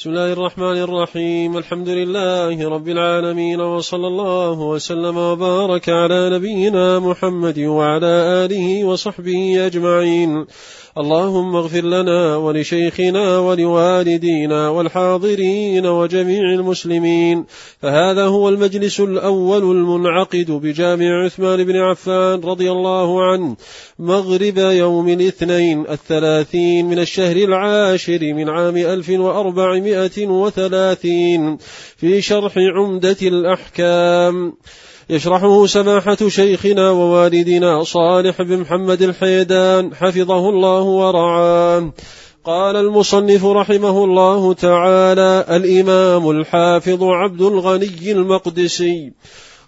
بسم 0.00 0.10
الله 0.10 0.32
الرحمن 0.32 0.82
الرحيم. 0.82 1.56
الحمد 1.56 1.88
لله 1.88 2.68
رب 2.68 2.88
العالمين 2.88 3.60
وصلى 3.60 4.06
الله 4.06 4.60
وسلم 4.60 5.16
وبارك 5.16 5.88
على 5.88 6.30
نبينا 6.30 6.98
محمد 6.98 7.58
وعلى 7.58 8.12
آله 8.44 8.84
وصحبه 8.84 9.66
أجمعين. 9.66 10.46
اللهم 10.98 11.56
اغفر 11.56 11.84
لنا 11.84 12.36
ولشيخنا 12.36 13.38
ولوالدينا 13.38 14.68
والحاضرين 14.68 15.86
وجميع 15.86 16.54
المسلمين. 16.54 17.44
فهذا 17.82 18.24
هو 18.26 18.48
المجلس 18.48 19.00
الأول 19.00 19.62
المنعقد 19.62 20.50
بجامع 20.50 21.24
عثمان 21.24 21.64
بن 21.64 21.76
عفان 21.76 22.40
رضي 22.40 22.70
الله 22.72 23.24
عنه. 23.24 23.56
مغرب 23.98 24.58
يوم 24.58 25.08
الاثنين 25.08 25.84
الثلاثين 25.90 26.86
من 26.86 26.98
الشهر 26.98 27.36
العاشر 27.36 28.20
من 28.22 28.48
عام 28.48 28.76
1400 28.76 29.89
مئة 29.90 30.26
وثلاثين 30.26 31.58
في 31.96 32.22
شرح 32.22 32.52
عمدة 32.76 33.16
الأحكام. 33.22 34.52
يشرحه 35.10 35.66
سماحة 35.66 36.28
شيخنا 36.28 36.90
ووالدنا 36.90 37.84
صالح 37.84 38.42
بن 38.42 38.58
محمد 38.58 39.02
الحيدان 39.02 39.94
حفظه 39.94 40.48
الله 40.48 40.82
ورعاه. 40.82 41.92
قال 42.44 42.76
المصنف 42.76 43.44
رحمه 43.44 44.04
الله 44.04 44.54
تعالى 44.54 45.44
الإمام 45.50 46.30
الحافظ 46.30 47.02
عبد 47.02 47.42
الغني 47.42 48.12
المقدسي. 48.12 49.12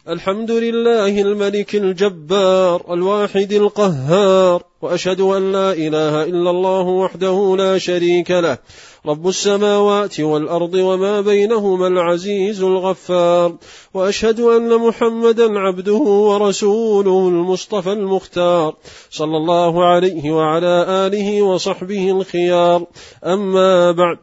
الحمد 0.08 0.50
لله 0.50 1.20
الملك 1.20 1.74
الجبار 1.74 2.94
الواحد 2.94 3.52
القهار 3.52 4.62
وأشهد 4.82 5.20
أن 5.20 5.52
لا 5.52 5.72
إله 5.72 6.22
إلا 6.22 6.50
الله 6.50 6.86
وحده 6.86 7.54
لا 7.58 7.78
شريك 7.78 8.30
له. 8.30 8.58
رب 9.06 9.28
السماوات 9.28 10.20
والأرض 10.20 10.74
وما 10.74 11.20
بينهما 11.20 11.86
العزيز 11.86 12.62
الغفار 12.62 13.56
وأشهد 13.94 14.40
أن 14.40 14.78
محمدا 14.78 15.58
عبده 15.58 16.02
ورسوله 16.28 17.28
المصطفى 17.28 17.92
المختار 17.92 18.74
صلى 19.10 19.36
الله 19.36 19.84
عليه 19.84 20.30
وعلى 20.30 20.86
آله 20.88 21.42
وصحبه 21.42 22.10
الخيار. 22.10 22.86
أما 23.24 23.92
بعد 23.92 24.18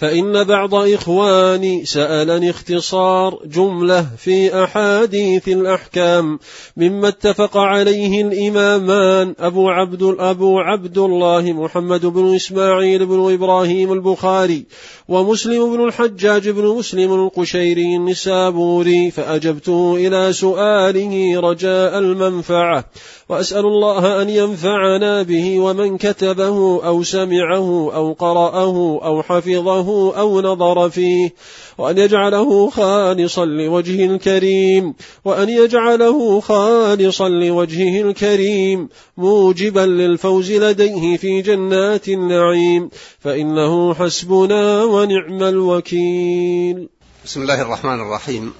فإن 0.00 0.44
بعض 0.44 0.74
إخواني 0.74 1.84
سألني 1.84 2.50
اختصار 2.50 3.38
جملة 3.44 4.06
في 4.18 4.64
أحاديث 4.64 5.48
الأحكام 5.48 6.38
مما 6.76 7.08
اتفق 7.08 7.56
عليه 7.56 8.22
الإمامان 8.22 9.34
أبو 9.38 9.68
عبد 9.68 10.02
أبو 10.18 10.58
عبد 10.58 10.98
الله 10.98 11.52
محمد 11.52 12.06
بن 12.06 12.34
إسماعيل 12.34 13.06
بن 13.06 13.32
إبراهيم 13.32 13.92
البخاري 13.92 14.64
ومسلم 15.08 15.76
بن 15.76 15.84
الحجاج 15.84 16.48
بن 16.48 16.64
مسلم 16.66 17.14
القشيري 17.14 17.96
النسابوري 17.96 19.10
فأجبته 19.10 19.96
إلى 19.96 20.32
سؤاله 20.32 21.40
رجاء 21.40 21.98
المنفعة. 21.98 22.84
وأسأل 23.30 23.66
الله 23.66 24.22
أن 24.22 24.30
ينفعنا 24.30 25.22
به 25.22 25.58
ومن 25.58 25.98
كتبه 25.98 26.84
أو 26.86 27.02
سمعه 27.02 27.94
أو 27.94 28.12
قرأه 28.12 29.00
أو 29.04 29.22
حفظه 29.22 30.16
أو 30.18 30.40
نظر 30.40 30.90
فيه 30.90 31.34
وأن 31.78 31.98
يجعله 31.98 32.70
خالصا 32.70 33.44
لوجهه 33.44 34.04
الكريم 34.04 34.94
وأن 35.24 35.48
يجعله 35.48 36.40
خالصا 36.40 37.28
لوجهه 37.28 38.02
الكريم 38.02 38.88
موجبا 39.16 39.80
للفوز 39.80 40.52
لديه 40.52 41.16
في 41.16 41.42
جنات 41.42 42.08
النعيم 42.08 42.90
فإنه 43.20 43.94
حسبنا 43.94 44.84
ونعم 44.84 45.42
الوكيل. 45.42 46.88
بسم 47.24 47.42
الله 47.42 47.62
الرحمن 47.62 48.00
الرحيم. 48.00 48.52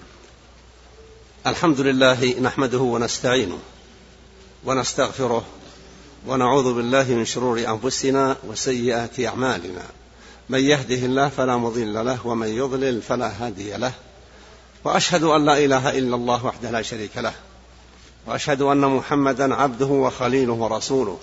الحمد 1.46 1.80
لله 1.80 2.40
نحمده 2.40 2.78
ونستعينه. 2.78 3.58
ونستغفره 4.64 5.44
ونعوذ 6.26 6.74
بالله 6.74 7.02
من 7.02 7.24
شرور 7.24 7.58
أنفسنا 7.58 8.36
وسيئات 8.48 9.20
أعمالنا. 9.20 9.82
من 10.48 10.58
يهده 10.58 10.94
الله 10.94 11.28
فلا 11.28 11.56
مضل 11.56 12.04
له 12.06 12.26
ومن 12.26 12.48
يضلل 12.48 13.02
فلا 13.02 13.46
هادي 13.46 13.76
له. 13.76 13.92
وأشهد 14.84 15.24
أن 15.24 15.44
لا 15.44 15.58
إله 15.58 15.98
إلا 15.98 16.16
الله 16.16 16.46
وحده 16.46 16.70
لا 16.70 16.82
شريك 16.82 17.16
له. 17.16 17.32
وأشهد 18.26 18.62
أن 18.62 18.80
محمدا 18.80 19.54
عبده 19.54 19.86
وخليله 19.86 20.52
ورسوله. 20.52 21.18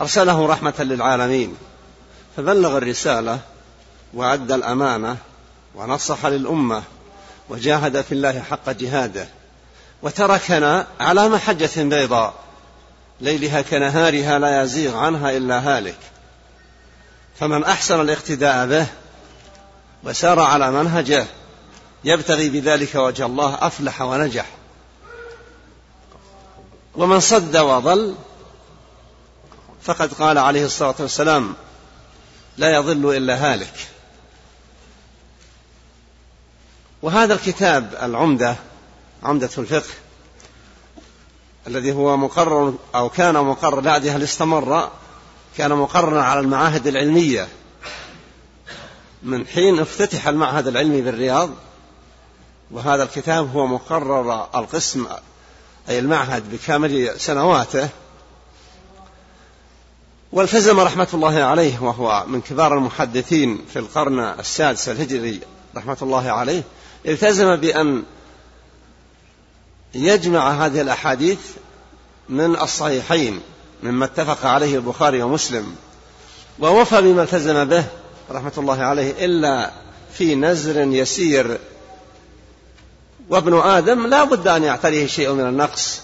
أرسله 0.00 0.46
رحمة 0.46 0.74
للعالمين. 0.78 1.54
فبلغ 2.36 2.76
الرسالة 2.76 3.38
وأدى 4.14 4.54
الأمانة 4.54 5.16
ونصح 5.74 6.26
للأمة 6.26 6.82
وجاهد 7.48 8.00
في 8.00 8.12
الله 8.12 8.40
حق 8.40 8.70
جهاده. 8.70 9.28
وتركنا 10.02 10.86
على 11.00 11.28
محجة 11.28 11.82
بيضاء. 11.82 12.47
ليلها 13.20 13.62
كنهارها 13.62 14.38
لا 14.38 14.62
يزيغ 14.62 14.96
عنها 14.96 15.36
إلا 15.36 15.58
هالك. 15.58 15.98
فمن 17.40 17.64
أحسن 17.64 18.00
الاقتداء 18.00 18.66
به 18.66 18.86
وسار 20.04 20.40
على 20.40 20.70
منهجه 20.70 21.26
يبتغي 22.04 22.48
بذلك 22.48 22.94
وجه 22.94 23.26
الله 23.26 23.58
أفلح 23.60 24.02
ونجح. 24.02 24.46
ومن 26.94 27.20
صد 27.20 27.56
وضل 27.56 28.14
فقد 29.82 30.12
قال 30.12 30.38
عليه 30.38 30.64
الصلاة 30.64 30.94
والسلام 30.98 31.54
لا 32.56 32.74
يضل 32.74 33.16
إلا 33.16 33.52
هالك. 33.52 33.74
وهذا 37.02 37.34
الكتاب 37.34 37.98
العمدة 38.02 38.56
عمدة 39.22 39.50
الفقه 39.58 39.94
الذي 41.66 41.92
هو 41.92 42.16
مقرر 42.16 42.74
أو 42.94 43.08
كان 43.08 43.34
مقرر 43.34 43.80
بعدها 43.80 44.24
استمر 44.24 44.90
كان 45.58 45.72
مقررا 45.72 46.22
على 46.22 46.40
المعاهد 46.40 46.86
العلمية. 46.86 47.48
من 49.22 49.46
حين 49.46 49.80
افتتح 49.80 50.28
المعهد 50.28 50.66
العلمي 50.66 51.00
بالرياض 51.00 51.50
وهذا 52.70 53.02
الكتاب 53.02 53.56
هو 53.56 53.66
مقرر 53.66 54.48
القسم 54.54 55.06
أي 55.88 55.98
المعهد 55.98 56.50
بكامل 56.52 57.20
سنواته. 57.20 57.88
والتزم 60.32 60.80
رحمة 60.80 61.08
الله 61.14 61.42
عليه 61.42 61.82
وهو 61.82 62.24
من 62.26 62.40
كبار 62.40 62.74
المحدثين 62.74 63.58
في 63.72 63.78
القرن 63.78 64.20
السادس 64.20 64.88
الهجري 64.88 65.40
رحمة 65.76 65.96
الله 66.02 66.30
عليه 66.30 66.62
التزم 67.06 67.56
بأن 67.56 68.02
يجمع 69.94 70.66
هذه 70.66 70.80
الأحاديث 70.80 71.38
من 72.28 72.56
الصحيحين 72.56 73.40
مما 73.82 74.04
اتفق 74.04 74.46
عليه 74.46 74.76
البخاري 74.76 75.22
ومسلم. 75.22 75.76
ووفى 76.58 77.00
بما 77.00 77.22
التزم 77.22 77.64
به 77.64 77.84
رحمة 78.30 78.52
الله 78.58 78.82
عليه 78.82 79.24
إلا 79.24 79.70
في 80.12 80.34
نزر 80.34 80.80
يسير. 80.80 81.58
وابن 83.28 83.60
آدم 83.60 84.06
لا 84.06 84.24
بد 84.24 84.48
أن 84.48 84.64
يعتريه 84.64 85.06
شيء 85.06 85.32
من 85.32 85.48
النقص 85.48 86.00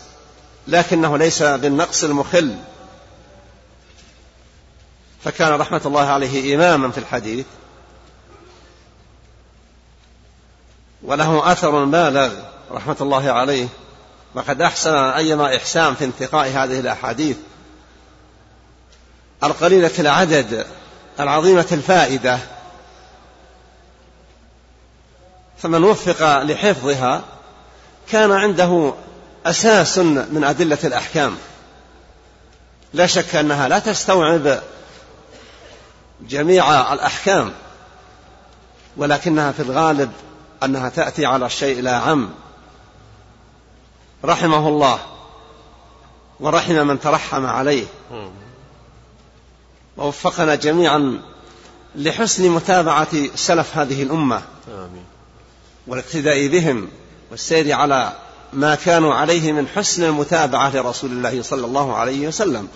لكنه 0.69 1.19
ليس 1.19 1.43
بالنقص 1.43 2.05
المخل. 2.05 2.57
فكان 5.25 5.53
رحمة 5.53 5.81
الله 5.87 6.07
عليه 6.07 6.55
إماما 6.55 6.91
في 6.91 6.99
الحديث. 6.99 7.47
وله 11.03 11.53
أثر 11.53 11.85
بالغ. 11.85 12.54
رحمة 12.71 12.97
الله 13.01 13.33
عليه 13.33 13.69
وقد 14.35 14.63
أحسن 14.63 14.95
أيما 14.95 15.57
إحسان 15.57 15.95
في 15.95 16.05
انتقاء 16.05 16.49
هذه 16.49 16.81
الأحاديث. 16.81 17.37
القليلة 19.45 19.91
العدد 19.99 20.67
العظيمة 21.21 21.67
الفائدة. 21.73 22.39
فمن 25.59 25.85
وفق 25.85 26.43
لحفظها 26.43 27.23
كان 28.11 28.33
عنده 28.33 28.95
أساس 29.47 29.99
من 29.99 30.45
أدلة 30.45 30.79
الأحكام. 30.85 31.37
لا 32.95 33.07
شك 33.07 33.35
أنها 33.37 33.69
لا 33.69 33.79
تستوعب 33.79 34.61
جميع 36.21 36.93
الأحكام 36.93 37.53
ولكنها 38.97 39.53
في 39.53 39.61
الغالب 39.61 40.13
أنها 40.63 40.89
تأتي 40.89 41.27
على 41.27 41.47
الشيء 41.47 41.83
لا 41.83 41.97
عم. 41.97 42.31
رحمه 44.25 44.69
الله 44.69 44.99
ورحم 46.41 46.87
من 46.87 47.01
ترحم 47.01 47.47
عليه. 47.47 47.85
ووفقنا 49.97 50.55
جميعا 50.55 51.21
لحسن 51.97 52.51
متابعة 52.51 53.09
سلف 53.35 53.79
هذه 53.79 54.03
الأمة. 54.03 54.43
آمين. 54.69 55.05
والاقتداء 55.87 56.47
بهم 56.47 56.89
والسير 57.31 57.73
على 57.73 58.13
ما 58.53 58.75
كانوا 58.75 59.15
عليه 59.15 59.53
من 59.53 59.69
حسن 59.69 60.05
المتابعة 60.05 60.77
لرسول 60.77 61.11
الله 61.11 61.43
صلى 61.43 61.67
الله 61.67 61.97
عليه 61.97 62.29
وسلم. 62.29 62.69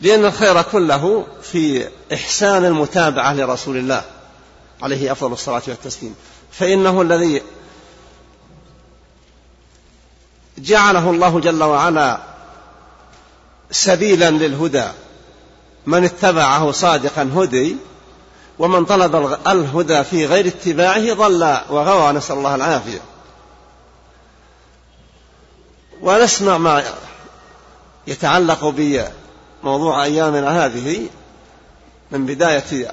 لأن 0.00 0.24
الخير 0.24 0.62
كله 0.62 1.26
في 1.42 1.88
إحسان 2.14 2.64
المتابعة 2.64 3.34
لرسول 3.34 3.76
الله 3.76 4.04
عليه 4.82 5.12
أفضل 5.12 5.32
الصلاة 5.32 5.62
والتسليم. 5.68 6.14
فإنه 6.52 7.02
الذي 7.02 7.42
جعله 10.62 11.10
الله 11.10 11.40
جل 11.40 11.62
وعلا 11.62 12.20
سبيلا 13.70 14.30
للهدى. 14.30 14.88
من 15.86 16.04
اتبعه 16.04 16.72
صادقا 16.72 17.30
هدي 17.36 17.76
ومن 18.58 18.84
طلب 18.84 19.38
الهدى 19.46 20.04
في 20.04 20.26
غير 20.26 20.46
اتباعه 20.46 21.14
ضل 21.14 21.58
وغوى 21.70 22.12
نسأل 22.12 22.36
الله 22.36 22.54
العافية. 22.54 23.00
ونسمع 26.00 26.58
ما 26.58 26.84
يتعلق 28.06 28.74
بموضوع 28.76 30.04
أيامنا 30.04 30.64
هذه 30.66 31.08
من 32.10 32.26
بداية 32.26 32.92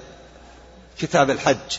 كتاب 0.99 1.29
الحج. 1.29 1.77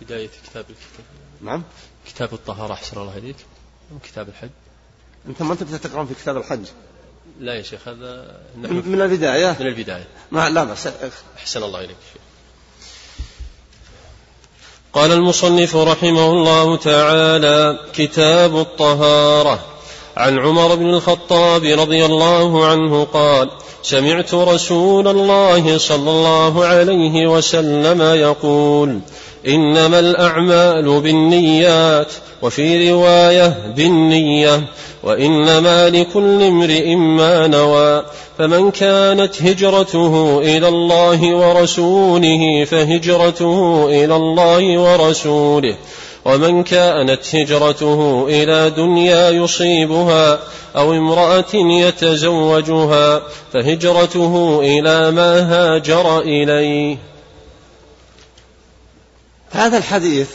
بداية 0.00 0.30
كتاب 0.46 0.64
الكتاب. 0.70 1.06
نعم. 1.40 1.62
كتاب 2.06 2.34
الطهارة 2.34 2.72
أحسن 2.72 3.00
الله 3.00 3.18
إليك. 3.18 3.36
أم 3.92 3.98
كتاب 4.04 4.28
الحج؟ 4.28 4.50
أنت 5.28 5.42
ما 5.42 5.52
أنت 5.52 5.62
تقرأون 5.62 6.06
في 6.06 6.14
كتاب 6.14 6.36
الحج. 6.36 6.64
لا 7.40 7.54
يا 7.54 7.62
شيخ 7.62 7.88
هذا 7.88 8.40
من 8.56 9.02
البداية؟ 9.02 9.56
من 9.60 9.66
البداية. 9.66 10.06
ما 10.30 10.50
لا 10.50 10.64
بس 10.64 10.88
أحسن 11.38 11.62
الله 11.62 11.78
إليك 11.80 11.96
قال 14.92 15.12
المصنف 15.12 15.76
رحمه 15.76 16.30
الله 16.30 16.76
تعالى 16.76 17.78
كتاب 17.92 18.56
الطهارة. 18.56 19.66
عن 20.16 20.38
عمر 20.38 20.74
بن 20.74 20.86
الخطاب 20.86 21.64
رضي 21.64 22.04
الله 22.04 22.66
عنه 22.66 23.04
قال 23.04 23.50
سمعت 23.82 24.34
رسول 24.34 25.08
الله 25.08 25.78
صلى 25.78 26.10
الله 26.10 26.64
عليه 26.64 27.26
وسلم 27.26 28.02
يقول 28.02 29.00
إنما 29.48 29.98
الأعمال 29.98 31.00
بالنيات 31.00 32.12
وفي 32.42 32.90
رواية 32.90 33.56
بالنية 33.76 34.60
وإنما 35.02 35.88
لكل 35.88 36.42
امرئ 36.42 36.94
ما 36.94 37.46
نوى. 37.46 38.04
فمن 38.38 38.70
كانت 38.70 39.42
هجرته 39.42 40.38
إلى 40.38 40.68
الله 40.68 41.36
ورسوله 41.36 42.64
فهجرته 42.64 43.86
إلى 43.88 44.16
الله 44.16 44.78
ورسوله. 44.78 45.76
ومن 46.24 46.62
كانت 46.62 47.34
هجرته 47.34 48.26
إلى 48.28 48.70
دنيا 48.70 49.30
يصيبها 49.30 50.38
أو 50.76 50.92
امرأة 50.92 51.54
يتزوجها 51.54 53.22
فهجرته 53.52 54.60
إلى 54.64 55.10
ما 55.10 55.40
هاجر 55.40 56.20
إليه. 56.20 57.11
هذا 59.52 59.78
الحديث 59.78 60.28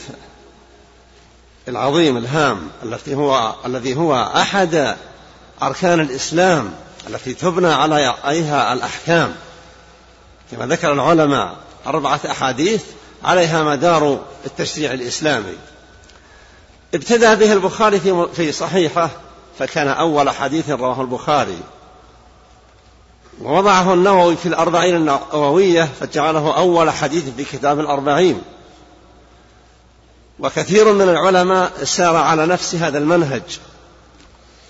العظيم 1.67 2.17
الهام 2.17 2.67
الذي 2.83 3.15
هو 3.15 3.55
الذي 3.65 3.95
هو 3.95 4.31
أحد 4.35 4.95
أركان 5.61 5.99
الإسلام 5.99 6.73
التي 7.09 7.33
تبنى 7.33 7.73
عليها 7.73 8.73
الأحكام. 8.73 9.35
كما 10.51 10.65
ذكر 10.65 10.93
العلماء 10.93 11.55
أربعة 11.87 12.19
أحاديث 12.31 12.83
عليها 13.23 13.63
مدار 13.63 14.19
التشريع 14.45 14.93
الإسلامي. 14.93 15.57
ابتدى 16.93 17.35
به 17.35 17.53
البخاري 17.53 17.99
في 18.35 18.51
صحيحة 18.51 19.09
فكان 19.59 19.87
أول 19.87 20.29
حديث 20.29 20.69
رواه 20.69 21.01
البخاري. 21.01 21.59
ووضعه 23.41 23.93
النووي 23.93 24.35
في 24.35 24.45
الأربعين 24.45 24.95
النووية 24.95 25.89
فجعله 25.99 26.57
أول 26.57 26.89
حديث 26.89 27.23
في 27.37 27.43
كتاب 27.43 27.79
الأربعين. 27.79 28.41
وكثير 30.39 30.93
من 30.93 31.01
العلماء 31.09 31.83
سار 31.83 32.15
على 32.15 32.45
نفس 32.45 32.75
هذا 32.75 32.97
المنهج 32.97 33.59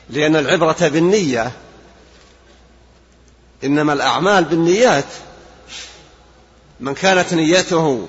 لأن 0.10 0.36
العبرة 0.36 0.88
بالنية 0.88 1.52
إنما 3.64 3.94
الأعمال 3.94 4.44
بالنيات. 4.44 5.06
من 6.80 6.94
كانت 6.94 7.34
نيته 7.34 8.08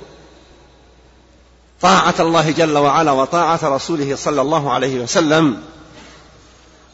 طاعة 1.80 2.14
الله 2.20 2.50
جل 2.50 2.78
وعلا 2.78 3.10
وطاعة 3.12 3.60
رسوله 3.62 4.16
صلى 4.16 4.40
الله 4.40 4.72
عليه 4.72 5.00
وسلم 5.00 5.62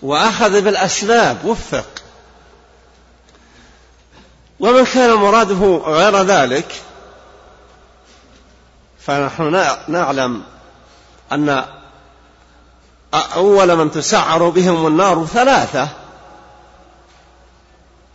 وأخذ 0.03 0.61
بالأسباب 0.61 1.45
وفق. 1.45 1.87
ومن 4.61 4.85
كان 4.85 5.15
مراده 5.15 5.83
غير 5.87 6.23
ذلك 6.23 6.75
فنحن 9.01 9.75
نعلم 9.89 10.43
أن 11.35 11.65
أول 13.15 13.77
من 13.77 13.91
تسعر 13.91 14.49
بهم 14.49 14.87
النار 14.87 15.27
ثلاثة. 15.27 15.89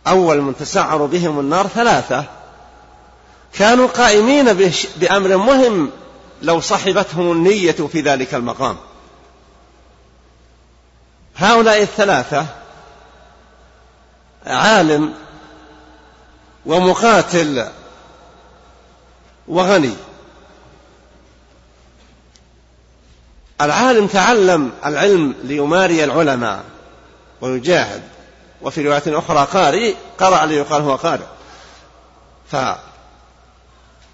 أول 0.06 0.40
من 0.40 0.56
تسعر 0.56 1.06
بهم 1.06 1.40
النار 1.40 1.66
ثلاثة. 1.66 2.24
كانوا 3.52 3.86
قائمين 3.86 4.72
بأمر 4.96 5.36
مهم 5.36 5.90
لو 6.42 6.60
صحبتهم 6.60 7.32
النية 7.32 7.72
في 7.72 8.00
ذلك 8.00 8.34
المقام. 8.34 8.76
هؤلاء 11.36 11.82
الثلاثة 11.82 12.46
عالم 14.46 15.14
ومقاتل 16.66 17.68
وغني. 19.48 19.94
العالم 23.60 24.06
تعلم 24.06 24.72
العلم 24.86 25.34
ليماري 25.44 26.04
العلماء 26.04 26.64
ويجاهد. 27.40 28.02
وفي 28.62 28.88
رواية 28.88 29.02
أخرى 29.18 29.46
قارئ 29.52 29.94
قرأ 30.18 30.46
ليقال 30.46 30.82
هو 30.82 30.96
قارئ. 30.96 31.26
ف 32.52 32.56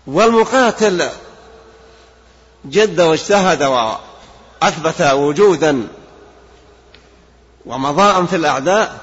والمقاتل 0.06 1.08
جد 2.64 3.00
واجتهد 3.00 3.62
وأثبت 3.62 5.00
وجودا 5.00 5.88
ومضاء 7.66 8.25
في 8.25 8.37
الأعداء 8.37 8.98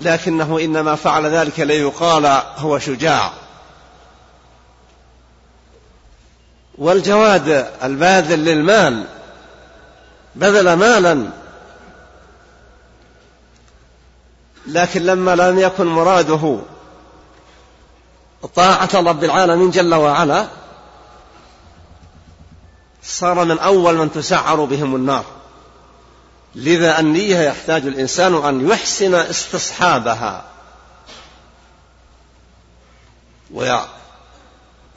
لكنه 0.00 0.58
إنما 0.58 0.94
فعل 0.94 1.26
ذلك 1.26 1.60
ليقال 1.60 2.42
هو 2.56 2.78
شجاع. 2.78 3.32
والجواد 6.78 7.70
الباذل 7.82 8.44
للمال 8.44 9.04
بذل 10.34 10.72
مالا. 10.72 11.30
لكن 14.66 15.02
لما 15.02 15.36
لم 15.36 15.58
يكن 15.58 15.86
مراده 15.86 16.58
طاعة 18.54 18.90
رب 18.94 19.24
العالمين 19.24 19.70
جل 19.70 19.94
وعلا 19.94 20.46
صار 23.02 23.44
من 23.44 23.58
أول 23.58 23.94
من 23.96 24.12
تسعر 24.12 24.64
بهم 24.64 24.96
النار. 24.96 25.24
لذا 26.54 27.00
النية 27.00 27.38
يحتاج 27.38 27.86
الإنسان 27.86 28.34
أن 28.34 28.68
يحسن 28.68 29.14
استصحابها. 29.14 30.44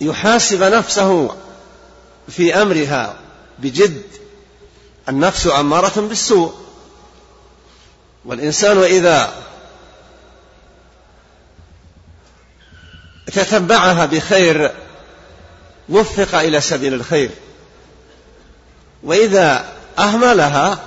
ويحاسب 0.01 0.63
نفسه 0.63 1.35
في 2.29 2.61
أمرها 2.61 3.15
بجد. 3.59 4.03
النفس 5.09 5.47
أمارة 5.47 6.01
بالسوء. 6.01 6.53
والإنسان 8.25 8.77
إذا 8.77 9.33
تتبعها 13.27 14.05
بخير 14.05 14.71
وفق 15.89 16.39
إلى 16.39 16.61
سبيل 16.61 16.93
الخير. 16.93 17.29
وإذا 19.03 19.65
أهملها 19.99 20.79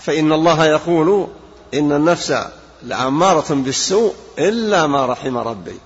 فإن 0.00 0.32
الله 0.32 0.66
يقول 0.66 1.28
إن 1.74 1.92
النفس 1.92 2.34
لأمارة 2.82 3.54
بالسوء 3.54 4.14
إلا 4.38 4.86
ما 4.86 5.06
رحم 5.06 5.36
ربي. 5.36 5.78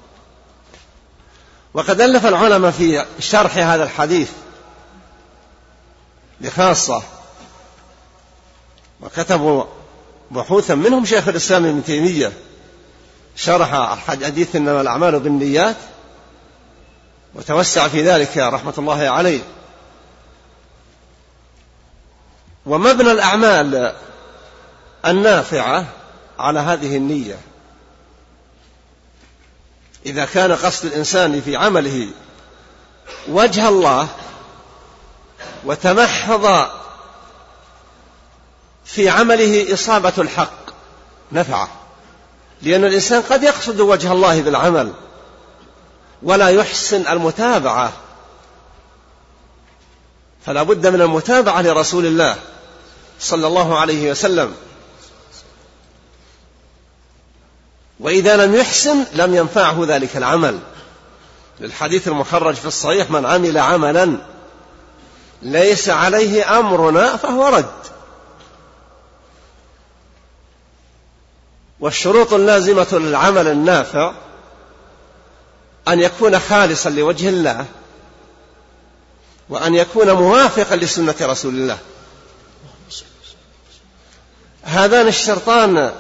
وقد 1.75 2.01
ألف 2.01 2.27
العلماء 2.27 2.71
في 2.71 3.05
شرح 3.21 3.57
هذا 3.57 3.85
الحديث 3.85 4.31
بخاصة 6.43 7.03
وكتبوا 9.01 9.65
بحوثا 10.31 10.75
منهم 10.75 11.05
شيخ 11.05 11.29
الإسلام 11.29 11.65
ابن 11.65 11.85
تيمية 11.85 12.33
شرح 13.37 13.75
الحديث 13.75 14.57
إنما 14.57 14.81
الأعمال 14.81 15.21
بالنيات 15.21 15.77
وتوسع 17.35 17.89
في 17.89 18.03
ذلك 18.03 18.39
رحمة 18.39 18.75
الله 18.79 19.11
عليه. 19.11 19.41
ومبنى 22.67 23.13
الأعمال 23.13 23.95
النافعة 25.07 25.87
على 26.39 26.61
هذه 26.61 26.97
النية. 26.97 27.37
إذا 30.07 30.25
كان 30.25 30.53
قصد 30.53 30.87
الإنسان 30.87 31.41
في 31.41 31.57
عمله 31.57 32.09
وجه 33.29 33.69
الله 33.69 34.09
وتمحض 35.65 36.69
في 38.85 39.09
عمله 39.09 39.75
إصابة 39.75 40.13
الحق 40.19 40.71
نفعه. 41.33 41.69
لأن 42.63 42.85
الإنسان 42.85 43.23
قد 43.23 43.43
يقصد 43.43 43.81
وجه 43.81 44.13
الله 44.13 44.41
بالعمل 44.41 44.93
ولا 46.23 46.49
يحسن 46.49 47.07
المتابعة. 47.07 47.93
فلا 50.47 50.63
بد 50.63 50.87
من 50.87 51.01
المتابعة 51.01 51.63
لرسول 51.63 52.07
الله 52.07 52.37
صلى 53.21 53.47
الله 53.47 53.79
عليه 53.79 54.11
وسلم. 54.11 54.55
وإذا 58.01 58.47
لم 58.47 58.55
يحسن 58.55 59.07
لم 59.13 59.35
ينفعه 59.35 59.85
ذلك 59.87 60.17
العمل. 60.17 60.59
للحديث 61.61 62.09
المخرج 62.09 62.55
في 62.55 62.67
الصحيح 62.67 63.11
من 63.11 63.27
عمل 63.27 63.59
عملا 63.59 64.32
ليس 65.43 65.89
عليه 65.89 66.59
أمرنا 66.59 67.17
فهو 67.17 67.49
رد. 67.49 67.83
والشروط 71.81 72.33
اللازمة 72.33 72.89
للعمل 72.93 73.47
النافع 73.47 74.13
أن 75.89 76.01
يكون 76.01 76.39
خالصا 76.39 76.91
لوجه 76.91 77.29
الله 77.29 77.67
وأن 79.49 79.75
يكون 79.75 80.13
موافقا 80.13 80.77
لسنة 80.77 81.15
رسول 81.21 81.55
الله. 81.55 81.79
هذان 84.63 85.09
الشرطان 85.09 85.93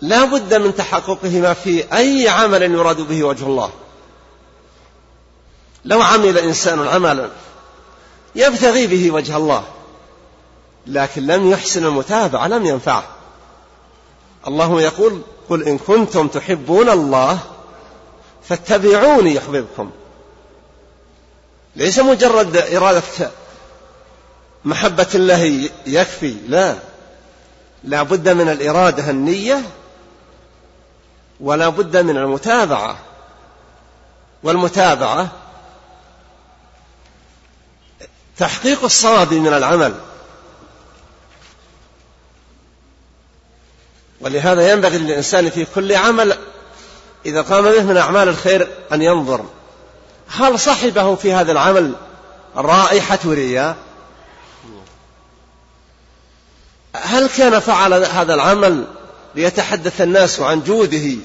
لا 0.00 0.24
بد 0.24 0.54
من 0.54 0.76
تحققهما 0.76 1.54
في 1.54 1.92
أي 1.92 2.28
عمل 2.28 2.62
يراد 2.62 3.00
به 3.00 3.24
وجه 3.24 3.44
الله. 3.44 3.72
لو 5.84 6.02
عمل 6.02 6.38
إنسان 6.38 6.88
عملا 6.88 7.28
يبتغي 8.38 8.86
به 8.86 9.10
وجه 9.10 9.36
الله. 9.36 9.64
لكن 10.86 11.26
لم 11.26 11.50
يحسن 11.50 11.84
المتابعة 11.84 12.46
لم 12.46 12.66
ينفعه. 12.66 13.04
الله 14.46 14.82
يقول 14.82 15.22
قل 15.48 15.62
إن 15.62 15.78
كنتم 15.78 16.28
تحبون 16.28 16.88
الله 16.88 17.38
فاتبعوني 18.44 19.34
يحببكم. 19.34 19.90
ليس 21.76 21.98
مجرد 21.98 22.56
إرادة 22.56 23.30
محبة 24.64 25.06
الله 25.14 25.70
يكفي 25.86 26.36
لا. 26.48 26.74
لا 27.84 28.02
بد 28.02 28.28
من 28.28 28.48
الإرادة 28.48 29.10
النية 29.10 29.62
ولا 31.40 31.68
بد 31.68 31.96
من 31.96 32.16
المتابعة. 32.16 32.96
والمتابعة 34.42 35.28
تحقيق 38.38 38.84
الصواب 38.84 39.34
من 39.34 39.54
العمل. 39.54 39.94
ولهذا 44.20 44.72
ينبغي 44.72 44.98
للإنسان 44.98 45.50
في 45.50 45.66
كل 45.74 45.94
عمل 45.94 46.38
إذا 47.26 47.42
قام 47.42 47.64
به 47.64 47.82
من 47.82 47.96
أعمال 47.96 48.28
الخير 48.28 48.68
أن 48.92 49.02
ينظر. 49.02 49.44
هل 50.28 50.60
صحبه 50.60 51.14
في 51.14 51.32
هذا 51.32 51.52
العمل 51.52 51.94
رائحة 52.56 53.18
رياء 53.24 53.76
هل 56.94 57.28
كان 57.28 57.60
فعل 57.60 57.92
هذا 57.92 58.34
العمل 58.34 58.84
ليتحدث 59.34 60.00
الناس 60.00 60.40
عن 60.40 60.62
جوده؟ 60.62 61.16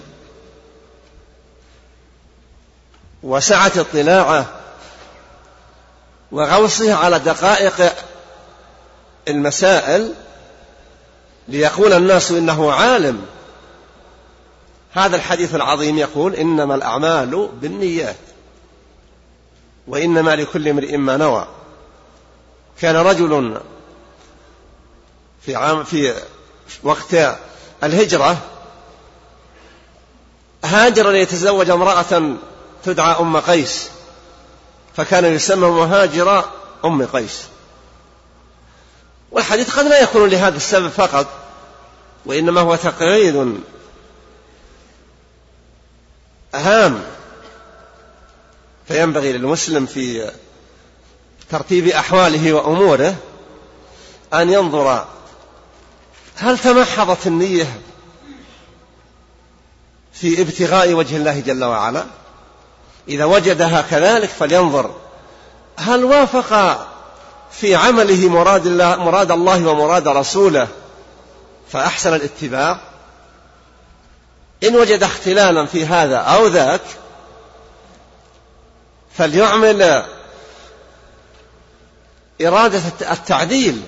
وسعة 3.23 3.71
اطلاعه؟ 3.77 4.62
وغوصه 6.33 6.93
على 6.93 7.19
دقائق 7.19 7.93
المسائل 9.27 10.13
ليقول 11.47 11.93
الناس 11.93 12.31
إنه 12.31 12.71
عالم. 12.71 13.25
هذا 14.91 15.15
الحديث 15.15 15.55
العظيم 15.55 15.97
يقول 15.97 16.35
إنما 16.35 16.75
الأعمال 16.75 17.49
بالنيات 17.61 18.15
وإنما 19.87 20.35
لكل 20.35 20.67
امرئ 20.67 20.97
ما 20.97 21.17
نوى. 21.17 21.47
كان 22.81 22.95
رجل 22.95 23.61
في 25.45 25.55
عام 25.55 25.83
في 25.83 26.13
وقت 26.83 27.15
الهجرة 27.83 28.37
هاجر 30.65 31.11
ليتزوج 31.11 31.69
امرأة 31.69 32.35
تدعى 32.83 33.19
أم 33.19 33.37
قيس. 33.37 33.92
فكان 34.97 35.25
يسمى 35.25 35.67
مهاجر 35.67 36.45
أم 36.85 37.05
قيس. 37.05 37.43
والحديث 39.31 39.75
قد 39.79 39.85
لا 39.85 40.01
يكون 40.01 40.29
لهذا 40.29 40.57
السبب 40.57 40.89
فقط 40.89 41.27
وإنما 42.25 42.61
هو 42.61 42.75
تقعيد 42.75 43.61
هام. 46.55 47.03
فينبغي 48.87 49.33
للمسلم 49.33 49.85
في 49.85 50.31
ترتيب 51.49 51.87
أحواله 51.87 52.53
وأموره 52.53 53.15
أن 54.33 54.49
ينظر 54.49 55.05
هل 56.35 56.59
تمحضت 56.59 57.27
النية 57.27 57.81
في 60.13 60.41
ابتغاء 60.41 60.93
وجه 60.93 61.17
الله 61.17 61.39
جل 61.39 61.63
وعلا؟ 61.63 62.05
إذا 63.07 63.25
وجدها 63.25 63.81
كذلك 63.81 64.29
فلينظر. 64.29 64.95
هل 65.77 66.03
وافق 66.03 66.79
في 67.51 67.75
عمله 67.75 68.29
مراد 68.29 68.65
الله 68.65 68.95
مراد 68.95 69.31
الله 69.31 69.67
ومراد 69.67 70.07
رسوله؟ 70.07 70.67
فأحسن 71.71 72.13
الاتباع. 72.13 72.79
إن 74.63 74.75
وجد 74.75 75.03
اختلالا 75.03 75.65
في 75.65 75.85
هذا 75.85 76.17
أو 76.17 76.47
ذاك 76.47 76.81
فليعمل 79.17 80.05
إرادة 82.41 82.81
التعديل. 83.11 83.81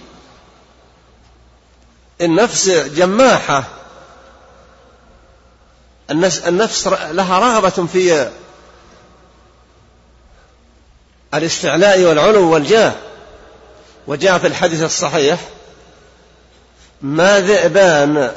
النفس 2.21 2.69
جماحة. 2.69 3.63
النفس 6.11 6.87
لها 6.87 7.39
رغبة 7.39 7.87
في 7.93 8.31
الاستعلاء 11.37 12.01
والعلو 12.01 12.53
والجاه. 12.53 12.93
وجاء 14.07 14.37
في 14.37 14.47
الحديث 14.47 14.83
الصحيح 14.83 15.39
ما 17.01 17.39
ذئبان 17.39 18.31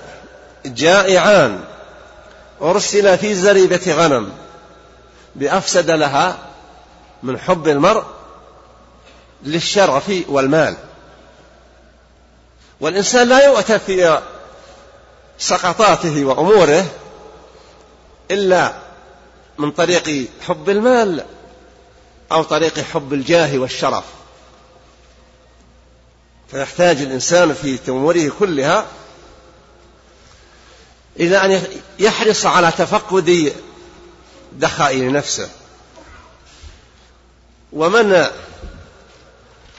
جائعان 0.67 1.61
أرسل 2.63 3.19
في 3.19 3.35
زريبة 3.35 3.93
غنم 3.93 4.33
بأفسد 5.37 5.91
لها 5.91 6.39
من 7.23 7.39
حب 7.39 7.69
المرء 7.69 8.05
للشرف 9.45 10.13
والمال. 10.29 10.77
والإنسان 12.81 13.29
لا 13.29 13.45
يؤتى 13.45 13.79
في 13.79 14.21
سقطاته 15.39 16.25
وأموره 16.25 16.85
إلا 18.31 18.73
من 19.59 19.71
طريق 19.71 20.29
حب 20.47 20.71
المال. 20.71 21.25
أو 22.33 22.43
طريق 22.43 22.79
حب 22.79 23.13
الجاه 23.13 23.59
والشرف. 23.59 24.05
فيحتاج 26.51 26.97
الإنسان 27.03 27.55
في 27.55 27.79
أموره 27.89 28.33
كلها 28.39 28.87
إلى 31.21 31.37
أن 31.45 31.63
يحرص 31.99 32.47
على 32.47 32.73
تفقد 32.79 33.53
دخائل 34.53 35.13
نفسه. 35.13 35.49
ومن 37.73 38.27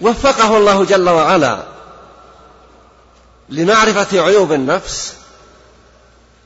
وفقه 0.02 0.58
الله 0.58 0.86
جل 0.86 1.10
وعلا 1.10 1.64
لمعرفة 3.50 4.22
عيوب 4.22 4.54
النفس 4.54 5.14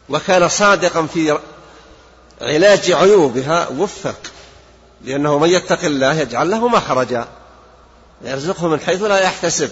وكان 0.10 0.50
صادقا 0.50 1.08
في 1.14 1.40
علاج 2.42 2.92
عيوبها 2.92 3.68
وفق. 3.68 4.33
لأنه 5.04 5.40
من 5.40 5.50
يتق 5.50 5.84
الله 5.84 6.14
يجعل 6.14 6.52
له 6.52 6.68
مخرجا 6.68 7.28
يرزقه 8.22 8.68
من 8.68 8.80
حيث 8.80 9.02
لا 9.02 9.20
يحتسب. 9.20 9.72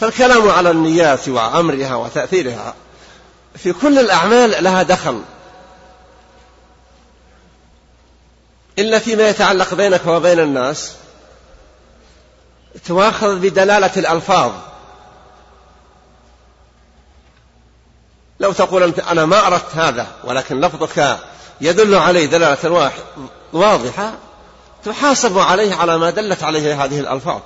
فالكلام 0.00 0.48
على 0.48 0.70
النيات 0.70 1.28
وأمرها 1.28 1.94
وتأثيرها 1.94 2.74
في 3.56 3.72
كل 3.72 3.98
الأعمال 3.98 4.64
لها 4.64 4.82
دخل. 4.82 5.22
إلا 8.78 8.98
فيما 8.98 9.28
يتعلق 9.28 9.74
بينك 9.74 10.06
وبين 10.06 10.40
الناس 10.40 10.92
تؤاخذ 12.86 13.38
بدلالة 13.38 13.92
الألفاظ. 13.96 14.52
لو 18.44 18.52
تقول 18.52 18.82
أنت 18.82 18.98
أنا 18.98 19.26
ما 19.26 19.46
أردت 19.46 19.74
هذا 19.74 20.06
ولكن 20.24 20.60
لفظك 20.60 21.18
يدل 21.60 21.94
عليه 21.94 22.26
دلالة 22.26 22.92
واضحة 23.52 24.14
تحاسب 24.84 25.38
عليه 25.38 25.74
على 25.74 25.98
ما 25.98 26.10
دلت 26.10 26.42
عليه 26.42 26.84
هذه 26.84 27.00
الألفاظ. 27.00 27.40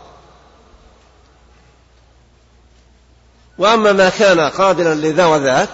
وأما 3.58 3.92
ما 3.92 4.08
كان 4.08 4.40
قابلا 4.40 4.94
لذا 4.94 5.26
وذاك 5.26 5.70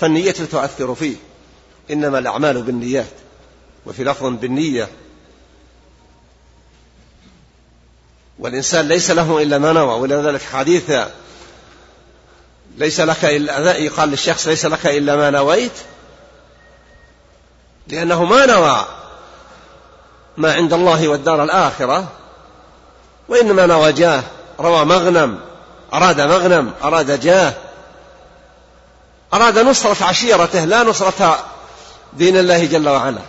فالنية 0.00 0.30
تؤثر 0.30 0.94
فيه. 0.94 1.16
إنما 1.90 2.18
الأعمال 2.18 2.62
بالنيات 2.62 3.12
وفي 3.86 4.04
لفظ 4.04 4.26
بالنية. 4.26 4.88
والإنسان 8.38 8.88
ليس 8.88 9.10
له 9.10 9.42
إلا 9.42 9.58
ما 9.58 9.72
نوى 9.72 10.00
ولذلك 10.00 10.42
حديث 10.42 10.92
ليس 12.78 13.00
لك 13.00 13.24
إلا 13.24 13.76
يقال 13.76 14.08
للشخص 14.08 14.48
ليس 14.48 14.66
لك 14.66 14.86
إلا 14.86 15.16
ما 15.16 15.30
نويت؟ 15.30 15.72
لأنه 17.88 18.24
ما 18.24 18.46
نوى 18.46 18.86
ما 20.36 20.52
عند 20.52 20.72
الله 20.72 21.08
والدار 21.08 21.44
الآخرة 21.44 22.08
وإنما 23.28 23.66
نوى 23.66 23.92
جاه 23.92 24.22
روى 24.60 24.84
مغنم 24.84 25.40
أراد 25.94 26.20
مغنم 26.20 26.72
أراد 26.84 27.20
جاه 27.20 27.54
أراد 29.34 29.58
نصرة 29.58 30.04
عشيرته 30.04 30.64
لا 30.64 30.82
نصرة 30.82 31.44
دين 32.12 32.36
الله 32.36 32.64
جل 32.64 32.88
وعلا 32.88 33.20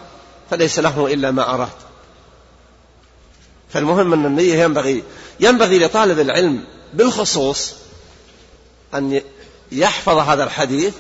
فليس 0.50 0.79
له 0.79 1.13
إلا 1.13 1.32
ما 1.32 1.53
أراد. 1.53 1.70
فالمهم 3.74 4.13
أن 4.13 4.25
النية 4.25 4.63
ينبغي 4.63 5.03
ينبغي 5.39 5.79
لطالب 5.79 6.20
العلم 6.20 6.63
بالخصوص 6.94 7.74
أن 8.94 9.22
يحفظ 9.71 10.17
هذا 10.17 10.43
الحديث 10.43 10.93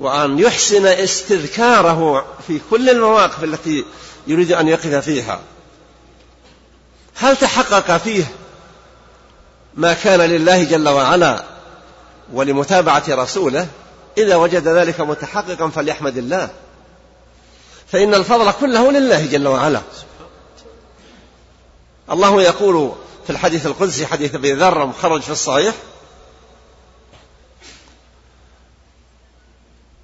وأن 0.00 0.38
يحسن 0.38 0.86
استذكاره 0.86 2.26
في 2.46 2.60
كل 2.70 2.90
المواقف 2.90 3.44
التي 3.44 3.84
يريد 4.26 4.52
أن 4.52 4.68
يقف 4.68 4.94
فيها. 4.94 5.40
هل 7.14 7.36
تحقق 7.36 7.96
فيه 7.96 8.24
ما 9.74 9.92
كان 9.94 10.20
لله 10.20 10.64
جل 10.64 10.88
وعلا 10.88 11.44
ولمتابعة 12.32 13.04
رسوله؟ 13.08 13.68
إذا 14.18 14.36
وجد 14.36 14.68
ذلك 14.68 15.00
متحققا 15.00 15.68
فليحمد 15.68 16.16
الله. 16.16 16.50
فإن 17.92 18.14
الفضل 18.14 18.52
كله 18.52 18.92
لله 18.92 19.26
جل 19.26 19.48
وعلا. 19.48 19.80
الله 22.10 22.42
يقول 22.42 22.92
في 23.24 23.30
الحديث 23.30 23.66
القدسي 23.66 24.06
حديث 24.06 24.34
أبي 24.34 24.52
ذر 24.52 24.86
مخرج 24.86 25.20
في 25.20 25.30
الصحيح 25.30 25.74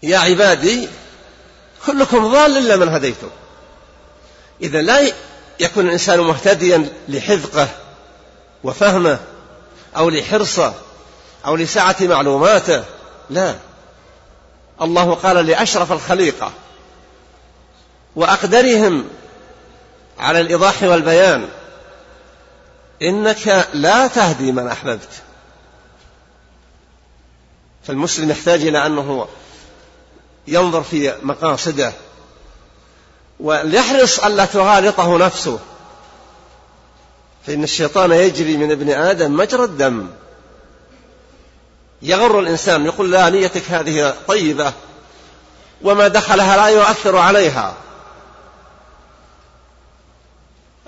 يا 0.03 0.19
عبادي 0.19 0.89
كلكم 1.87 2.33
ضال 2.33 2.57
إلا 2.57 2.77
من 2.77 2.89
هديته 2.89 3.31
إذا 4.63 4.83
لا 4.83 5.13
يكون 5.61 5.87
الإنسان 5.87 6.21
مهتديا 6.21 6.89
لحذقه 7.09 7.69
وفهمه 8.65 9.19
أو 9.97 10.11
لحرصه 10.11 10.75
أو 11.47 11.57
لسعة 11.57 11.97
معلوماته 12.01 12.85
لا. 13.31 13.55
الله 14.83 15.15
قال 15.15 15.47
لأشرف 15.47 15.93
الخليقة 15.93 16.53
وأقدرهم 18.17 19.05
على 20.19 20.41
الإيضاح 20.41 20.83
والبيان 20.83 21.49
إنك 23.03 23.67
لا 23.75 24.07
تهدي 24.07 24.53
من 24.53 24.67
أحببت. 24.69 25.23
فالمسلم 27.87 28.31
يحتاج 28.31 28.67
إلى 28.67 28.87
أنه 28.87 29.29
ينظر 30.47 30.83
في 30.83 31.15
مقاصده. 31.23 31.93
وليحرص 33.41 34.25
ألا 34.25 34.45
تغالطه 34.45 35.19
نفسه. 35.19 35.59
فإن 37.47 37.65
الشيطان 37.65 38.13
يجري 38.13 38.57
من 38.57 38.71
ابن 38.71 38.91
آدم 38.91 39.37
مجرى 39.37 39.65
الدم. 39.65 40.09
يغر 42.03 42.41
الإنسان 42.41 42.87
يقول 42.87 43.13
لا 43.13 43.31
نيتك 43.31 43.71
هذه 43.71 44.15
طيبة. 44.29 44.73
وما 45.83 46.09
دخلها 46.09 46.57
لا 46.57 46.67
يؤثر 46.67 47.17
عليها. 47.17 47.75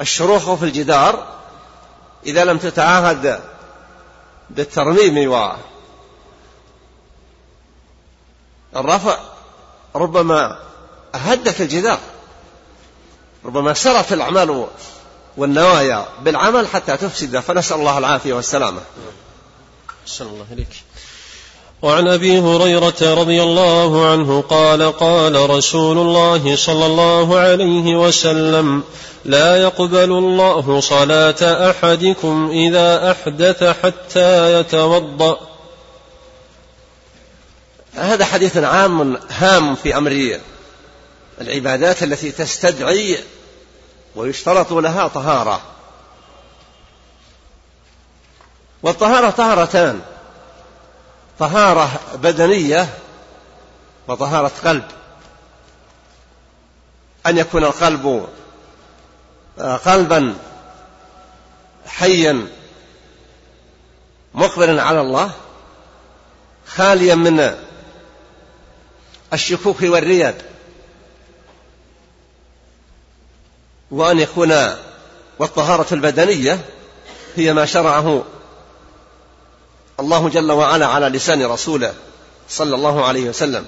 الشروخ 0.01 0.55
في 0.55 0.65
الجدار 0.65 1.27
إذا 2.27 2.45
لم 2.45 2.59
تتعاهد 2.59 3.41
بالترميم 4.51 5.31
والرفع 8.75 9.19
ربما 9.97 10.59
هدت 11.15 11.61
الجدار 11.61 11.99
ربما 13.45 13.75
سرت 13.75 14.13
الأعمال 14.13 14.67
والنوايا 15.37 16.07
بالعمل 16.23 16.67
حتى 16.67 16.97
تفسد 16.97 17.39
فنسأل 17.39 17.77
الله 17.77 17.99
العافية 17.99 18.33
والسلامة. 18.33 18.81
أحسن 20.07 20.27
الله 20.27 20.47
إليك. 20.53 20.85
وعن 21.83 22.09
أبي 22.09 22.39
هريرة 22.39 23.15
رضي 23.15 23.43
الله 23.43 24.11
عنه 24.11 24.45
قال 24.51 24.93
قال 24.99 25.51
رسول 25.51 25.99
الله 25.99 26.57
صلى 26.57 26.87
الله 26.87 27.39
عليه 27.39 27.97
وسلم 27.97 28.83
لا 29.25 29.57
يقبل 29.57 30.13
الله 30.13 30.81
صلاة 30.81 31.71
أحدكم 31.71 32.51
إذا 32.51 33.11
أحدث 33.11 33.65
حتى 33.65 34.61
يتوضأ. 34.61 35.52
هذا 37.95 38.25
حديث 38.25 38.57
عام 38.57 39.17
هام 39.31 39.75
في 39.75 39.97
أمر 39.97 40.41
العبادات 41.41 42.03
التي 42.03 42.33
تستدعي 42.33 43.19
ويشترط 44.17 44.73
لها 44.73 45.09
طهارة. 45.09 45.61
والطهارة 48.83 49.31
طهارتان 49.31 50.01
طهارة 51.39 52.01
بدنية 52.15 52.89
وطهارة 54.09 54.53
قلب. 54.65 54.85
أن 57.27 57.39
يكون 57.39 57.65
القلب 57.65 58.29
آه، 59.59 59.77
قلبا 59.77 60.35
حيا 61.87 62.47
مقبلا 64.35 64.83
على 64.83 65.01
الله 65.01 65.31
خاليا 66.67 67.15
من 67.15 67.57
الشكوك 69.33 69.83
والرياب 69.83 70.35
وأن 73.91 74.19
يكون 74.19 74.55
والطهارة 75.39 75.95
البدنية 75.95 76.61
هي 77.37 77.53
ما 77.53 77.67
شرعه 77.67 78.25
الله 80.01 80.29
جل 80.29 80.53
وعلا 80.53 80.87
على 80.87 81.07
لسان 81.07 81.47
رسوله 81.47 81.95
صلى 82.49 82.75
الله 82.75 83.05
عليه 83.05 83.29
وسلم. 83.29 83.67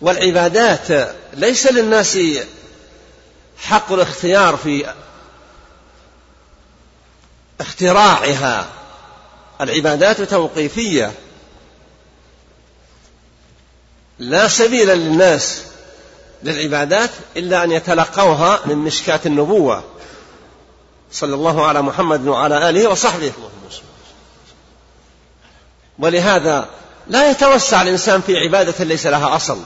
والعبادات 0.00 1.14
ليس 1.32 1.66
للناس 1.66 2.18
حق 3.58 3.92
الاختيار 3.92 4.56
في 4.56 4.94
اختراعها. 7.60 8.68
العبادات 9.60 10.22
توقيفية 10.22 11.12
لا 14.18 14.48
سبيل 14.48 14.88
للناس 14.88 15.62
للعبادات 16.42 17.10
إلا 17.36 17.64
أن 17.64 17.72
يتلقوها 17.72 18.60
من 18.66 18.76
مشكاه 18.76 19.20
النبوة. 19.26 19.84
صلى 21.12 21.34
الله 21.34 21.66
على 21.66 21.82
محمد 21.82 22.26
وعلى 22.26 22.70
آله 22.70 22.88
وصحبه. 22.88 23.32
ولهذا 25.98 26.68
لا 27.06 27.30
يتوسع 27.30 27.82
الإنسان 27.82 28.20
في 28.20 28.38
عبادة 28.38 28.84
ليس 28.84 29.06
لها 29.06 29.36
أصل. 29.36 29.58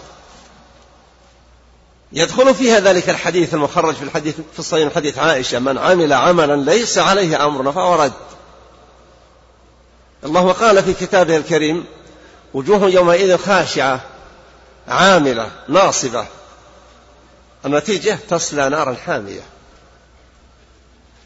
يدخل 2.12 2.54
فيها 2.54 2.80
ذلك 2.80 3.10
الحديث 3.10 3.54
المخرج 3.54 3.94
في 3.94 4.02
الحديث 4.02 4.34
في 4.52 4.58
الصحيح 4.58 4.94
حديث 4.94 5.18
عائشة 5.18 5.58
من 5.58 5.78
عمل 5.78 6.12
عملا 6.12 6.56
ليس 6.56 6.98
عليه 6.98 7.46
أمرنا 7.46 7.72
فهو 7.72 7.94
رد. 7.94 8.12
الله 10.24 10.52
قال 10.52 10.82
في 10.82 10.94
كتابه 10.94 11.36
الكريم 11.36 11.84
وجوه 12.54 12.88
يومئذ 12.88 13.36
خاشعة 13.36 14.00
عاملة 14.88 15.50
ناصبة. 15.68 16.26
النتيجة 17.66 18.18
تصلى 18.28 18.68
نارا 18.68 18.94
حامية. 18.94 19.42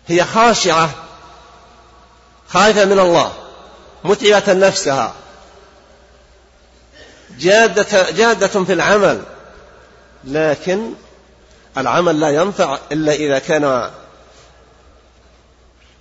هي 0.07 0.25
خاشعة 0.25 0.91
خائفة 2.49 2.85
من 2.85 2.99
الله 2.99 3.33
متعبة 4.05 4.53
نفسها. 4.53 5.15
جادة, 7.39 8.11
جادة 8.11 8.65
في 8.65 8.73
العمل 8.73 9.23
لكن 10.25 10.93
العمل 11.79 12.21
لا 12.21 12.31
ينفع 12.31 12.79
إلا 12.93 13.13
إذا 13.13 13.39
كان 13.39 13.91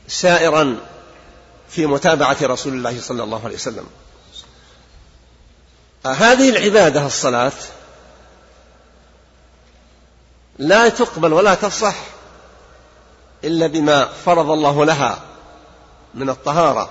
سائرا 0.07 0.77
في 1.69 1.85
متابعة 1.85 2.37
رسول 2.41 2.73
الله 2.73 3.01
صلى 3.01 3.23
الله 3.23 3.45
عليه 3.45 3.55
وسلم. 3.55 3.87
هذه 6.05 6.49
العبادة 6.49 7.05
الصلاة 7.05 7.51
لا 10.59 10.89
تقبل 10.89 11.33
ولا 11.33 11.55
تصح 11.55 11.95
إلا 13.43 13.67
بما 13.67 14.05
فرض 14.05 14.49
الله 14.49 14.85
لها 14.85 15.21
من 16.13 16.29
الطهارة. 16.29 16.89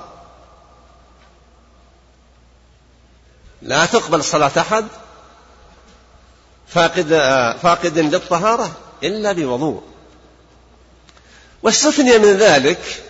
لا 3.63 3.87
تقبل 3.87 4.25
صلاة 4.25 4.51
أحد 4.59 4.85
فاقد 6.69 7.09
فاقد 7.63 7.99
للطهارة 7.99 8.73
إلا 9.03 9.33
بوضوء. 9.33 9.83
واستثني 11.63 12.19
من 12.19 12.37
ذلك 12.37 13.03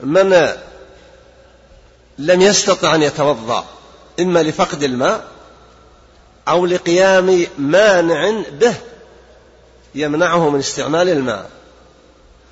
من 0.00 0.56
لم 2.18 2.40
يستطع 2.40 2.94
أن 2.94 3.02
يتوضأ. 3.02 3.64
إما 4.20 4.42
لفقد 4.42 4.82
الماء 4.82 5.24
أو 6.48 6.66
لقيام 6.66 7.46
مانع 7.58 8.42
به 8.50 8.74
يمنعه 9.94 10.50
من 10.50 10.58
استعمال 10.58 11.08
الماء. 11.08 11.50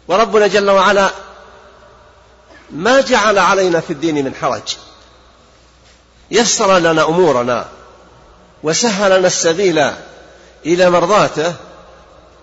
وربنا 0.09 0.46
جل 0.46 0.70
وعلا 0.70 1.11
ما 2.70 3.00
جعل 3.00 3.38
علينا 3.38 3.81
في 3.81 3.92
الدين 3.92 4.24
من 4.24 4.35
حرج. 4.35 4.77
يسر 6.31 6.79
لنا 6.79 7.05
أمورنا 7.05 7.68
وسهل 8.62 9.18
لنا 9.18 9.27
السبيل 9.27 9.90
إلى 10.66 10.90
مرضاته 10.90 11.55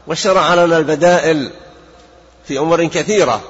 وشرع 0.07 0.53
لنا 0.53 0.77
البدائل 0.77 1.51
في 2.47 2.59
أمور 2.59 2.85
كثيرة. 2.85 3.41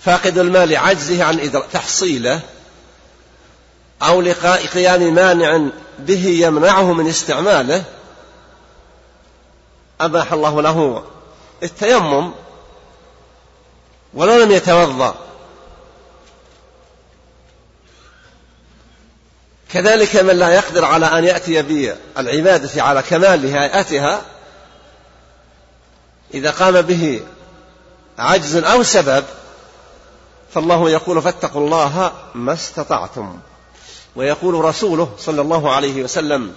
فاقد 0.00 0.38
المال 0.38 0.76
عجزه 0.76 1.24
عن 1.24 1.50
تحصيله 1.72 2.40
أو 4.06 4.20
لقيام 4.20 5.14
مانع 5.14 5.68
به 5.98 6.26
يمنعه 6.26 6.92
من 6.92 7.08
استعماله 7.08 7.84
أباح 10.00 10.32
الله 10.32 10.62
له 10.62 11.04
التيمم 11.62 12.32
ولو 14.14 14.42
لم 14.42 14.50
يتوضأ. 14.50 15.14
كذلك 19.72 20.16
من 20.16 20.38
لا 20.38 20.54
يقدر 20.54 20.84
على 20.84 21.06
أن 21.06 21.24
يأتي 21.24 21.62
بالعبادة 21.62 22.82
على 22.82 23.02
كمال 23.02 23.46
هيئتها 23.46 24.22
إذا 26.34 26.50
قام 26.50 26.80
به 26.82 27.20
عجز 28.18 28.56
أو 28.56 28.82
سبب 28.82 29.24
فالله 30.54 30.90
يقول 30.90 31.22
فاتقوا 31.22 31.66
الله 31.66 32.12
ما 32.34 32.52
استطعتم. 32.52 33.38
ويقول 34.16 34.64
رسوله 34.64 35.12
صلى 35.18 35.40
الله 35.40 35.72
عليه 35.72 36.02
وسلم 36.02 36.52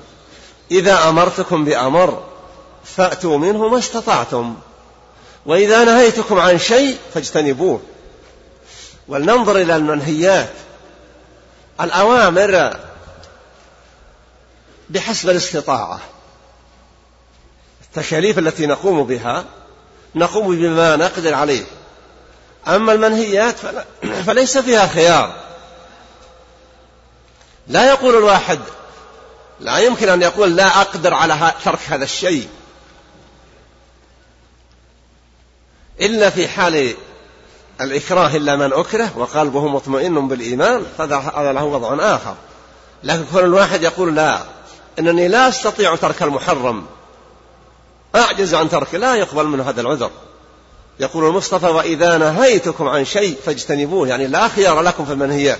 إذا 0.71 1.09
أمرتكم 1.09 1.65
بأمر 1.65 2.23
فأتوا 2.83 3.37
منه 3.37 3.67
ما 3.67 3.79
استطعتم 3.79 4.55
وإذا 5.45 5.83
نهيتكم 5.83 6.39
عن 6.39 6.59
شيء 6.59 6.97
فاجتنبوه. 7.13 7.81
ولننظر 9.07 9.61
إلى 9.61 9.75
المنهيات 9.75 10.53
الأوامر 11.81 12.77
بحسب 14.89 15.29
الاستطاعة. 15.29 15.99
التكاليف 17.81 18.39
التي 18.39 18.65
نقوم 18.65 19.03
بها 19.03 19.45
نقوم 20.15 20.55
بما 20.55 20.95
نقدر 20.95 21.33
عليه. 21.33 21.63
أما 22.67 22.93
المنهيات 22.93 23.55
فليس 24.25 24.57
فيها 24.57 24.87
خيار. 24.87 25.46
لا 27.67 27.87
يقول 27.87 28.15
الواحد 28.17 28.59
لا 29.59 29.77
يمكن 29.77 30.09
أن 30.09 30.21
يقول 30.21 30.55
لا 30.55 30.81
أقدر 30.81 31.13
على 31.13 31.51
ترك 31.65 31.79
هذا 31.87 32.03
الشيء. 32.03 32.47
إلا 36.01 36.29
في 36.29 36.47
حال 36.47 36.95
الإكراه 37.81 38.35
إلا 38.35 38.55
من 38.55 38.73
أكره 38.73 39.17
وقلبه 39.17 39.67
مطمئن 39.67 40.27
بالإيمان 40.27 40.85
فهذا 40.97 41.51
له 41.53 41.63
وضع 41.63 42.15
آخر. 42.15 42.35
لكن 43.03 43.25
كل 43.33 43.39
الواحد 43.39 43.83
يقول 43.83 44.15
لا 44.15 44.41
أنني 44.99 45.27
لا 45.27 45.49
أستطيع 45.49 45.95
ترك 45.95 46.23
المحرم. 46.23 46.85
أعجز 48.15 48.53
عن 48.53 48.69
تركه 48.69 48.97
لا 48.97 49.15
يقبل 49.15 49.47
منه 49.47 49.69
هذا 49.69 49.81
العذر. 49.81 50.11
يقول 50.99 51.25
المصطفى 51.25 51.65
وإذا 51.65 52.17
نهيتكم 52.17 52.87
عن 52.87 53.05
شيء 53.05 53.37
فاجتنبوه. 53.45 54.07
يعني 54.07 54.27
لا 54.27 54.47
خيار 54.47 54.81
لكم 54.81 55.05
في 55.05 55.11
المنهيات 55.11 55.59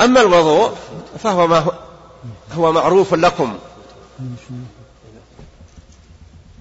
أما 0.00 0.20
الوضوء 0.20 0.76
فهو 1.22 1.46
ما 1.46 1.72
هو 2.52 2.72
معروف 2.72 3.14
لكم 3.14 3.58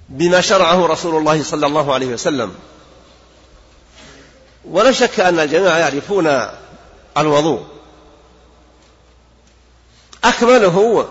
بما 0.10 0.42
شرعه 0.42 0.86
رسول 0.86 1.16
الله 1.16 1.44
صلى 1.44 1.68
الله 1.68 1.94
عليه 1.94 2.08
وسلم. 2.08 2.56
ولا 4.66 4.92
شك 4.92 5.20
أن 5.20 5.40
الجميع 5.40 5.78
يعرفون 5.78 6.48
الوضوء. 7.18 7.66
أكمله 10.24 11.08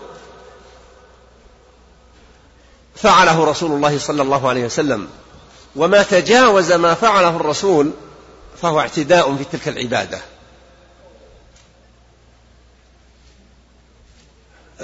فعله 2.95 3.45
رسول 3.45 3.71
الله 3.71 3.99
صلى 3.99 4.21
الله 4.21 4.49
عليه 4.49 4.65
وسلم. 4.65 5.07
وما 5.75 6.03
تجاوز 6.03 6.71
ما 6.71 6.93
فعله 6.93 7.35
الرسول 7.35 7.91
فهو 8.61 8.79
اعتداء 8.79 9.35
في 9.35 9.43
تلك 9.43 9.67
العبادة. 9.67 10.21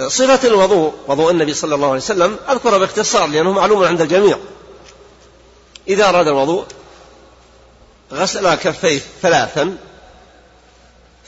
صفة 0.08 0.48
الوضوء 0.48 0.94
وضوء 1.06 1.30
النبي 1.30 1.54
صلى 1.54 1.74
الله 1.74 1.86
عليه 1.86 1.96
وسلم 1.96 2.38
أذكر 2.50 2.78
باختصار 2.78 3.26
لأنه 3.26 3.52
معلوم 3.52 3.84
عند 3.84 4.00
الجميع. 4.00 4.38
إذا 5.88 6.08
أراد 6.08 6.26
الوضوء 6.26 6.64
غسل 8.12 8.54
كفيه 8.54 9.00
ثلاثا 9.22 9.76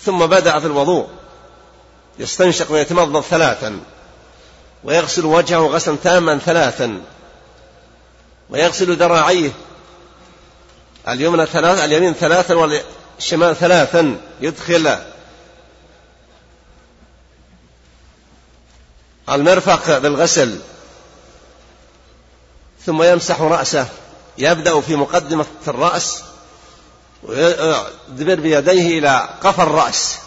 ثم 0.02 0.26
بدأ 0.26 0.58
في 0.58 0.66
الوضوء. 0.66 1.08
يستنشق 2.18 2.72
ويتمضمض 2.72 3.22
ثلاثا. 3.22 3.80
ويغسل 4.84 5.24
وجهه 5.24 5.66
غسلا 5.66 5.96
تاما 6.04 6.38
ثلاثا. 6.38 7.00
ويغسل 8.50 8.96
ذراعيه. 8.96 9.50
اليمنى 11.08 11.46
ثلاث 11.46 11.84
اليمين 11.84 12.12
ثلاثا 12.12 12.54
والشمال 12.54 13.56
ثلاثا. 13.56 14.20
يدخل 14.40 14.98
المرفق 19.34 19.98
بالغسل 19.98 20.58
ثم 22.86 23.02
يمسح 23.02 23.40
رأسه 23.40 23.86
يبدأ 24.38 24.80
في 24.80 24.96
مقدمة 24.96 25.46
الرأس 25.68 26.22
ويدبر 27.22 28.40
بيديه 28.40 28.98
إلى 28.98 29.28
قفا 29.42 29.62
الرأس 29.62 30.18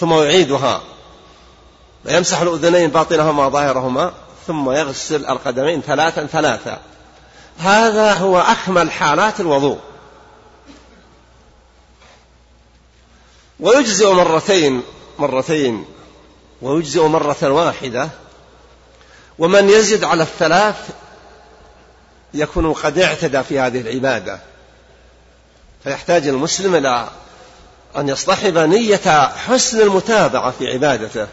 ثم 0.00 0.12
يعيدها 0.12 0.82
ويمسح 2.06 2.40
الأذنين 2.40 2.90
باطنهما 2.90 3.48
ظاهرهما 3.48 4.12
ثم 4.46 4.70
يغسل 4.70 5.26
القدمين 5.26 5.82
ثلاثا 5.82 6.26
ثلاثا. 6.26 6.80
هذا 7.58 8.12
هو 8.12 8.38
أكمل 8.38 8.90
حالات 8.90 9.40
الوضوء. 9.40 9.78
ويجزئ 13.60 14.12
مرتين 14.12 14.82
مرتين 15.18 15.84
ويجزئ 16.62 17.02
مرة 17.02 17.36
واحدة 17.42 18.08
ومن 19.38 19.68
يزد 19.68 20.04
على 20.04 20.22
الثلاث 20.22 20.88
يكون 22.34 22.72
قد 22.72 22.98
اعتدى 22.98 23.42
في 23.42 23.58
هذه 23.58 23.80
العبادة. 23.80 24.38
فيحتاج 25.84 26.28
المسلم 26.28 26.74
إلى 26.74 27.08
أن 27.96 28.08
يصطحب 28.08 28.58
نية 28.58 29.28
حسن 29.28 29.80
المتابعة 29.80 30.50
في 30.58 30.72
عبادته. 30.72 31.26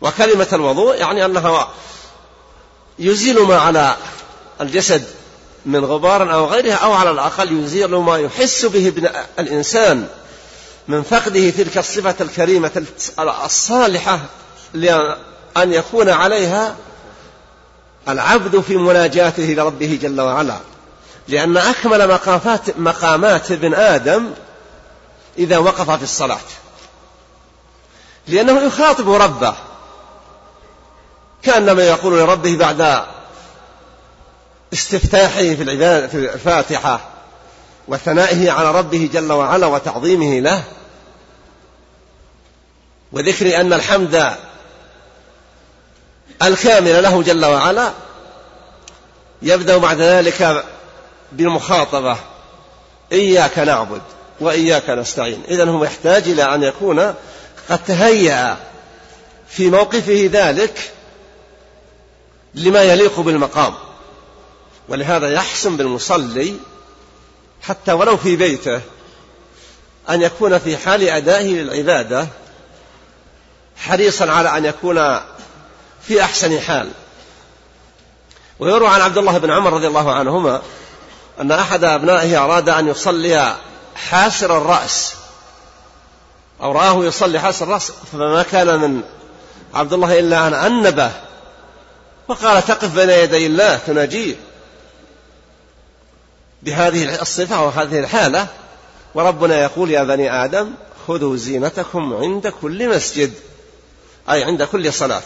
وكلمة 0.00 0.48
الوضوء 0.52 0.96
يعني 0.96 1.24
أنها 1.24 1.68
يزيل 2.98 3.42
ما 3.42 3.58
على 3.58 3.96
الجسد 4.60 5.04
من 5.66 5.84
غبار 5.84 6.34
أو 6.34 6.46
غيرها 6.46 6.74
أو 6.74 6.92
على 6.92 7.10
الأقل 7.10 7.64
يزيل 7.64 7.90
ما 7.90 8.18
يحس 8.18 8.64
به 8.64 8.92
الإنسان. 9.38 10.08
من 10.88 11.02
فقده 11.02 11.50
تلك 11.50 11.78
الصفة 11.78 12.14
الكريمة 12.20 12.86
الصالحة 13.44 14.20
لأن 14.74 15.72
يكون 15.72 16.08
عليها 16.08 16.76
العبد 18.08 18.60
في 18.60 18.76
مناجاته 18.76 19.42
لربه 19.42 19.98
جل 20.02 20.20
وعلا. 20.20 20.56
لأن 21.28 21.56
أكمل 21.56 22.08
مقامات 22.08 22.78
مقامات 22.78 23.50
ابن 23.50 23.74
آدم 23.74 24.30
إذا 25.38 25.58
وقف 25.58 25.90
في 25.90 26.02
الصلاة. 26.02 26.40
لأنه 28.28 28.60
يخاطب 28.62 29.10
ربه. 29.10 29.54
كأنما 31.42 31.82
يقول 31.82 32.18
لربه 32.18 32.56
بعد 32.56 33.04
استفتاحه 34.72 35.54
في 35.54 35.62
العبادة 35.62 36.06
في 36.06 36.34
الفاتحة. 36.34 37.15
وثنائه 37.88 38.50
على 38.50 38.70
ربه 38.78 39.10
جل 39.12 39.32
وعلا 39.32 39.66
وتعظيمه 39.66 40.40
له. 40.40 40.64
وذكر 43.12 43.60
أن 43.60 43.72
الحمد 43.72 44.34
الكامل 46.42 47.02
له 47.02 47.22
جل 47.22 47.44
وعلا 47.44 47.92
يبدأ 49.42 49.76
بعد 49.76 50.00
ذلك 50.00 50.64
بالمخاطبة. 51.32 52.16
إياك 53.12 53.58
نعبد 53.58 54.02
وإياك 54.40 54.90
نستعين. 54.90 55.42
إذا 55.48 55.64
هو 55.64 55.84
يحتاج 55.84 56.28
إلى 56.28 56.54
أن 56.54 56.62
يكون 56.62 57.14
قد 57.70 57.84
تهيأ 57.86 58.56
في 59.48 59.70
موقفه 59.70 60.30
ذلك 60.32 60.92
لما 62.54 62.82
يليق 62.82 63.20
بالمقام. 63.20 63.74
ولهذا 64.88 65.30
يحسن 65.32 65.76
بالمصلي 65.76 66.54
حتى 67.62 67.92
ولو 67.92 68.16
في 68.16 68.36
بيته 68.36 68.80
أن 70.10 70.22
يكون 70.22 70.58
في 70.58 70.76
حال 70.76 71.08
أدائه 71.08 71.48
للعبادة 71.48 72.26
حريصا 73.76 74.30
على 74.30 74.58
أن 74.58 74.64
يكون 74.64 75.20
في 76.02 76.22
أحسن 76.22 76.60
حال. 76.60 76.90
ويروى 78.58 78.88
عن 78.88 79.00
عبد 79.00 79.18
الله 79.18 79.38
بن 79.38 79.50
عمر 79.50 79.72
رضي 79.72 79.86
الله 79.86 80.12
عنهما 80.12 80.62
أن 81.40 81.52
أحد 81.52 81.84
أبنائه 81.84 82.44
أراد 82.44 82.68
أن 82.68 82.88
يصلي 82.88 83.56
حاسر 83.94 84.58
الرأس 84.58 85.14
أو 86.62 86.72
رآه 86.72 87.04
يصلي 87.04 87.40
حاسر 87.40 87.64
الرأس 87.64 87.92
فما 88.12 88.42
كان 88.42 88.80
من 88.80 89.02
عبد 89.74 89.92
الله 89.92 90.18
إلا 90.18 90.46
أن 90.46 90.54
أنبه 90.54 91.10
وقال 92.28 92.64
تقف 92.64 92.94
بين 92.94 93.10
يدي 93.10 93.46
الله 93.46 93.76
تناجيه. 93.76 94.34
بهذه 96.62 97.22
الصفة 97.22 97.64
وهذه 97.64 97.98
الحالة 97.98 98.46
وربنا 99.14 99.62
يقول 99.62 99.90
يا 99.90 100.04
بني 100.04 100.44
آدم 100.44 100.74
خذوا 101.08 101.36
زينتكم 101.36 102.14
عند 102.14 102.48
كل 102.48 102.88
مسجد 102.88 103.32
أي 104.30 104.44
عند 104.44 104.62
كل 104.62 104.92
صلاة. 104.92 105.22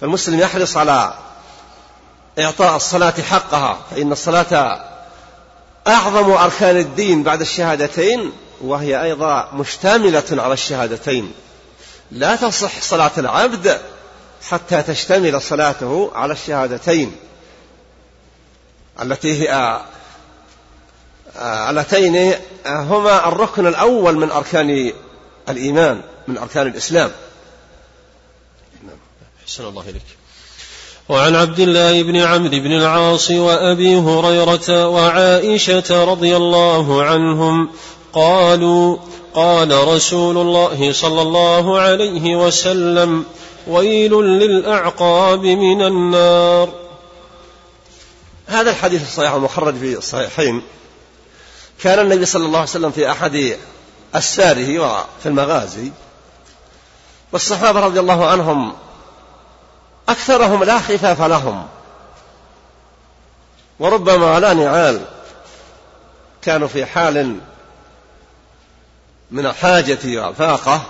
فالمسلم 0.00 0.40
يحرص 0.40 0.76
على 0.76 1.14
إعطاء 2.38 2.76
الصلاة 2.76 3.14
حقها 3.30 3.78
فإن 3.90 4.12
الصلاة 4.12 4.84
أعظم 5.86 6.30
أركان 6.30 6.76
الدين 6.76 7.22
بعد 7.22 7.40
الشهادتين 7.40 8.32
وهي 8.60 9.02
أيضا 9.02 9.48
مشتملة 9.52 10.24
على 10.30 10.54
الشهادتين. 10.54 11.32
لا 12.10 12.36
تصح 12.36 12.82
صلاة 12.82 13.10
العبد 13.18 13.80
حتى 14.48 14.82
تشتمل 14.82 15.42
صلاته 15.42 16.10
على 16.14 16.32
الشهادتين. 16.32 17.16
التي 19.02 19.48
هي 19.48 19.80
اللتين 21.70 22.34
هما 22.66 23.28
الركن 23.28 23.66
الأول 23.66 24.16
من 24.16 24.30
أركان 24.30 24.92
الإيمان 25.48 26.00
من 26.28 26.38
أركان 26.38 26.66
الإسلام. 26.66 27.10
أحسن 29.44 29.64
الله 29.64 29.82
إليك. 29.82 30.02
وعن 31.08 31.36
عبد 31.36 31.60
الله 31.60 32.02
بن 32.02 32.16
عمرو 32.16 32.48
بن 32.48 32.72
العاص 32.72 33.30
وأبي 33.30 33.96
هريرة 33.96 34.88
وعائشة 34.88 36.04
رضي 36.04 36.36
الله 36.36 37.02
عنهم 37.02 37.70
قالوا 38.12 38.96
قال 39.34 39.88
رسول 39.88 40.38
الله 40.38 40.92
صلى 40.92 41.22
الله 41.22 41.80
عليه 41.80 42.36
وسلم 42.36 43.24
ويل 43.66 44.12
للأعقاب 44.12 45.44
من 45.44 45.82
النار. 45.82 46.81
هذا 48.52 48.70
الحديث 48.70 49.02
الصحيح 49.02 49.32
المخرج 49.32 49.74
في 49.74 49.98
الصحيحين. 49.98 50.62
كان 51.82 51.98
النبي 51.98 52.26
صلى 52.26 52.46
الله 52.46 52.58
عليه 52.58 52.70
وسلم 52.70 52.90
في 52.90 53.10
أحد 53.10 53.56
أسفاره 54.14 54.78
وفي 54.78 55.26
المغازي 55.26 55.92
والصحابة 57.32 57.80
رضي 57.80 58.00
الله 58.00 58.26
عنهم 58.26 58.72
أكثرهم 60.08 60.64
لا 60.64 60.78
خفاف 60.78 61.22
لهم. 61.22 61.66
وربما 63.78 64.40
لا 64.40 64.52
نعال 64.52 65.04
كانوا 66.42 66.68
في 66.68 66.86
حال 66.86 67.38
من 69.30 69.46
الحاجة 69.46 69.98
والفاقة 70.04 70.82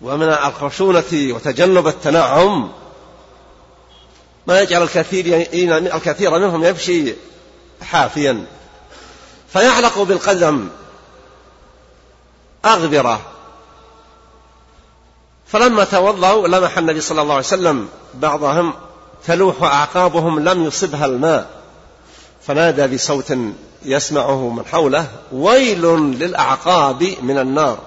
ومن 0.00 0.28
الخشونة 0.28 1.34
وتجنب 1.34 1.86
التنعم. 1.86 2.72
ما 4.48 4.60
يجعل 4.60 4.82
الكثير 4.82 5.48
الكثير 5.96 6.38
منهم 6.38 6.64
يمشي 6.64 7.14
حافيا. 7.82 8.46
فيعلق 9.52 9.98
بالقدم 10.02 10.68
أغبرة. 12.64 13.20
فلما 15.46 15.84
توضأوا 15.84 16.48
لمح 16.48 16.78
النبي 16.78 17.00
صلى 17.00 17.22
الله 17.22 17.34
عليه 17.34 17.46
وسلم 17.46 17.88
بعضهم 18.14 18.74
تلوح 19.26 19.62
أعقابهم 19.62 20.40
لم 20.40 20.64
يصبها 20.64 21.06
الماء. 21.06 21.50
فنادى 22.46 22.94
بصوت 22.94 23.34
يسمعه 23.84 24.48
من 24.48 24.66
حوله 24.66 25.06
ويل 25.32 25.82
للأعقاب 25.96 27.14
من 27.22 27.38
النار. 27.38 27.78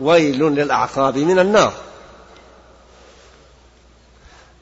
ويل 0.00 0.42
للأعقاب 0.42 1.18
من 1.18 1.38
النار. 1.38 1.72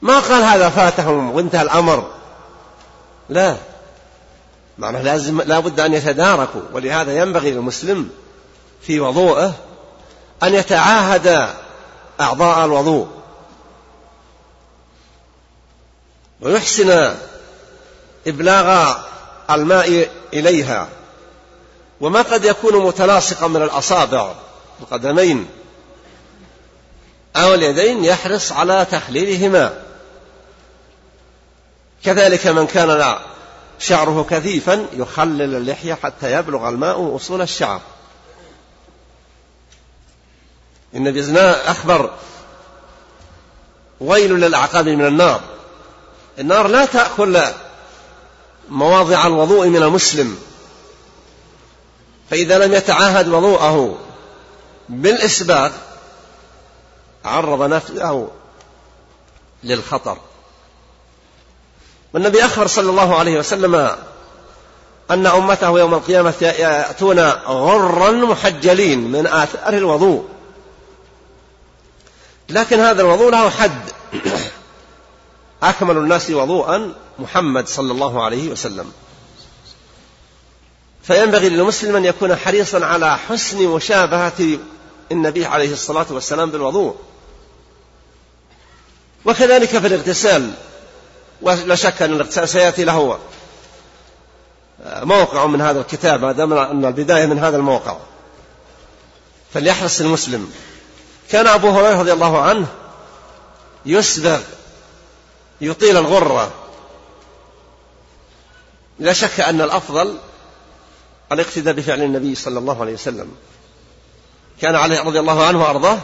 ما 0.01 0.19
قال 0.19 0.43
هذا 0.43 0.69
فاتهم 0.69 1.31
وانتهى 1.31 1.61
الأمر. 1.61 2.11
لا. 3.29 3.57
معناه 4.77 5.01
لازم 5.01 5.41
لا 5.41 5.59
بد 5.59 5.79
أن 5.79 5.93
يتداركوا 5.93 6.61
ولهذا 6.73 7.17
ينبغي 7.17 7.51
للمسلم 7.51 8.09
في 8.81 8.99
وضوءه 8.99 9.53
أن 10.43 10.53
يتعاهد 10.53 11.49
أعضاء 12.21 12.65
الوضوء. 12.65 13.07
ويحسن 16.41 17.15
إبلاغ 18.27 18.97
الماء 19.49 20.09
إليها. 20.33 20.87
وما 22.01 22.21
قد 22.21 22.45
يكون 22.45 22.85
متلاصقا 22.85 23.47
من 23.47 23.61
الأصابع 23.61 24.33
القدمين. 24.81 25.47
أو 27.35 27.53
اليدين 27.53 28.03
يحرص 28.03 28.51
على 28.51 28.87
تخليلهما. 28.91 29.86
كذلك 32.03 32.47
من 32.47 32.67
كان 32.67 33.17
شعره 33.79 34.25
كثيفا 34.29 34.85
يخلل 34.93 35.55
اللحية 35.55 35.93
حتى 35.93 36.31
يبلغ 36.31 36.69
الماء 36.69 37.15
أصول 37.15 37.41
الشعر. 37.41 37.81
النبي 40.93 41.23
زنا 41.23 41.71
أخبر 41.71 42.13
ويل 43.99 44.33
للأعقاب 44.33 44.87
من 44.87 45.05
النار. 45.05 45.41
النار 46.39 46.67
لا 46.67 46.85
تأكل 46.85 47.41
مواضع 48.69 49.27
الوضوء 49.27 49.67
من 49.67 49.83
المسلم. 49.83 50.37
فإذا 52.29 52.65
لم 52.65 52.73
يتعاهد 52.73 53.27
وضوءه 53.27 53.97
بالإسباغ 54.89 55.71
عرض 57.25 57.61
نفسه 57.61 58.27
للخطر. 59.63 60.17
والنبي 62.17 62.45
أخبر 62.45 62.67
صلى 62.67 62.89
الله 62.89 63.15
عليه 63.15 63.39
وسلم 63.39 63.75
أن 65.11 65.25
أمته 65.27 65.79
يوم 65.79 65.93
القيامة 65.93 66.33
يأتون 66.41 67.19
غرا 67.47 68.11
محجلين 68.11 69.11
من 69.11 69.27
آثار 69.27 69.73
الوضوء. 69.73 70.25
لكن 72.49 72.79
هذا 72.79 73.01
الوضوء 73.01 73.31
له 73.31 73.49
حد. 73.49 73.81
أكمل 75.63 75.97
الناس 75.97 76.29
وضوءا 76.29 76.93
محمد 77.19 77.67
صلى 77.67 77.91
الله 77.91 78.23
عليه 78.23 78.49
وسلم. 78.49 78.91
فينبغي 81.03 81.49
للمسلم 81.49 81.95
أن 81.95 82.05
يكون 82.05 82.35
حريصا 82.35 82.85
على 82.85 83.17
حسن 83.17 83.67
مشابهة 83.67 84.59
النبي 85.11 85.45
عليه 85.45 85.73
الصلاة 85.73 86.05
والسلام 86.09 86.51
بالوضوء. 86.51 86.95
وكذلك 89.25 89.69
في 89.69 89.87
الاغتسال. 89.87 90.53
ولا 91.41 91.75
شك 91.75 92.01
أن 92.01 92.13
الاغتسال 92.13 92.49
سيأتي 92.49 92.83
له 92.83 93.19
موقع 94.85 95.45
من 95.45 95.61
هذا 95.61 95.79
الكتاب 95.79 96.21
ما 96.21 96.31
دام 96.31 96.53
أن 96.53 96.85
البداية 96.85 97.25
من 97.25 97.39
هذا 97.39 97.57
الموقع. 97.57 97.97
فليحرص 99.53 100.01
المسلم. 100.01 100.51
كان 101.31 101.47
أبو 101.47 101.69
هريرة 101.69 101.99
رضي 101.99 102.13
الله 102.13 102.41
عنه 102.41 102.67
يسبغ 103.85 104.39
يطيل 105.61 105.97
الغرة. 105.97 106.51
لا 108.99 109.13
شك 109.13 109.39
أن 109.39 109.61
الأفضل 109.61 110.17
الاقتداء 111.31 111.73
بفعل 111.73 112.01
النبي 112.01 112.35
صلى 112.35 112.59
الله 112.59 112.81
عليه 112.81 112.93
وسلم. 112.93 113.31
كان 114.61 114.75
عليه 114.75 115.01
رضي 115.01 115.19
الله 115.19 115.45
عنه 115.45 115.63
وأرضاه 115.63 115.99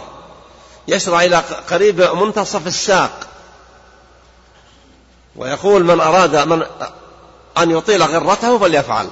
يشرع 0.88 1.24
إلى 1.24 1.38
قريب 1.70 2.02
منتصف 2.02 2.68
الساق. 2.68 3.28
ويقول 5.36 5.84
من 5.84 6.00
أراد 6.00 6.36
من 6.36 6.64
أن 7.58 7.72
يطيل 7.72 8.04
غرته 8.04 8.58
فليفعل. 8.58 9.10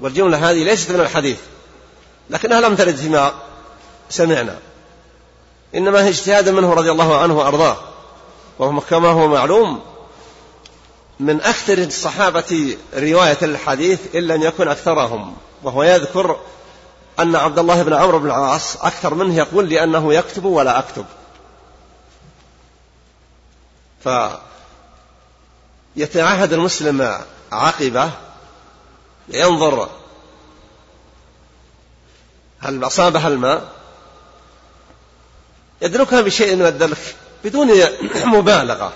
والجملة 0.00 0.50
هذه 0.50 0.64
ليست 0.64 0.90
من 0.90 1.00
الحديث 1.00 1.38
لكنها 2.30 2.60
لم 2.60 2.76
ترد 2.76 2.96
فيما 2.96 3.32
سمعنا. 4.10 4.58
إنما 5.74 6.04
هي 6.04 6.08
اجتهاد 6.08 6.48
منه 6.48 6.74
رضي 6.74 6.90
الله 6.90 7.18
عنه 7.18 7.38
وأرضاه 7.38 7.76
وهو 8.58 8.80
كما 8.80 9.08
هو 9.08 9.28
معلوم 9.28 9.80
من 11.20 11.40
أكثر 11.40 11.78
الصحابة 11.78 12.76
رواية 12.94 13.38
للحديث 13.42 14.00
إن 14.14 14.22
لم 14.22 14.42
يكن 14.42 14.68
أكثرهم. 14.68 15.36
وهو 15.62 15.82
يذكر 15.82 16.36
أن 17.18 17.36
عبد 17.36 17.58
الله 17.58 17.82
بن 17.82 17.92
عمرو 17.92 18.18
بن 18.18 18.26
العاص 18.26 18.76
أكثر 18.76 19.14
منه 19.14 19.34
يقول 19.34 19.68
لأنه 19.68 20.14
يكتب 20.14 20.44
ولا 20.44 20.78
أكتب. 20.78 21.04
فيتعهد 25.96 26.52
المسلم 26.52 27.18
عقبة 27.52 28.10
ينظر 29.28 29.88
هل 32.60 32.84
أصابها 32.84 33.28
الماء؟ 33.28 33.68
يدركها 35.82 36.20
بشيء 36.20 36.56
من 36.56 36.66
الدلك 36.66 37.16
بدون 37.44 37.68
مبالغة 38.24 38.92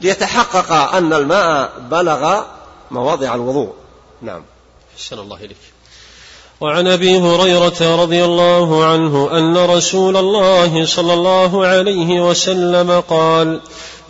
ليتحقق 0.00 0.72
أن 0.72 1.12
الماء 1.12 1.72
بلغ 1.78 2.42
مواضع 2.90 3.34
الوضوء. 3.34 3.74
نعم. 4.22 4.42
حسن 4.96 5.18
الله 5.18 5.36
إليك. 5.36 5.56
وعن 6.60 6.86
أبي 6.86 7.18
هريرة 7.18 8.02
رضي 8.02 8.24
الله 8.24 8.84
عنه 8.84 9.38
أن 9.38 9.56
رسول 9.56 10.16
الله 10.16 10.86
صلى 10.86 11.14
الله 11.14 11.66
عليه 11.66 12.28
وسلم 12.28 13.00
قال 13.00 13.60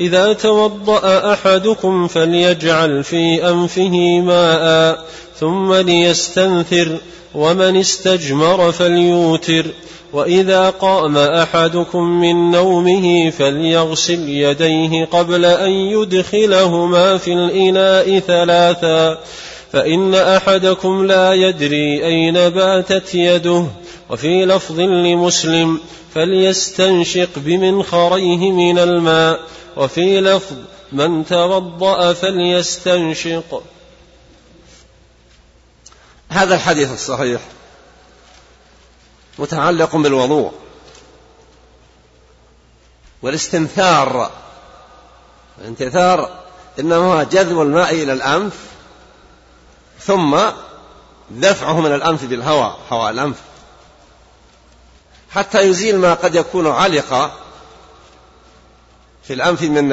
إذا 0.01 0.33
توضأ 0.33 1.33
أحدكم 1.33 2.09
فليجعل 2.09 3.05
في 3.05 3.49
أنفه 3.49 4.21
ماء 4.21 4.99
ثم 5.41 5.75
ليستنثر 5.75 6.97
ومن 7.35 7.77
استجمر 7.77 8.73
فليوتر. 8.73 9.65
وإذا 10.13 10.71
قام 10.71 11.19
أحدكم 11.19 12.03
من 12.03 12.51
نومه 12.51 13.31
فليغسل 13.31 14.29
يديه 14.29 15.05
قبل 15.05 15.45
أن 15.45 15.71
يدخلهما 15.71 17.19
في 17.19 17.33
الإناء 17.33 18.19
ثلاثا. 18.19 19.19
فإن 19.73 20.15
أحدكم 20.15 21.07
لا 21.07 21.33
يدري 21.33 22.07
أين 22.07 22.49
باتت 22.49 23.15
يده. 23.15 23.65
وفي 24.11 24.44
لفظ 24.44 24.81
لمسلم 24.81 25.81
فليستنشق 26.14 27.29
بمنخريه 27.37 28.53
من 28.53 28.79
الماء 28.79 29.40
وفي 29.77 30.21
لفظ 30.21 30.57
من 30.92 31.27
توضأ 31.27 32.12
فليستنشق. 32.12 33.62
هذا 36.29 36.55
الحديث 36.55 36.92
الصحيح 36.92 37.40
متعلق 39.38 39.97
بالوضوء 39.97 40.53
والاستنثار. 43.23 44.31
الانتثار 45.61 46.38
إنما 46.81 47.25
جذب 47.25 47.61
الماء 47.62 47.94
إلى 47.94 48.12
الأنف 48.12 48.55
ثم 50.01 50.38
دفعه 51.31 51.81
من 51.81 51.94
الأنف 51.94 52.25
بالهواء 52.25 52.79
هواء 52.90 53.11
الأنف. 53.11 53.48
حتى 55.38 55.61
يزيل 55.61 55.98
ما 55.98 56.14
قد 56.14 56.35
يكون 56.35 56.66
علق 56.66 57.38
في 59.22 59.35
الأنف 59.35 59.62
من 59.62 59.88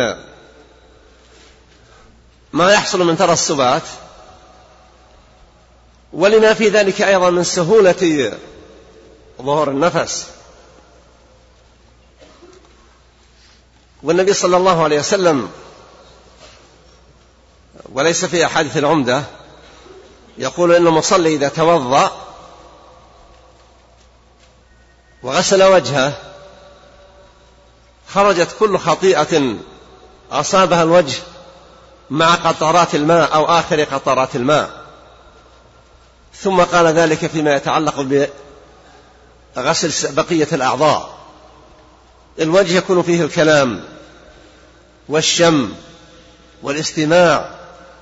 ما 2.53 2.71
يحصل 2.71 3.03
من 3.07 3.17
ترسبات 3.17 3.81
ولما 6.13 6.53
في 6.53 6.69
ذلك 6.69 7.01
أيضا 7.01 7.29
من 7.29 7.43
سهولة 7.43 8.33
ظهور 9.41 9.69
النفس. 9.69 10.27
والنبي 14.03 14.33
صلى 14.33 14.57
الله 14.57 14.83
عليه 14.83 14.99
وسلم 14.99 15.49
وليس 17.93 18.25
في 18.25 18.45
أحاديث 18.45 18.77
العمدة 18.77 19.23
يقول 20.37 20.73
إن 20.73 20.87
المصلي 20.87 21.35
إذا 21.35 21.47
توضأ 21.47 22.24
وغسل 25.25 25.63
وجهه. 25.63 26.13
خرجت 28.13 28.55
كل 28.59 28.77
خطيئة 28.77 29.55
أصابها 30.31 30.83
الوجه 30.83 31.17
مع 32.09 32.35
قطرات 32.35 32.95
الماء 32.95 33.33
أو 33.33 33.45
آخر 33.45 33.83
قطرات 33.83 34.35
الماء. 34.35 34.69
ثم 36.33 36.61
قال 36.61 36.87
ذلك 36.87 37.25
فيما 37.27 37.55
يتعلق 37.55 38.27
غسل 39.57 40.15
بقية 40.15 40.47
الأعضاء. 40.53 41.17
الوجه 42.39 42.77
يكون 42.77 43.01
فيه 43.01 43.23
الكلام 43.23 43.83
والشم 45.09 45.73
والاستماع 46.63 47.49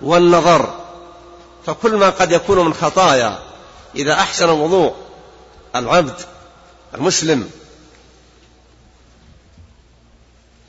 والنظر. 0.02 0.74
فكل 1.66 1.96
ما 1.96 2.10
قد 2.10 2.32
يكون 2.32 2.66
من 2.66 2.74
خطايا 2.74 3.40
إذا 3.96 4.14
أحسن 4.14 4.46
الوضوء 4.46 4.96
العبد 5.76 6.16
المسلم. 6.96 7.50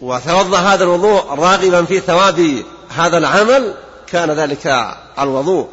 وتوضأ 0.00 0.58
هذا 0.58 0.84
الوضوء 0.84 1.24
راغبا 1.34 1.84
في 1.84 2.00
ثواب 2.00 2.62
هذا 2.88 3.18
العمل 3.18 3.74
كان 4.06 4.30
ذلك 4.30 4.94
الوضوء. 5.18 5.68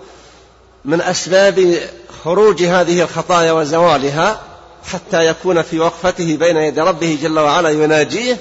من 0.85 1.01
أسباب 1.01 1.79
خروج 2.23 2.63
هذه 2.63 3.01
الخطايا 3.01 3.51
وزوالها 3.51 4.39
حتى 4.91 5.25
يكون 5.27 5.61
في 5.61 5.79
وقفته 5.79 6.37
بين 6.37 6.57
يدي 6.57 6.81
ربه 6.81 7.19
جل 7.21 7.39
وعلا 7.39 7.69
يناجيه 7.69 8.37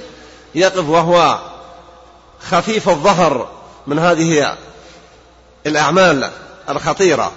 يقف 0.54 0.88
وهو 0.88 1.38
خفيف 2.40 2.88
الظهر 2.88 3.48
من 3.86 3.98
هذه 3.98 4.56
الأعمال 5.66 6.30
الخطيرة. 6.68 7.32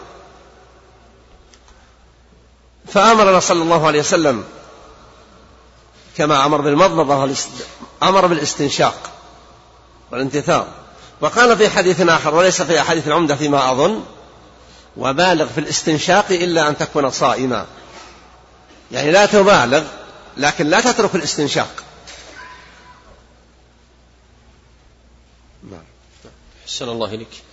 فأمرنا 2.87 3.39
صلى 3.39 3.63
الله 3.63 3.87
عليه 3.87 3.99
وسلم 3.99 4.43
كما 6.17 6.45
أمر 6.45 6.61
بالمضمضة 6.61 7.35
أمر 8.03 8.27
بالاستنشاق 8.27 9.11
والانتثار. 10.11 10.67
وقال 11.21 11.57
في 11.57 11.69
حديث 11.69 12.01
آخر 12.01 12.35
وليس 12.35 12.61
في 12.61 12.81
أحاديث 12.81 13.07
العمدة 13.07 13.35
فيما 13.35 13.71
أظن 13.71 14.03
وبالغ 14.97 15.45
في 15.47 15.59
الاستنشاق 15.59 16.25
إلا 16.31 16.69
أن 16.69 16.77
تكون 16.77 17.09
صائما. 17.09 17.65
يعني 18.91 19.11
لا 19.11 19.25
تبالغ 19.25 19.83
لكن 20.37 20.67
لا 20.67 20.81
تترك 20.81 21.15
الاستنشاق. 21.15 21.83
نعم. 25.71 25.83
حسن 26.65 26.89
الله 26.89 27.07
إليك. 27.07 27.43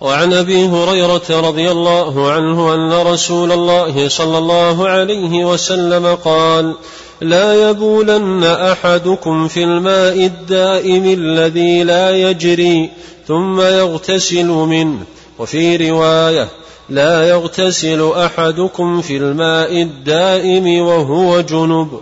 وعن 0.00 0.32
أبي 0.32 0.68
هريرة 0.68 1.40
رضي 1.40 1.70
الله 1.70 2.32
عنه 2.32 2.74
أن 2.74 3.06
رسول 3.06 3.52
الله 3.52 4.08
صلى 4.08 4.38
الله 4.38 4.88
عليه 4.88 5.44
وسلم 5.44 6.14
قال 6.14 6.76
لا 7.20 7.70
يبولن 7.70 8.44
أحدكم 8.44 9.48
في 9.48 9.64
الماء 9.64 10.26
الدائم 10.26 11.04
الذي 11.04 11.84
لا 11.84 12.10
يجري 12.10 12.90
ثم 13.26 13.60
يغتسل 13.60 14.46
منه. 14.46 15.04
وفي 15.38 15.90
رواية 15.90 16.48
لا 16.88 17.28
يغتسل 17.28 18.12
أحدكم 18.16 19.02
في 19.02 19.16
الماء 19.16 19.82
الدائم 19.82 20.86
وهو 20.86 21.40
جنب. 21.40 22.00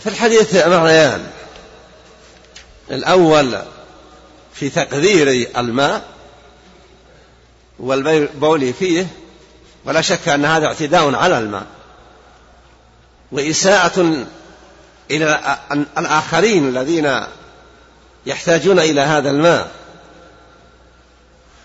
في 0.00 0.06
الحديث 0.06 0.66
معنيان. 0.66 1.26
الأول 2.90 3.58
في 4.54 4.68
تقدير 4.70 5.48
الماء 5.58 6.02
والبول 7.78 8.72
فيه 8.72 9.06
ولا 9.84 10.00
شك 10.00 10.28
أن 10.28 10.44
هذا 10.44 10.66
اعتداء 10.66 11.14
على 11.14 11.38
الماء. 11.38 11.77
وإساءة 13.32 14.26
إلى 15.10 15.58
الآخرين 15.98 16.68
الذين 16.68 17.20
يحتاجون 18.26 18.78
إلى 18.78 19.00
هذا 19.00 19.30
الماء. 19.30 19.70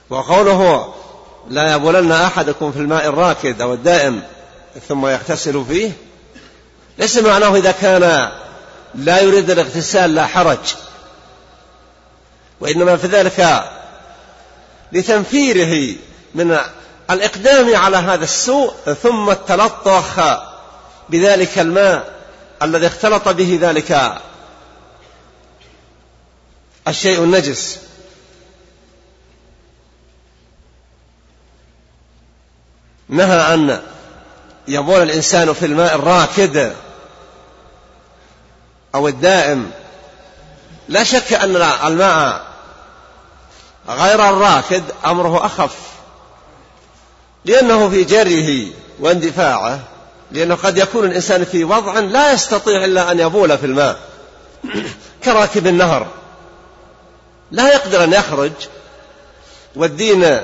وقوله 0.10 0.94
لا 1.50 1.74
يبولن 1.74 2.12
أحدكم 2.12 2.72
في 2.72 2.80
الماء 2.80 3.08
الراكد 3.08 3.62
أو 3.62 3.74
الدائم 3.74 4.22
ثم 4.90 5.08
يغتسل 5.08 5.66
فيه 5.68 5.92
ليس 6.98 7.18
معناه 7.18 7.56
إذا 7.56 7.72
كان 7.72 8.32
لا 8.96 9.20
يريد 9.20 9.50
الاغتسال 9.50 10.16
لا 10.16 10.26
حرج. 10.26 10.76
وإنما 12.60 12.98
في 12.98 13.08
ذلك 13.08 13.64
لتنفيره 14.92 15.96
من 16.36 16.58
الإقدام 17.12 17.76
على 17.76 17.98
هذا 17.98 18.24
السوء 18.24 18.74
ثم 19.04 19.30
التلطخ 19.30 20.20
بذلك 21.10 21.60
الماء 21.60 22.14
الذي 22.62 22.88
اختلط 22.88 23.30
به 23.30 23.60
ذلك 23.62 24.22
الشيء 26.88 27.24
النجس. 27.24 27.80
نهى 33.10 33.42
عن 33.42 33.82
يبول 34.68 35.02
الإنسان 35.02 35.54
في 35.54 35.66
الماء 35.66 35.96
الراكد 35.96 36.74
أو 38.96 39.08
الدائم. 39.08 39.72
لا 40.90 41.04
شك 41.04 41.34
أن 41.34 41.56
الماء 41.56 42.48
غير 43.88 44.30
الراكد 44.30 44.84
أمره 45.06 45.46
أخف 45.46 45.78
لأنه 47.46 47.90
في 47.90 48.04
جريه 48.04 48.72
واندفاعه. 49.00 49.80
لأنه 50.34 50.56
قد 50.56 50.78
يكون 50.78 51.06
الإنسان 51.06 51.46
في 51.46 51.64
وضع 51.64 52.00
لا 52.00 52.34
يستطيع 52.34 52.86
إلا 52.86 53.12
أن 53.12 53.20
يبول 53.20 53.58
في 53.58 53.66
الماء. 53.66 54.00
كراكب 55.24 55.68
النهر. 55.68 56.08
لا 57.52 57.74
يقدر 57.74 58.04
أن 58.04 58.14
يخرج. 58.14 58.52
والدين 59.76 60.42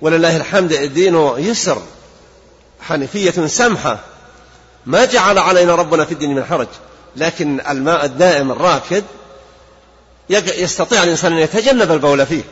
ولله 0.00 0.36
الحمد 0.36 0.72
الدين 0.72 1.32
يسر. 1.36 1.82
حنفية 2.80 3.46
سمحة. 3.46 3.98
ما 4.86 5.04
جعل 5.04 5.38
علينا 5.38 5.74
ربنا 5.74 6.04
في 6.04 6.12
الدين 6.12 6.34
من 6.34 6.44
حرج. 6.44 6.68
لكن 7.16 7.60
الماء 7.68 8.04
الدائم 8.04 8.52
الراكد 8.52 9.04
يستطيع 10.30 11.02
الإنسان 11.02 11.32
أن 11.32 11.38
يتجنب 11.38 11.92
البول 11.92 12.26
فيه. 12.26 12.42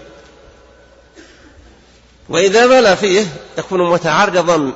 وإذا 2.29 2.67
بال 2.67 2.97
فيه 2.97 3.27
يكون 3.59 3.91
متعرضا 3.91 4.73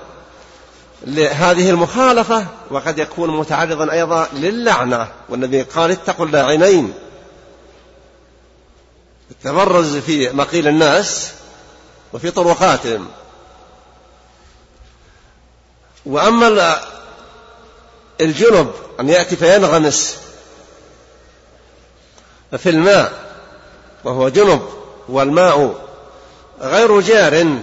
لهذه 1.06 1.70
المخالفة 1.70 2.46
وقد 2.70 2.98
يكون 2.98 3.36
متعرضا 3.36 3.92
أيضا 3.92 4.28
للعنة. 4.32 5.08
والنبي 5.28 5.62
قال 5.62 5.90
اتقوا 5.90 6.26
اللاعنين. 6.26 6.94
التبرز 9.30 9.96
في 9.96 10.30
مقيل 10.30 10.68
الناس 10.68 11.32
وفي 12.12 12.30
طرقاتهم. 12.30 13.08
وأما 16.06 16.80
الجنب 18.20 18.72
أن 19.00 19.08
يأتي 19.08 19.36
فينغمس 19.36 20.16
في 22.58 22.70
الماء 22.70 23.12
وهو 24.04 24.28
جنب 24.28 24.68
والماء 25.08 25.74
غير 26.60 27.00
جار 27.00 27.58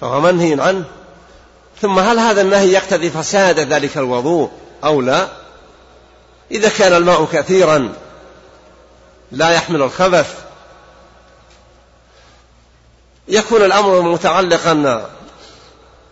فهو 0.00 0.20
منهي 0.20 0.60
عنه. 0.60 0.84
ثم 1.82 1.98
هل 1.98 2.18
هذا 2.18 2.42
النهي 2.42 2.72
يقتضي 2.72 3.10
فساد 3.10 3.60
ذلك 3.60 3.96
الوضوء 3.96 4.50
أو 4.84 5.00
لا؟ 5.00 5.28
إذا 6.50 6.68
كان 6.68 6.92
الماء 6.92 7.24
كثيرا 7.24 7.92
لا 9.32 9.50
يحمل 9.50 9.82
الخبث 9.82 10.34
يكون 13.28 13.62
الأمر 13.62 14.02
متعلقا 14.02 15.10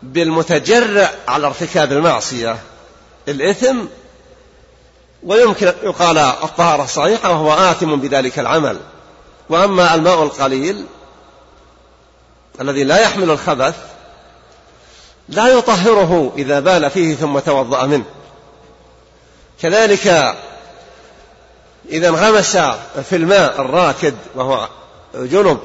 بالمتجرع 0.02 1.10
على 1.28 1.46
ارتكاب 1.46 1.92
المعصية 1.92 2.58
الإثم 3.28 3.78
ويمكن 5.22 5.72
يقال 5.82 6.18
الطهارة 6.18 6.86
صحيحة 6.86 7.30
وهو 7.30 7.52
آثم 7.52 7.96
بذلك 7.96 8.38
العمل. 8.38 8.80
وأما 9.48 9.94
الماء 9.94 10.22
القليل 10.22 10.84
الذي 12.60 12.84
لا 12.84 13.00
يحمل 13.00 13.30
الخبث 13.30 13.74
لا 15.28 15.48
يطهره 15.48 16.32
إذا 16.36 16.60
بال 16.60 16.90
فيه 16.90 17.14
ثم 17.14 17.38
توضأ 17.38 17.86
منه. 17.86 18.04
كذلك 19.62 20.36
إذا 21.88 22.08
انغمس 22.08 22.56
في 23.08 23.16
الماء 23.16 23.60
الراكد 23.60 24.14
وهو 24.34 24.68
جنب 25.14 25.58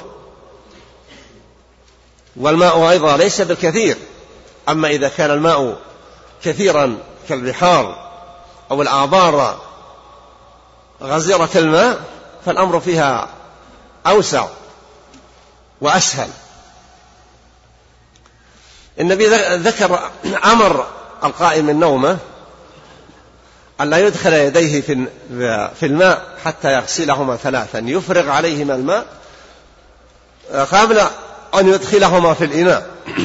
والماء 2.36 2.90
أيضا 2.90 3.18
ليس 3.18 3.42
بالكثير 3.42 3.98
أما 4.70 4.88
إذا 4.88 5.10
كان 5.10 5.32
الماء 5.32 5.78
كثيرا 6.44 6.98
كالبحار 7.30 8.12
أو 8.72 8.82
الآبار 8.82 9.60
غزيرة 11.02 11.50
الماء 11.56 12.02
فالأمر 12.46 12.80
فيها 12.80 13.30
أوسع 14.08 14.48
وأسهل. 15.82 16.30
النبي 19.00 19.28
ذكر 19.56 20.00
أمر 20.46 20.88
القائم 21.24 21.66
من 21.66 21.80
نومة 21.80 22.18
أن 23.82 23.90
لا 23.90 23.98
يدخل 23.98 24.34
يديه 24.34 24.82
في 25.80 25.84
الماء 25.84 26.38
حتى 26.46 26.74
يغسلهما 26.74 27.36
ثلاثا. 27.36 27.80
يفرغ 27.86 28.30
عليهما 28.30 28.76
الماء 28.76 29.06
قبل 30.72 31.00
أن 31.60 31.68
يدخلهما 31.68 32.34
في 32.34 32.46
الإناء. 32.46 32.90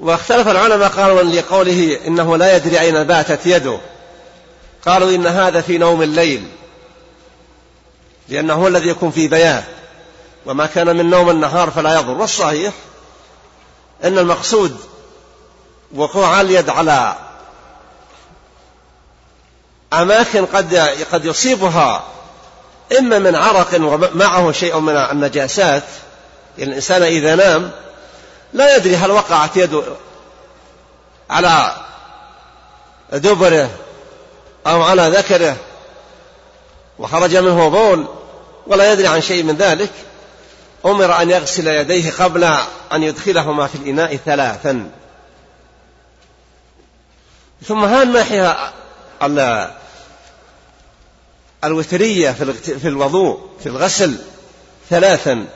واختلف 0.00 0.48
العلماء 0.48 0.88
قالوا 0.88 1.22
لقوله 1.22 1.98
إنه 2.06 2.36
لا 2.36 2.56
يدري 2.56 2.80
أين 2.80 3.04
باتت 3.04 3.46
يده. 3.46 3.78
قالوا 4.86 5.10
إن 5.14 5.26
هذا 5.26 5.60
في 5.60 5.78
نوم 5.78 6.02
الليل 6.02 6.48
لأنه 8.28 8.54
هو 8.54 8.68
الذي 8.68 8.88
يكون 8.88 9.10
في 9.10 9.28
بياه. 9.28 9.62
وما 10.46 10.66
كان 10.66 10.96
من 10.96 11.10
نوم 11.10 11.30
النهار 11.30 11.70
فلا 11.70 11.94
يضر. 11.94 12.10
والصحيح 12.10 12.72
أن 14.04 14.18
المقصود 14.18 14.76
وقوع 15.94 16.40
اليد 16.40 16.70
على 16.70 17.14
أماكن 19.92 20.46
قد 20.46 20.76
قد 21.12 21.24
يصيبها 21.24 22.04
إما 22.98 23.18
من 23.18 23.36
عرق 23.36 23.74
ومعه 23.74 24.52
شيء 24.52 24.78
من 24.78 24.96
النجاسات 24.96 25.82
الإنسان 26.58 27.02
إذا 27.02 27.34
نام 27.34 27.70
لا 28.52 28.76
يدري 28.76 28.96
هل 28.96 29.10
وقعت 29.10 29.56
يده 29.56 29.82
على 31.30 31.76
دبره 33.12 33.70
أو 34.66 34.82
على 34.82 35.08
ذكره 35.08 35.56
وخرج 36.98 37.36
منه 37.36 37.68
بول 37.68 38.06
ولا 38.66 38.92
يدري 38.92 39.06
عن 39.06 39.20
شيء 39.20 39.42
من 39.42 39.56
ذلك. 39.56 39.90
أمر 40.86 41.22
أن 41.22 41.30
يغسل 41.30 41.66
يديه 41.68 42.10
قبل 42.10 42.44
أن 42.92 43.02
يدخلهما 43.02 43.66
في 43.66 43.74
الإناء 43.74 44.16
ثلاثا. 44.16 44.90
ثم 47.66 47.84
ها 47.84 48.02
الناحية 48.02 48.72
الوترية 51.64 52.30
في 52.62 52.88
الوضوء 52.88 53.48
في 53.60 53.66
الغسل 53.66 54.18
ثلاثا. 54.90 55.46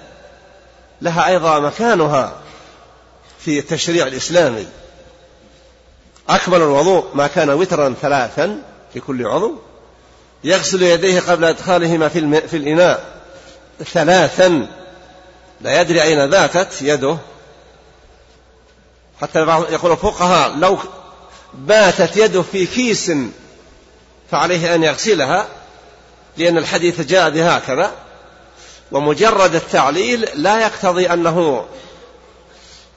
لها 1.03 1.27
أيضا 1.29 1.61
مكانها 1.61 2.33
في 3.41 3.59
التشريع 3.59 4.07
الإسلامي. 4.07 4.67
أكمل 6.29 6.57
الوضوء 6.57 7.05
ما 7.15 7.27
كان 7.27 7.51
وترا 7.51 7.95
ثلاثا 8.03 8.63
في 8.93 9.01
كل 9.01 9.27
عضو. 9.27 9.55
يغسل 10.45 10.83
يديه 10.83 11.21
قبل 11.21 11.45
إدخالهما 11.45 12.09
في, 12.09 12.57
الإناء 12.57 13.23
ثلاثا. 13.93 14.69
لا 15.65 15.81
يدري 15.81 16.03
أين 16.03 16.31
باتت 16.31 16.83
يده. 16.83 17.17
حتى 19.21 19.39
يقول 19.71 19.93
الفقهاء 19.93 20.57
لو 20.57 20.79
باتت 21.55 22.17
يده 22.17 22.43
في 22.43 22.67
كيس 22.67 23.13
فعليه 24.31 24.75
أن 24.75 24.83
يغسلها 24.83 25.49
لأن 26.37 26.59
الحديث 26.59 27.01
جاء 27.01 27.31
بهكذا. 27.31 27.93
ومجرد 28.93 29.55
التعليل 29.55 30.29
لا 30.35 30.61
يقتضي 30.61 31.13
أنه 31.13 31.67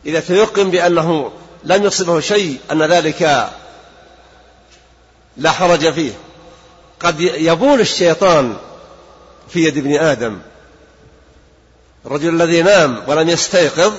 إذا 0.05 0.19
تيقن 0.19 0.71
بأنه 0.71 1.31
لم 1.63 1.83
يصبه 1.83 2.19
شيء 2.19 2.59
أن 2.71 2.83
ذلك 2.83 3.49
لا 5.37 5.51
حرج 5.51 5.93
فيه. 5.93 6.11
قد 6.99 7.19
يبول 7.21 7.79
الشيطان 7.79 8.57
في 9.49 9.63
يد 9.63 9.77
ابن 9.77 9.97
آدم. 9.97 10.39
الرجل 12.07 12.29
الذي 12.29 12.61
نام 12.61 13.03
ولم 13.07 13.29
يستيقظ 13.29 13.93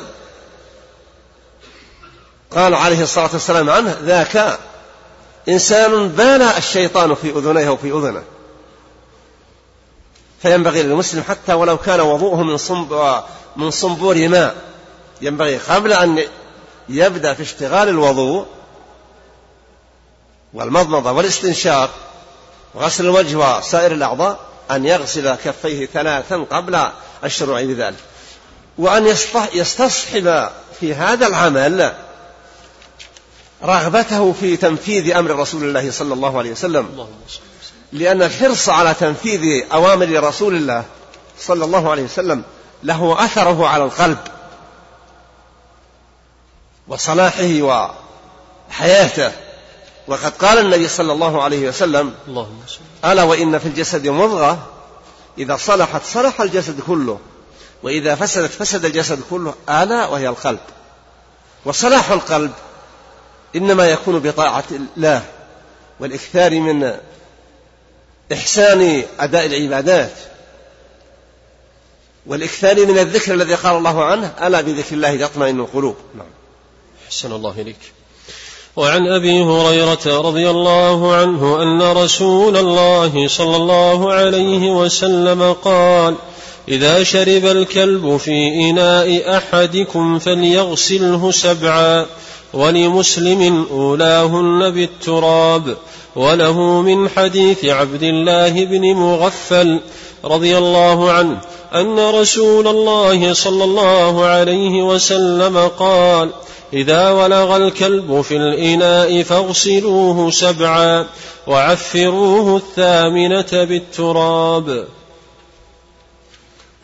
قال 2.50 2.74
عليه 2.74 3.02
الصلاة 3.02 3.30
والسلام 3.32 3.70
عنه 3.70 3.96
ذاك 4.02 4.58
إنسان 5.48 6.08
بال 6.08 6.42
الشيطان 6.42 7.14
في 7.14 7.30
أذنيه 7.30 7.68
وفي 7.68 7.90
أذنه. 7.90 8.22
فينبغي 10.42 10.82
للمسلم 10.82 11.22
حتى 11.22 11.52
ولو 11.52 11.76
كان 11.76 12.00
وضوءه 12.00 12.42
من 12.42 12.58
من 13.56 13.70
صنبور 13.70 14.28
ماء 14.28 14.56
ينبغي 15.20 15.58
قبل 15.58 15.92
أن 15.92 16.24
يبدأ 16.88 17.34
في 17.34 17.42
اشتغال 17.42 17.88
الوضوء 17.88 18.46
والمضمضة 20.54 21.12
والاستنشاق 21.12 21.90
وغسل 22.74 23.04
الوجه 23.04 23.36
وسائر 23.36 23.92
الأعضاء 23.92 24.38
أن 24.70 24.86
يغسل 24.86 25.34
كفيه 25.34 25.86
ثلاثا 25.86 26.36
قبل 26.36 26.88
الشروع 27.24 27.64
بذلك 27.64 27.96
وأن 28.78 29.06
يستصحب 29.54 30.48
في 30.80 30.94
هذا 30.94 31.26
العمل 31.26 31.94
رغبته 33.62 34.34
في 34.40 34.56
تنفيذ 34.56 35.16
أمر 35.16 35.30
رسول 35.30 35.62
الله 35.62 35.90
صلى 35.90 36.14
الله 36.14 36.38
عليه 36.38 36.50
وسلم. 36.50 37.08
لأن 37.92 38.22
الحرص 38.22 38.68
على 38.68 38.94
تنفيذ 38.94 39.72
أوامر 39.72 40.22
رسول 40.22 40.54
الله 40.54 40.84
صلى 41.38 41.64
الله 41.64 41.90
عليه 41.90 42.02
وسلم 42.02 42.42
له 42.82 43.24
أثره 43.24 43.66
على 43.66 43.84
القلب 43.84 44.18
وصلاحه 46.88 47.62
وحياته. 48.70 49.32
وقد 50.08 50.32
قال 50.36 50.58
النبي 50.58 50.88
صلى 50.88 51.12
الله 51.12 51.42
عليه 51.42 51.68
وسلم 51.68 52.14
اللهم 52.28 52.60
ألا 53.04 53.22
وإن 53.22 53.58
في 53.58 53.66
الجسد 53.66 54.08
مضغة 54.08 54.66
إذا 55.38 55.56
صلحت 55.56 56.02
صلح 56.04 56.40
الجسد 56.40 56.80
كله. 56.80 57.20
وإذا 57.82 58.14
فسدت 58.14 58.50
فسد 58.50 58.84
الجسد 58.84 59.20
كله 59.30 59.54
ألا 59.68 60.06
وهي 60.06 60.28
القلب. 60.28 60.60
وصلاح 61.64 62.10
القلب 62.10 62.52
إنما 63.56 63.86
يكون 63.86 64.18
بطاعة 64.18 64.64
الله 64.96 65.22
والإكثار 66.00 66.60
من 66.60 66.98
إحسان 68.32 69.04
أداء 69.20 69.46
العبادات. 69.46 70.12
والإكثار 72.26 72.86
من 72.86 72.98
الذكر 72.98 73.34
الذي 73.34 73.54
قال 73.54 73.76
الله 73.76 74.04
عنه 74.04 74.34
ألا 74.42 74.60
بذكر 74.60 74.94
الله 74.94 75.26
تطمئن 75.26 75.60
القلوب. 75.60 75.96
نعم. 76.14 76.26
أحسن 77.06 77.32
الله 77.32 77.60
إليك. 77.60 77.92
وعن 78.78 79.06
أبي 79.06 79.42
هريرة 79.42 80.06
رضي 80.06 80.50
الله 80.50 81.14
عنه 81.14 81.62
أن 81.62 81.82
رسول 81.82 82.56
الله 82.56 83.28
صلى 83.28 83.56
الله 83.56 84.12
عليه 84.12 84.70
وسلم 84.70 85.52
قال 85.52 86.14
إذا 86.68 87.02
شرب 87.02 87.44
الكلب 87.44 88.16
في 88.16 88.48
إناء 88.70 89.36
أحدكم 89.36 90.18
فليغسله 90.18 91.30
سبعا 91.30 92.06
ولمسلم 92.52 93.66
أولاهن 93.70 94.70
بالتراب 94.70 95.76
وله 96.16 96.82
من 96.82 97.08
حديث 97.08 97.64
عبد 97.64 98.02
الله 98.02 98.64
بن 98.64 98.94
مغفل 98.94 99.80
رضي 100.24 100.58
الله 100.58 101.12
عنه 101.12 101.40
أن 101.74 101.98
رسول 101.98 102.68
الله 102.68 103.34
صلى 103.34 103.64
الله 103.64 104.24
عليه 104.24 104.82
وسلم 104.82 105.58
قال 105.68 106.30
إذا 106.72 107.10
ولغ 107.10 107.56
الكلب 107.56 108.20
في 108.20 108.36
الإناء 108.36 109.22
فاغسلوه 109.22 110.30
سبعا 110.30 111.06
وعفروه 111.46 112.56
الثامنة 112.56 113.64
بالتراب. 113.64 114.86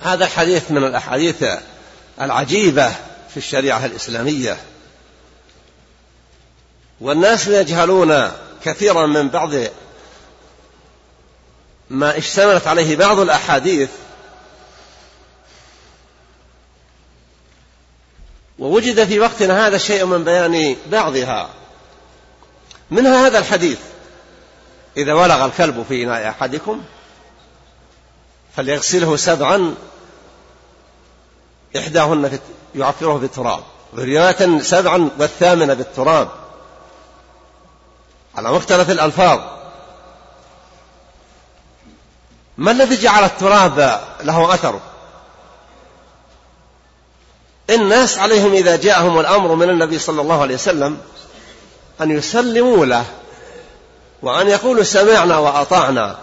هذا 0.01 0.27
حديث 0.27 0.71
من 0.71 0.85
الأحاديث 0.85 1.45
العجيبة 2.21 2.89
في 3.31 3.37
الشريعة 3.37 3.87
الإسلامية. 3.87 4.57
والناس 7.01 7.49
يجهلون 7.49 8.31
كثيرا 8.65 9.07
من 9.07 9.29
بعض 9.29 9.51
ما 11.91 12.19
اشتملت 12.19 12.67
عليه 12.67 12.97
بعض 12.97 13.19
الأحاديث 13.19 13.91
ووجد 18.59 19.05
في 19.05 19.21
وقتنا 19.21 19.67
هذا 19.67 19.79
شيء 19.79 20.05
من 20.05 20.25
بيان 20.25 20.77
بعضها. 20.87 21.51
منها 22.91 23.27
هذا 23.27 23.39
الحديث. 23.39 23.79
إذا 24.97 25.13
ولغ 25.13 25.45
الكلب 25.45 25.85
في 25.89 26.05
إناء 26.05 26.29
أحدكم 26.29 26.83
فليغسله 28.57 29.17
سبعا 29.17 29.75
إحداهن 31.77 32.39
يعفره 32.75 33.13
بالتراب. 33.19 33.63
ورواية 33.93 34.59
سبعا 34.63 35.11
والثامنة 35.19 35.75
بالتراب. 35.75 36.29
على 38.35 38.53
مختلف 38.53 38.91
الألفاظ. 38.91 39.64
ما 42.59 42.71
الذي 42.71 42.97
جعل 42.97 43.25
التراب 43.25 44.01
له 44.23 44.55
أثر؟ 44.55 44.81
الناس 47.71 48.19
عليهم 48.19 48.53
إذا 48.53 48.77
جاءهم 48.77 49.21
الأمر 49.21 49.55
من 49.55 49.71
النبي 49.71 49.99
صلى 49.99 50.21
الله 50.21 50.43
عليه 50.43 50.55
وسلم 50.55 50.99
أن 52.01 52.11
يسلموا 52.11 52.87
له 52.87 53.05
وأن 54.23 54.49
يقولوا 54.49 54.85
سمعنا 54.85 55.39
وأطعنا 55.39 56.17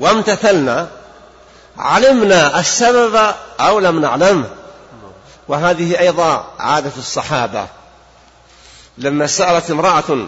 وامتثلنا. 0.00 0.88
علمنا 1.78 2.60
السبب 2.60 3.34
أو 3.60 3.78
لم 3.78 4.00
نعلمه 4.00 4.48
وهذه 5.48 6.00
أيضا 6.00 6.46
عادة 6.58 6.92
الصحابة. 6.98 7.66
لما 8.98 9.26
سألت 9.26 9.70
امرأة 9.70 10.26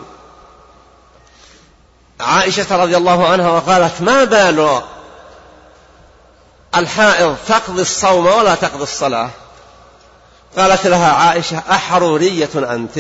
عائشة 2.21 2.77
رضي 2.77 2.97
الله 2.97 3.29
عنها 3.29 3.51
وقالت 3.51 4.03
ما 4.03 4.25
بال 4.25 4.81
الحائض 6.77 7.37
تقضي 7.49 7.83
الصوم 7.83 8.27
ولا 8.27 8.55
تقضي 8.55 8.83
الصلاة؟ 8.83 9.31
قالت 10.59 10.87
لها 10.87 11.13
عائشة 11.13 11.63
أحرورية 11.71 12.49
أنت. 12.55 12.97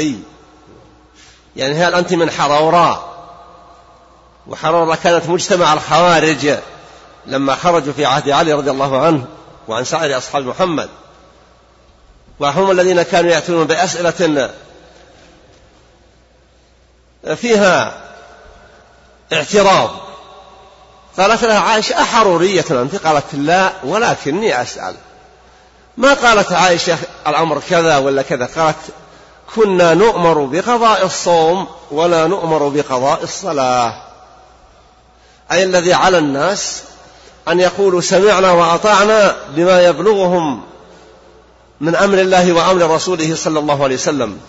يعني 1.57 1.75
هل 1.75 1.95
أنت 1.95 2.12
من 2.12 2.31
حروراء 2.31 3.17
وحرورة 4.47 4.95
كانت 4.95 5.29
مجتمع 5.29 5.73
الخوارج 5.73 6.57
لما 7.27 7.55
خرجوا 7.55 7.93
في 7.93 8.07
عهد 8.07 8.29
علي 8.29 8.53
رضي 8.53 8.71
الله 8.71 9.01
عنه 9.01 9.27
وعن 9.69 9.85
سائر 9.85 10.19
أصحاب 10.19 10.47
محمد. 10.47 10.89
وهم 12.39 12.71
الذين 12.71 13.03
كانوا 13.03 13.31
يأتون 13.31 13.64
بأسئلة 13.64 14.51
فيها 17.35 18.07
اعتراض. 19.33 19.91
قالت 21.18 21.45
لها 21.45 21.59
عائشة 21.59 22.03
أحرورية 22.03 22.64
أنت 22.70 22.97
قالت 22.97 23.35
لا 23.35 23.72
ولكني 23.85 24.62
أسأل. 24.62 24.95
ما 25.97 26.14
قالت 26.14 26.53
عائشة 26.53 26.99
الأمر 27.27 27.62
كذا 27.70 27.99
ولا 27.99 28.22
كذا؟ 28.22 28.49
قالت 28.57 28.77
كنا 29.55 29.95
نؤمر 29.95 30.45
بقضاء 30.45 31.07
الصوم 31.07 31.66
ولا 31.91 32.27
نؤمر 32.27 32.68
بقضاء 32.68 33.22
الصلاة. 33.22 34.03
أي 35.53 35.62
الذي 35.62 35.93
على 35.93 36.18
الناس 36.18 36.83
أن 37.49 37.61
يقولوا 37.61 38.01
سمعنا 38.01 38.51
وأطعنا 38.53 39.37
بما 39.51 39.81
يبلغهم 39.83 40.62
من 41.81 41.97
أمر 41.97 42.18
الله 42.18 42.53
وأمر 42.53 42.95
رسوله 42.95 43.35
صلى 43.37 43.59
الله 43.59 43.85
عليه 43.85 43.95
وسلم. 43.95 44.41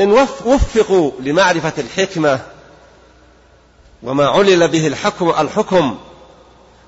إن 0.00 0.12
وفقوا 0.44 1.10
لمعرفة 1.20 1.72
الحكمة 1.78 2.40
وما 4.02 4.28
علل 4.28 4.68
به 4.68 4.86
الحكم 4.86 5.30
الحكم. 5.30 5.98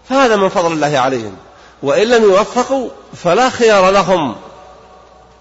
فهذا 0.09 0.37
من 0.37 0.49
فضل 0.49 0.73
الله 0.73 0.99
عليهم. 0.99 1.37
وإن 1.83 2.09
لم 2.09 2.23
يوفقوا 2.23 2.89
فلا 3.25 3.51
خيار 3.51 3.91
لهم 3.91 4.37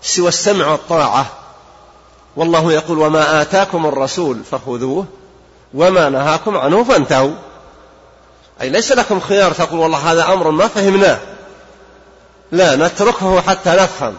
سوى 0.01 0.27
السمع 0.27 0.67
والطاعة. 0.67 1.25
والله 2.35 2.71
يقول 2.71 2.97
وما 2.99 3.41
آتاكم 3.41 3.85
الرسول 3.85 4.43
فخذوه 4.51 5.05
وما 5.73 6.09
نهاكم 6.09 6.57
عنه 6.57 6.83
فانتهوا. 6.83 7.35
أي 8.61 8.69
ليس 8.69 8.91
لكم 8.91 9.19
خيار 9.19 9.51
تقول 9.51 9.79
والله 9.79 10.11
هذا 10.11 10.33
أمر 10.33 10.51
ما 10.51 10.67
فهمناه. 10.67 11.19
لا 12.51 12.75
نتركه 12.75 13.41
حتى 13.41 13.69
نفهم. 13.69 14.13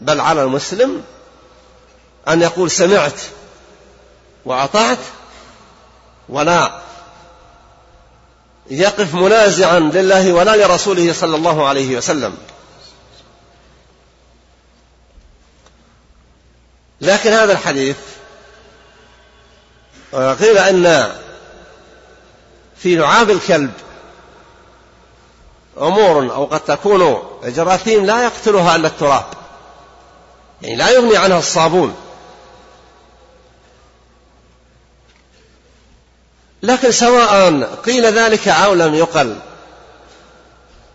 بل 0.00 0.20
على 0.20 0.42
المسلم 0.42 1.02
أن 2.28 2.42
يقول 2.42 2.70
سمعت 2.70 3.20
وأطعت 4.44 4.98
ولا 6.32 6.80
يقف 8.70 9.14
منازعا 9.14 9.78
لله 9.78 10.32
ولا 10.32 10.56
لرسوله 10.56 11.12
صلى 11.12 11.36
الله 11.36 11.68
عليه 11.68 11.96
وسلم. 11.96 12.36
لكن 17.00 17.32
هذا 17.32 17.52
الحديث 17.52 17.96
قيل 20.12 20.58
أن 20.58 21.12
في 22.76 22.96
لعاب 22.96 23.30
الكلب 23.30 23.72
أمور 25.78 26.34
أو 26.34 26.44
قد 26.44 26.60
تكون 26.60 27.22
جراثيم 27.44 28.06
لا 28.06 28.24
يقتلها 28.24 28.76
إلا 28.76 28.88
التراب 28.88 29.24
يعني 30.62 30.76
لا 30.76 30.90
يغني 30.90 31.16
عنها 31.16 31.38
الصابون. 31.38 31.96
لكن 36.62 36.92
سواء 36.92 37.62
قيل 37.86 38.06
ذلك 38.06 38.48
أو 38.48 38.74
لم 38.74 38.94
يقل 38.94 39.36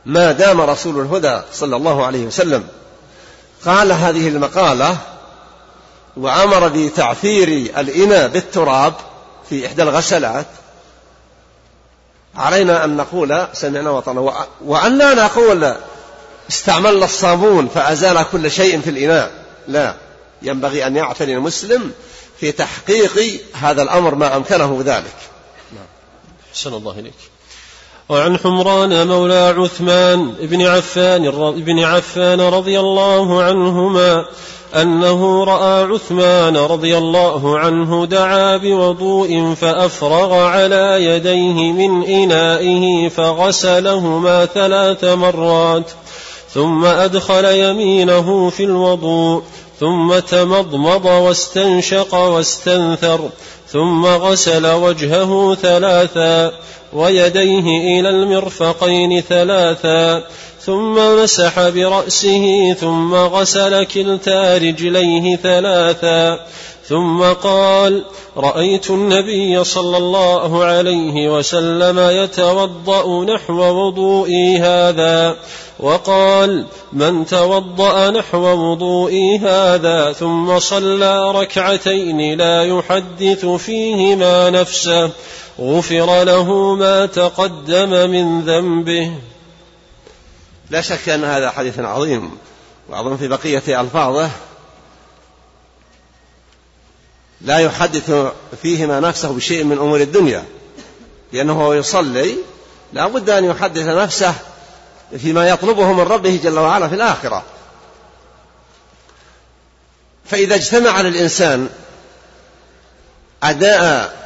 ما 0.05 0.31
دام 0.31 0.61
رسول 0.61 0.99
الهدى 0.99 1.41
صلى 1.53 1.75
الله 1.75 2.05
عليه 2.05 2.25
وسلم. 2.25 2.67
قال 3.65 3.91
هذه 3.91 4.27
المقالة 4.27 4.97
وأمر 6.17 6.67
بتعثير 6.67 7.47
الإناء 7.77 8.27
بالتراب 8.27 8.93
في 9.49 9.67
إحدى 9.67 9.83
الغسلات. 9.83 10.45
علينا 12.35 12.83
أن 12.83 12.97
نقول 12.97 13.47
سمعنا 13.53 13.89
وطنا 13.89 14.45
وأن 14.65 14.97
لا 14.97 15.13
نقول 15.13 15.75
استعملنا 16.49 17.05
الصابون 17.05 17.67
فأزال 17.67 18.25
كل 18.31 18.51
شيء 18.51 18.81
في 18.81 18.89
الإناء. 18.89 19.31
لا 19.67 19.93
ينبغي 20.41 20.87
أن 20.87 20.95
يعتني 20.95 21.33
المسلم 21.33 21.91
في 22.39 22.51
تحقيق 22.51 23.41
هذا 23.53 23.81
الأمر 23.81 24.15
ما 24.15 24.35
أمكنه 24.35 24.81
ذلك. 24.85 25.15
أحسن 26.57 26.73
الله 26.73 26.99
إليك. 26.99 27.13
وعن 28.09 28.37
حمران 28.37 29.07
مولى 29.07 29.55
عثمان 29.57 30.33
بن 30.41 30.61
عفان 30.61 31.31
بن 31.51 31.79
عفان 31.79 32.41
رضي 32.41 32.79
الله 32.79 33.43
عنهما 33.43 34.25
أنه 34.75 35.43
رأى 35.43 35.83
عثمان 35.83 36.57
رضي 36.57 36.97
الله 36.97 37.59
عنه 37.59 38.05
دعا 38.05 38.57
بوضوء 38.57 39.53
فأفرغ 39.53 40.33
على 40.33 41.05
يديه 41.05 41.71
من 41.71 42.03
إنائه 42.03 43.09
فغسلهما 43.09 44.45
ثلاث 44.45 45.03
مرات 45.03 45.91
ثم 46.53 46.85
أدخل 46.85 47.45
يمينه 47.45 48.49
في 48.49 48.63
الوضوء 48.63 49.43
ثم 49.79 50.19
تمضمض 50.19 51.05
واستنشق 51.05 52.15
واستنثر 52.15 53.29
ثم 53.71 54.05
غسل 54.05 54.65
وجهه 54.67 55.55
ثلاثا 55.55 56.51
ويديه 56.93 57.99
إلى 57.99 58.09
المرفقين 58.09 59.21
ثلاثا 59.21 60.23
ثم 60.61 61.21
مسح 61.23 61.69
برأسه 61.69 62.73
ثم 62.73 63.13
غسل 63.13 63.83
كلتا 63.83 64.57
رجليه 64.57 65.35
ثلاثا 65.35 66.39
ثم 66.89 67.23
قال 67.23 68.03
رأيت 68.37 68.89
النبي 68.89 69.63
صلى 69.63 69.97
الله 69.97 70.63
عليه 70.63 71.37
وسلم 71.37 71.99
يتوضأ 71.99 73.25
نحو 73.25 73.53
وضوئي 73.53 74.57
هذا. 74.57 75.35
وقال 75.79 76.65
من 76.93 77.25
توضأ 77.25 78.11
نحو 78.11 78.37
وضوئي 78.37 79.37
هذا 79.37 80.13
ثم 80.13 80.59
صلى 80.59 81.31
ركعتين 81.31 82.37
لا 82.37 82.63
يحدث 82.63 83.45
فيهما 83.45 84.49
نفسه 84.49 85.11
غفر 85.59 86.23
له 86.23 86.75
ما 86.75 87.05
تقدم 87.05 88.09
من 88.09 88.41
ذنبه. 88.41 89.11
لا 90.69 90.81
شك 90.81 91.09
أن 91.09 91.23
هذا 91.23 91.49
حديث 91.49 91.79
عظيم 91.79 92.31
وأظن 92.89 93.17
في 93.17 93.27
بقية 93.27 93.81
ألفاظه. 93.81 94.29
لا 97.41 97.57
يحدث 97.57 98.11
فيهما 98.61 98.99
نفسه 98.99 99.33
بشيء 99.33 99.63
من 99.63 99.77
أمور 99.77 100.01
الدنيا 100.01 100.45
لأنه 101.33 101.75
يصلي 101.75 102.37
لا 102.93 103.07
بد 103.07 103.29
أن 103.29 103.45
يحدث 103.45 103.85
نفسه 103.87 104.33
فيما 105.17 105.49
يطلبه 105.49 105.93
من 105.93 106.03
ربه 106.03 106.39
جل 106.43 106.59
وعلا 106.59 106.87
في 106.87 106.95
الآخرة. 106.95 107.43
فإذا 110.25 110.55
اجتمع 110.55 111.01
للإنسان 111.01 111.69
أداء 113.43 114.17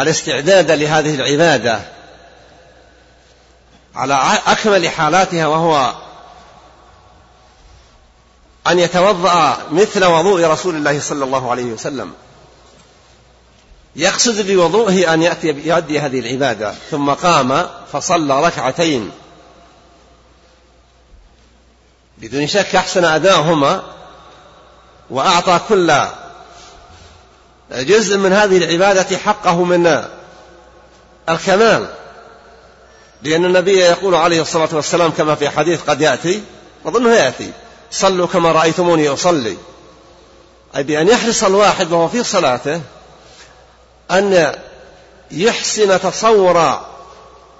الاستعداد 0.00 0.70
لهذه 0.70 1.14
العبادة 1.14 1.80
على 3.94 4.38
أكمل 4.46 4.88
حالاتها 4.88 5.46
وهو 5.46 5.94
أن 8.66 8.78
يتوضأ 8.78 9.56
مثل 9.70 10.04
وضوء 10.04 10.46
رسول 10.46 10.74
الله 10.76 11.00
صلى 11.00 11.24
الله 11.24 11.50
عليه 11.50 11.64
وسلم. 11.64 12.12
يقصد 13.96 14.46
بوضوءه 14.50 15.14
أن 15.14 15.22
يأتي 15.22 15.46
يؤدي 15.46 16.00
هذه 16.00 16.20
العبادة. 16.20 16.74
ثم 16.90 17.10
قام 17.10 17.66
فصلى 17.92 18.46
ركعتين. 18.46 19.10
بدون 22.18 22.46
شك 22.46 22.74
أحسن 22.74 23.04
أداءهما 23.04 23.82
وأعطى 25.10 25.60
كل 25.68 25.92
جزء 27.70 28.18
من 28.18 28.32
هذه 28.32 28.56
العبادة 28.56 29.16
حقه 29.16 29.64
من 29.64 30.04
الكمال. 31.28 31.94
لأن 33.22 33.44
النبي 33.44 33.78
يقول 33.78 34.14
عليه 34.14 34.42
الصلاة 34.42 34.68
والسلام 34.72 35.10
كما 35.10 35.34
في 35.34 35.48
حديث 35.48 35.82
قد 35.82 36.00
يأتي 36.00 36.42
أظنه 36.86 37.14
يأتي. 37.14 37.52
صلوا 37.90 38.26
كما 38.26 38.52
رأيتموني 38.52 39.08
أصلي. 39.08 39.56
أي 40.76 40.82
بأن 40.82 41.08
يحرص 41.08 41.44
الواحد 41.44 41.92
وهو 41.92 42.08
في 42.08 42.24
صلاته 42.24 42.80
أن 44.10 44.54
يحسن 45.30 46.00
تصور 46.00 46.80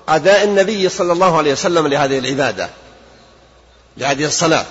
أداء 0.08 0.44
النبي 0.44 0.88
صلى 0.88 1.12
الله 1.12 1.38
عليه 1.38 1.52
وسلم 1.52 1.86
لهذه 1.86 2.18
العبادة 2.18 2.70
لهذه 3.96 4.24
الصلاة. 4.24 4.66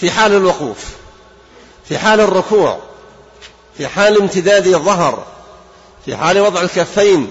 في 0.00 0.10
حال 0.10 0.32
الوقوف 0.32 0.84
في 1.88 1.98
حال 1.98 2.20
الركوع 2.20 2.78
في 3.78 3.88
حال 3.88 4.20
امتداد 4.20 4.66
الظهر 4.66 5.26
في 6.04 6.16
حال 6.16 6.40
وضع 6.40 6.60
الكفين 6.60 7.30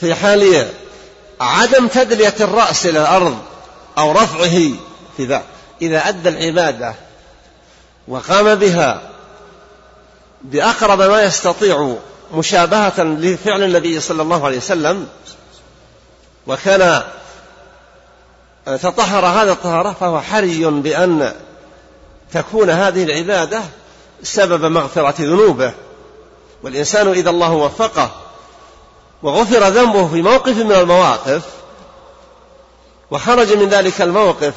في 0.00 0.14
حال 0.14 0.68
عدم 1.40 1.88
تدلية 1.88 2.34
الرأس 2.40 2.86
إلى 2.86 3.00
الأرض 3.00 3.38
أو 3.98 4.12
رفعه 4.12 4.70
في 5.16 5.24
ذا. 5.24 5.42
إذا 5.82 6.08
أدى 6.08 6.28
العبادة 6.28 6.94
وقام 8.08 8.54
بها 8.54 9.02
بأقرب 10.42 11.02
ما 11.02 11.22
يستطيع 11.22 11.96
مشابهة 12.34 13.00
لفعل 13.02 13.62
النبي 13.62 14.00
صلى 14.00 14.22
الله 14.22 14.46
عليه 14.46 14.56
وسلم 14.56 15.08
وكان 16.46 17.02
تطهر 18.66 19.26
هذا 19.26 19.52
الطهارة 19.52 19.96
فهو 20.00 20.20
حري 20.20 20.64
بأن 20.64 21.32
تكون 22.32 22.70
هذه 22.70 23.04
العبادة 23.04 23.60
سبب 24.22 24.64
مغفرة 24.64 25.14
ذنوبه. 25.18 25.72
والإنسان 26.62 27.08
إذا 27.08 27.30
الله 27.30 27.52
وفقه 27.52 28.10
وغفر 29.22 29.68
ذنبه 29.68 30.08
في 30.08 30.22
موقف 30.22 30.56
من 30.56 30.72
المواقف 30.72 31.42
وخرج 33.10 33.52
من 33.52 33.68
ذلك 33.68 34.02
الموقف 34.02 34.54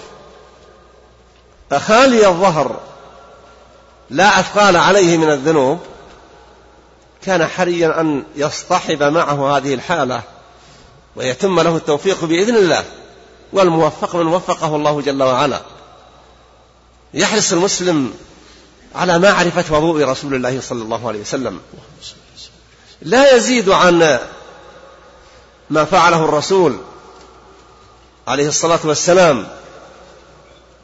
خالي 1.78 2.28
الظهر 2.28 2.80
لا 4.10 4.40
أثقال 4.40 4.78
عليه 4.78 5.18
من 5.18 5.30
الذنوب 5.30 5.80
كان 7.24 7.48
حريا 7.48 8.02
أن 8.02 8.24
يصطحب 8.36 9.04
معه 9.04 9.58
هذه 9.58 9.74
الحالة 9.74 10.22
ويتم 11.16 11.60
له 11.60 11.76
التوفيق 11.76 12.26
بإذن 12.26 12.56
الله 12.56 12.84
والموفق 13.54 14.16
من 14.16 14.28
وفقه 14.28 14.76
الله 14.76 15.02
جل 15.02 15.24
وعلا. 15.24 15.62
يحرص 17.14 17.54
المسلم 17.54 18.14
على 18.96 19.20
معرفة 19.20 19.78
وضوء 19.78 20.04
رسول 20.04 20.36
الله 20.36 20.62
صلى 20.62 20.84
الله 20.84 21.08
عليه 21.08 21.22
وسلم. 21.22 21.60
لا 23.02 23.36
يزيد 23.36 23.70
عن 23.70 24.20
ما 25.70 25.86
فعله 25.86 26.26
الرسول 26.26 26.78
عليه 28.28 28.48
الصلاة 28.48 28.80
والسلام 28.84 29.48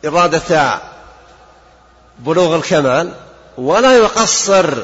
إرادة 0.06 0.82
بلوغ 2.20 2.56
الكمال 2.56 3.14
ولا 3.58 3.98
يقصر 3.98 4.84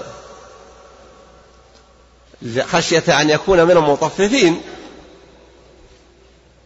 خشية 2.62 3.22
أن 3.22 3.30
يكون 3.30 3.64
من 3.64 3.72
المطففين 3.72 4.62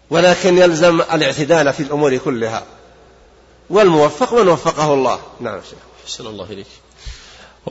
ولكن 0.09 0.57
يلزم 0.57 1.01
الاعتدال 1.01 1.73
في 1.73 1.83
الأمور 1.83 2.17
كلها. 2.17 2.63
والموفق 3.69 4.33
من 4.33 4.47
وفقه 4.47 4.93
الله. 4.93 5.19
نعم 5.39 5.59
شيخ. 5.69 5.79
الله 6.27 6.45
إليك. 6.45 6.67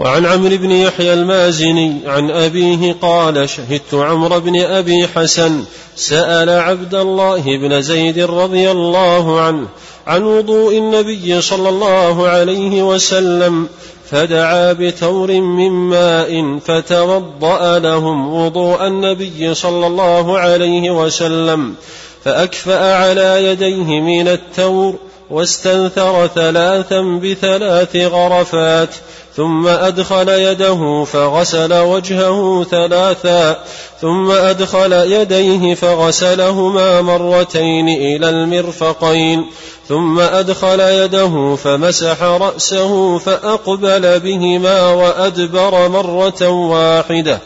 وعن 0.00 0.26
عمرو 0.26 0.56
بن 0.56 0.70
يحيى 0.70 1.12
المازني 1.12 2.00
عن 2.06 2.30
أبيه 2.30 2.96
قال 3.02 3.48
شهدت 3.48 3.94
عمرو 3.94 4.40
بن 4.40 4.60
أبي 4.60 5.08
حسن 5.08 5.64
سأل 5.96 6.50
عبد 6.50 6.94
الله 6.94 7.56
بن 7.56 7.80
زيد 7.80 8.18
رضي 8.18 8.70
الله 8.70 9.40
عنه 9.40 9.66
عن 10.06 10.22
وضوء 10.22 10.78
النبي 10.78 11.40
صلى 11.40 11.68
الله 11.68 12.28
عليه 12.28 12.82
وسلم 12.82 13.68
فدعا 14.10 14.72
بتور 14.72 15.32
من 15.32 15.70
ماء 15.70 16.58
فتوضأ 16.58 17.78
لهم 17.78 18.34
وضوء 18.34 18.86
النبي 18.86 19.54
صلى 19.54 19.86
الله 19.86 20.38
عليه 20.38 20.90
وسلم 20.90 21.74
فأكفأ 22.24 22.94
على 22.94 23.44
يديه 23.44 24.00
من 24.00 24.28
التور 24.28 24.94
واستنثر 25.30 26.26
ثلاثا 26.34 27.00
بثلاث 27.00 27.96
غرفات 27.96 28.88
ثم 29.36 29.66
أدخل 29.66 30.28
يده 30.28 31.04
فغسل 31.04 31.74
وجهه 31.74 32.64
ثلاثا 32.64 33.56
ثم 34.00 34.30
أدخل 34.30 34.92
يديه 34.92 35.74
فغسلهما 35.74 37.02
مرتين 37.02 37.88
إلى 37.88 38.28
المرفقين 38.28 39.46
ثم 39.88 40.20
أدخل 40.20 40.80
يده 40.80 41.56
فمسح 41.56 42.22
رأسه 42.22 43.18
فأقبل 43.18 44.20
بهما 44.20 44.88
وأدبر 44.92 45.88
مرة 45.88 46.48
واحدة 46.48 47.38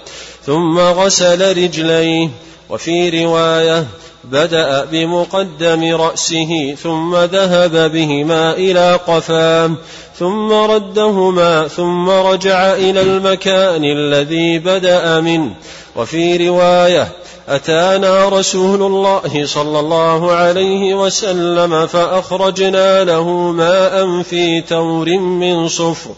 ثم 0.47 0.79
غسل 0.79 1.57
رجليه. 1.57 2.29
وفي 2.71 3.25
رواية 3.25 3.87
بدأ 4.25 4.85
بمقدم 4.85 5.97
رأسه 5.97 6.77
ثم 6.83 7.17
ذهب 7.17 7.93
بهما 7.93 8.53
إلى 8.53 9.01
قفاه 9.07 9.71
ثم 10.19 10.53
ردهما 10.53 11.69
ثم 11.69 12.11
رجع 12.11 12.73
إلى 12.75 13.01
المكان 13.01 13.85
الذي 13.85 14.59
بدأ 14.59 15.21
منه. 15.21 15.55
وفي 15.97 16.49
رواية 16.49 17.13
أتانا 17.49 18.29
رسول 18.29 18.83
الله 18.83 19.47
صلى 19.47 19.81
الله 19.81 20.33
عليه 20.33 20.95
وسلم 20.95 21.87
فأخرجنا 21.87 23.05
له 23.05 23.29
ماء 23.51 24.23
في 24.23 24.61
تور 24.61 25.19
من 25.19 25.69
صفر. 25.69 26.11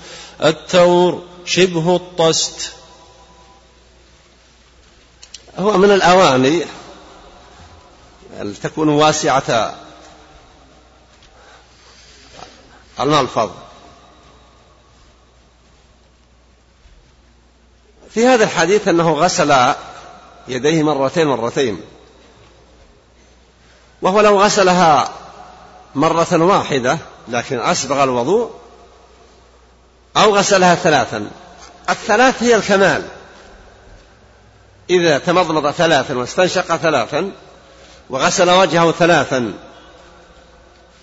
التور 0.45 1.23
شبه 1.45 1.97
الطست. 1.97 2.73
هو 5.59 5.79
من 5.79 5.91
الأواني. 5.91 6.63
تكون 8.63 8.89
واسعة. 8.89 9.75
الملفظ 13.01 13.51
في 18.11 18.27
هذا 18.27 18.45
الحديث 18.45 18.89
أنه 18.89 19.13
غسل 19.13 19.75
يديه 20.49 20.83
مرتين 20.83 21.27
مرتين. 21.27 21.81
وهو 24.03 24.21
لو 24.21 24.43
غسلها 24.43 25.13
مرة 25.95 26.45
واحدة 26.45 26.99
لكن 27.29 27.61
أسبغ 27.61 28.05
الوضوء 28.05 28.51
أو 30.17 30.37
غسلها 30.37 30.75
ثلاثا. 30.75 31.31
الثلاث 31.91 32.43
هي 32.43 32.55
الكمال. 32.55 33.09
إذا 34.91 35.19
تمضمض 35.19 35.71
ثلاثا 35.71 36.15
واستنشق 36.15 36.77
ثلاثا 36.77 37.33
وغسل 38.13 38.51
وجهه 38.51 38.93
ثلاثا. 38.93 39.53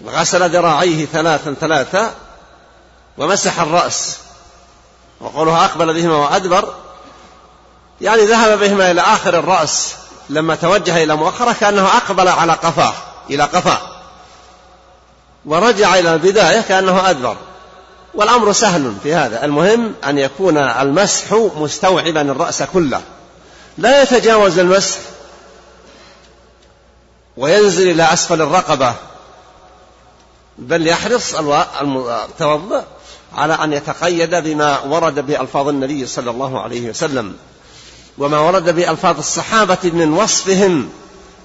وغسل 0.01 0.49
ذراعيه 0.49 1.05
ثلاثا 1.05 1.55
ثلاثا 1.61 2.13
ومسح 3.17 3.59
الرأس. 3.59 4.17
وقولها 5.21 5.65
أقبل 5.65 5.93
بهما 5.93 6.15
وأدبر. 6.15 6.73
يعني 8.01 8.25
ذهب 8.25 8.59
بهما 8.59 8.91
إلى 8.91 9.01
آخر 9.01 9.39
الرأس 9.39 9.93
لما 10.29 10.55
توجه 10.55 11.03
إلى 11.03 11.15
مؤخرة 11.15 11.53
كأنه 11.53 11.87
أقبل 11.87 12.27
على 12.27 12.53
قفاه 12.53 12.93
إلى 13.29 13.43
قفاه. 13.43 13.79
ورجع 15.45 15.95
إلى 15.95 16.13
البداية 16.13 16.61
كأنه 16.61 17.09
أدبر. 17.09 17.35
والأمر 18.13 18.51
سهل 18.51 18.95
في 19.03 19.15
هذا. 19.15 19.45
المهم 19.45 19.93
أن 20.07 20.17
يكون 20.17 20.57
المسح 20.57 21.33
مستوعبا 21.33 22.21
الرأس 22.21 22.63
كله. 22.63 23.01
لا 23.77 24.01
يتجاوز 24.01 24.59
المسح 24.59 24.97
وينزل 27.39 27.91
إلى 27.91 28.13
أسفل 28.13 28.41
الرقبة. 28.41 28.93
بل 30.57 30.87
يحرص 30.87 31.35
المتوضئ 31.81 32.81
على 33.35 33.53
أن 33.53 33.73
يتقيد 33.73 34.35
بما 34.35 34.79
ورد 34.79 35.19
بألفاظ 35.19 35.67
النبي 35.67 36.05
صلى 36.05 36.31
الله 36.31 36.61
عليه 36.61 36.89
وسلم. 36.89 37.35
وما 38.17 38.39
ورد 38.39 38.75
بألفاظ 38.75 39.17
الصحابة 39.17 39.77
من 39.83 40.13
وصفهم 40.13 40.89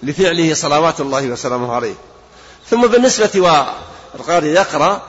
لفعله 0.03 0.55
صلوات 0.55 1.01
الله 1.01 1.27
وسلامه 1.27 1.75
عليه. 1.75 1.95
ثم 2.71 2.87
بالنسبة 2.87 3.31
والقارئ 4.15 4.47
يقرأ 4.47 5.03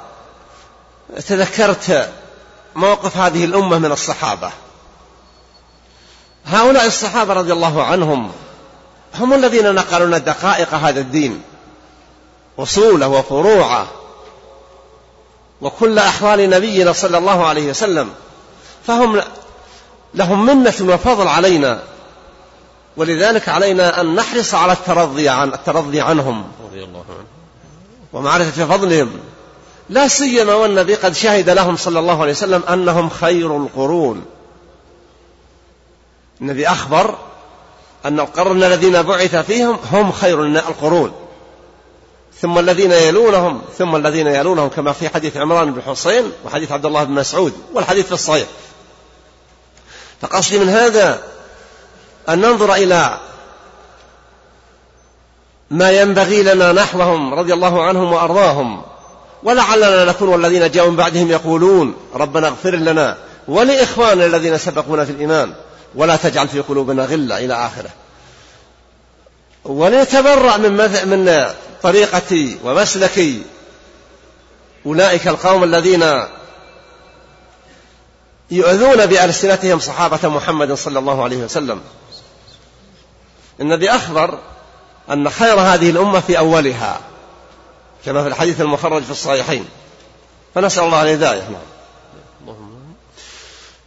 تذكرت 1.27 2.09
موقف 2.75 3.17
هذه 3.17 3.45
الأمة 3.45 3.79
من 3.79 3.91
الصحابة. 3.91 4.51
هؤلاء 6.45 6.85
الصحابة 6.85 7.33
رضي 7.33 7.53
الله 7.53 7.83
عنهم 7.83 8.31
هم 9.19 9.33
الذين 9.33 9.75
نقلوا 9.75 10.07
لنا 10.07 10.17
دقائق 10.17 10.73
هذا 10.73 10.99
الدين. 10.99 11.41
أصوله 12.59 13.07
وفروعة. 13.07 13.87
وكل 15.61 15.99
أحوال 15.99 16.49
نبينا 16.49 16.93
صلى 16.93 17.17
الله 17.17 17.45
عليه 17.45 17.69
وسلم. 17.69 18.09
فهم 18.87 19.21
لهم 20.13 20.45
منة 20.45 20.73
وفضل 20.81 21.27
علينا. 21.27 21.79
ولذلك 22.97 23.49
علينا 23.49 24.01
أن 24.01 24.15
نحرص 24.15 24.53
على 24.53 24.73
الترضي 24.73 25.29
عن 25.29 25.53
الترضي 25.53 26.01
عنهم. 26.01 26.51
رضي 26.65 26.83
الله 26.83 27.05
عنهم. 27.09 27.25
ومعرفة 28.13 28.65
فضلهم. 28.65 29.11
لا 29.89 30.07
سيما 30.07 30.53
والنبي 30.53 30.95
قد 30.95 31.13
شهد 31.13 31.49
لهم 31.49 31.77
صلى 31.77 31.99
الله 31.99 32.21
عليه 32.21 32.31
وسلم 32.31 32.63
أنهم 32.69 33.09
خير 33.09 33.57
القرون. 33.57 34.25
النبي 36.41 36.67
أخبر 36.67 37.15
أن 38.05 38.19
القرن 38.19 38.63
الذين 38.63 39.01
بعث 39.01 39.35
فيهم 39.35 39.79
هم 39.91 40.11
خير 40.11 40.43
القرون. 40.45 41.13
ثم 42.41 42.59
الذين 42.59 42.91
يلونهم 42.91 43.61
ثم 43.77 43.95
الذين 43.95 44.27
يلونهم 44.27 44.69
كما 44.69 44.91
في 44.91 45.09
حديث 45.09 45.37
عمران 45.37 45.73
بن 45.73 45.81
حسين 45.81 46.31
وحديث 46.45 46.71
عبد 46.71 46.85
الله 46.85 47.03
بن 47.03 47.11
مسعود 47.11 47.53
والحديث 47.73 48.05
في 48.05 48.11
الصحيح. 48.11 48.47
فقصدي 50.21 50.59
من 50.59 50.69
هذا 50.69 51.21
أن 52.29 52.41
ننظر 52.41 52.73
إلى 52.73 53.17
ما 55.71 55.91
ينبغي 55.91 56.43
لنا 56.43 56.71
نحوهم 56.71 57.33
رضي 57.33 57.53
الله 57.53 57.83
عنهم 57.83 58.13
وأرضاهم. 58.13 58.81
ولعلنا 59.43 60.05
نكون 60.05 60.29
والذين 60.29 60.71
جاءوا 60.71 60.89
من 60.89 60.95
بعدهم 60.95 61.31
يقولون 61.31 61.95
ربنا 62.15 62.47
اغفر 62.47 62.75
لنا 62.75 63.17
ولإخواننا 63.47 64.25
الذين 64.25 64.57
سبقونا 64.57 65.05
في 65.05 65.11
الإيمان. 65.11 65.53
ولا 65.95 66.15
تجعل 66.15 66.47
في 66.47 66.59
قلوبنا 66.59 67.05
غلة 67.05 67.37
إلى 67.37 67.53
آخره. 67.53 67.89
وليتبرأ 69.65 70.57
من 70.57 70.71
من 71.07 71.53
طريقتي 71.83 72.57
ومسلكي 72.63 73.41
أولئك 74.85 75.27
القوم 75.27 75.63
الذين 75.63 76.23
يؤذون 78.51 79.05
بألسنتهم 79.05 79.79
صحابة 79.79 80.29
محمد 80.29 80.73
صلى 80.73 80.99
الله 80.99 81.23
عليه 81.23 81.37
وسلم. 81.37 81.81
النبي 83.61 83.89
أخبر 83.89 84.39
أن 85.11 85.29
خير 85.29 85.59
هذه 85.59 85.89
الأمة 85.89 86.19
في 86.19 86.37
أولها 86.37 86.99
كما 88.05 88.21
في 88.21 88.27
الحديث 88.27 88.61
المخرج 88.61 89.03
في 89.03 89.11
الصحيحين. 89.11 89.65
فنسأل 90.55 90.83
الله 90.83 91.01
الهداية. 91.01 91.41
نعم. 91.41 91.74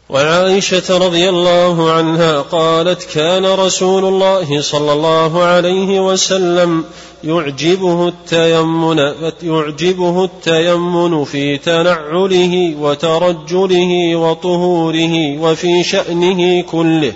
وعائشة 0.08 0.98
رضي 0.98 1.28
الله 1.28 1.92
عنها 1.92 2.40
قالت 2.40 3.04
كان 3.04 3.46
رسول 3.46 4.04
الله 4.04 4.62
صلى 4.62 4.92
الله 4.92 5.44
عليه 5.44 6.00
وسلم 6.00 6.84
يعجبه 7.24 8.08
التيمن 8.08 8.98
يعجبه 9.42 10.24
التيمن 10.24 11.24
في 11.24 11.58
تنعله 11.58 12.76
وترجله 12.76 14.16
وطهوره 14.16 15.38
وفي 15.38 15.84
شأنه 15.84 16.62
كله. 16.62 17.14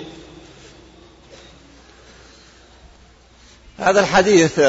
هذا 3.77 3.99
الحديث 3.99 4.61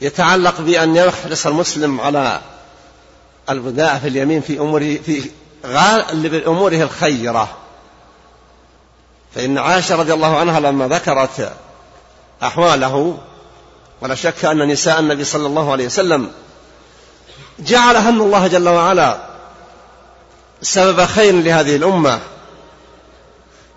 يتعلق 0.00 0.60
بأن 0.60 0.96
يحرص 0.96 1.46
المسلم 1.46 2.00
على 2.00 2.40
البداء 3.50 3.98
في 3.98 4.08
اليمين 4.08 4.40
في 4.40 4.58
أموره 4.58 4.98
في 5.06 5.30
غالب 5.66 6.34
أموره 6.34 6.82
الخيرة. 6.82 7.56
فإن 9.34 9.58
عائشة 9.58 9.96
رضي 9.96 10.12
الله 10.12 10.36
عنها 10.36 10.60
لما 10.60 10.88
ذكرت 10.88 11.52
أحواله 12.42 13.18
ولا 14.00 14.14
شك 14.14 14.44
أن 14.44 14.68
نساء 14.68 15.00
النبي 15.00 15.24
صلى 15.24 15.46
الله 15.46 15.72
عليه 15.72 15.86
وسلم 15.86 16.30
جعلهن 17.58 18.20
الله 18.20 18.46
جل 18.46 18.68
وعلا 18.68 19.18
سبب 20.62 21.04
خير 21.04 21.34
لهذه 21.34 21.76
الأمة. 21.76 22.20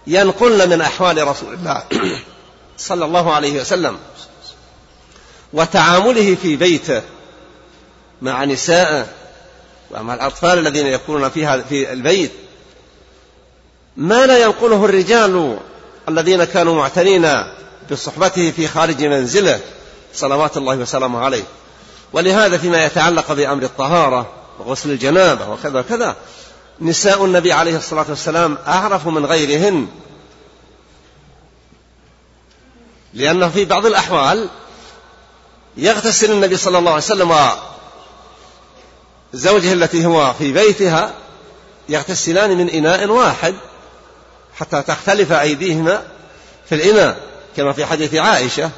ينقلن 0.07 0.69
من 0.69 0.81
أحوال 0.81 1.27
رسول 1.27 1.53
الله 1.53 1.83
صلى 2.77 3.05
الله 3.05 3.33
عليه 3.33 3.61
وسلم 3.61 3.97
وتعامله 5.53 6.35
في 6.35 6.55
بيته 6.55 7.01
مع 8.21 8.45
نسائه 8.45 9.05
وأما 9.91 10.13
الأطفال 10.13 10.59
الذين 10.59 10.87
يكونون 10.87 11.29
فيها 11.29 11.57
في 11.57 11.93
البيت 11.93 12.31
ما 13.97 14.25
لا 14.25 14.37
ينقله 14.43 14.85
الرجال 14.85 15.59
الذين 16.09 16.43
كانوا 16.43 16.75
معتنين 16.75 17.43
بصحبته 17.91 18.51
في 18.51 18.67
خارج 18.67 19.05
منزله 19.05 19.59
صلوات 20.13 20.57
الله 20.57 20.75
وسلامه 20.75 21.19
عليه. 21.19 21.43
ولهذا 22.13 22.57
فيما 22.57 22.85
يتعلق 22.85 23.33
بأمر 23.33 23.63
الطهارة 23.63 24.29
وغسل 24.59 24.91
الجنابة 24.91 25.49
وكذا 25.49 25.79
وكذا 25.79 26.15
نساء 26.81 27.25
النبي 27.25 27.51
عليه 27.51 27.77
الصلاة 27.77 28.05
والسلام 28.09 28.57
أعرف 28.67 29.07
من 29.07 29.25
غيرهن. 29.25 29.87
لأنه 33.13 33.49
في 33.49 33.65
بعض 33.65 33.85
الأحوال 33.85 34.49
يغتسل 35.77 36.31
النبي 36.31 36.57
صلى 36.57 36.77
الله 36.77 36.91
عليه 36.91 37.03
وسلم 37.03 37.31
زوجه 39.33 39.73
التي 39.73 40.05
هو 40.05 40.33
في 40.33 40.51
بيتها 40.51 41.13
يغتسلان 41.89 42.57
من 42.57 42.69
إناء 42.69 43.07
واحد 43.07 43.55
حتى 44.55 44.81
تختلف 44.81 45.31
أيديهما 45.31 46.03
في 46.69 46.75
الإناء 46.75 47.19
كما 47.57 47.73
في 47.73 47.85
حديث 47.85 48.15
عائشة. 48.15 48.69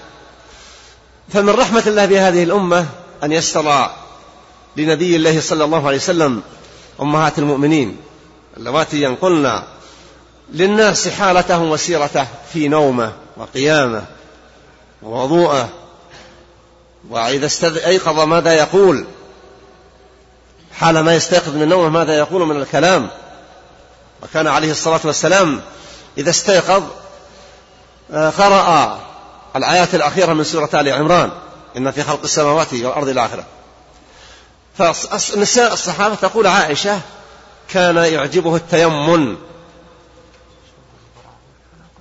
فمن 1.33 1.49
رحمة 1.49 1.83
الله 1.87 2.05
بهذه 2.05 2.43
الأمة 2.43 2.85
أن 3.23 3.31
يسر 3.31 3.89
لنبي 4.77 5.15
الله 5.15 5.41
صلى 5.41 5.63
الله 5.63 5.87
عليه 5.87 5.97
وسلم 5.97 6.41
أمهات 7.01 7.39
المؤمنين 7.39 7.97
اللواتي 8.57 9.01
ينقلن 9.01 9.63
للناس 10.53 11.07
حالته 11.07 11.61
وسيرته 11.61 12.27
في 12.53 12.67
نومة 12.67 13.13
وقيامة 13.37 14.03
ووضوءه 15.03 15.69
وإذا 17.09 17.45
استيقظ 17.45 18.19
ماذا 18.19 18.53
يقول؟ 18.53 19.05
حال 20.73 20.99
ما 20.99 21.15
يستيقظ 21.15 21.55
من 21.55 21.69
نومه 21.69 21.89
ماذا 21.89 22.17
يقول 22.17 22.45
من 22.45 22.61
الكلام؟ 22.61 23.09
وكان 24.23 24.47
عليه 24.47 24.71
الصلاة 24.71 24.99
والسلام 25.03 25.61
إذا 26.17 26.29
استيقظ 26.29 26.83
آه، 28.11 28.29
قرأ 28.29 28.99
الآيات 29.55 29.95
الأخيرة 29.95 30.33
من 30.33 30.43
سورة 30.43 30.69
آل 30.73 30.89
عمران 30.89 31.31
إن 31.77 31.91
في 31.91 32.03
خلق 32.03 32.23
السماوات 32.23 32.73
والأرض 32.73 33.07
الآخرة 33.07 33.45
فنساء 34.77 35.73
الصحابة 35.73 36.15
تقول 36.15 36.47
عائشة 36.47 36.99
كان 37.69 37.97
يعجبه 37.97 38.55
التيمن 38.55 39.37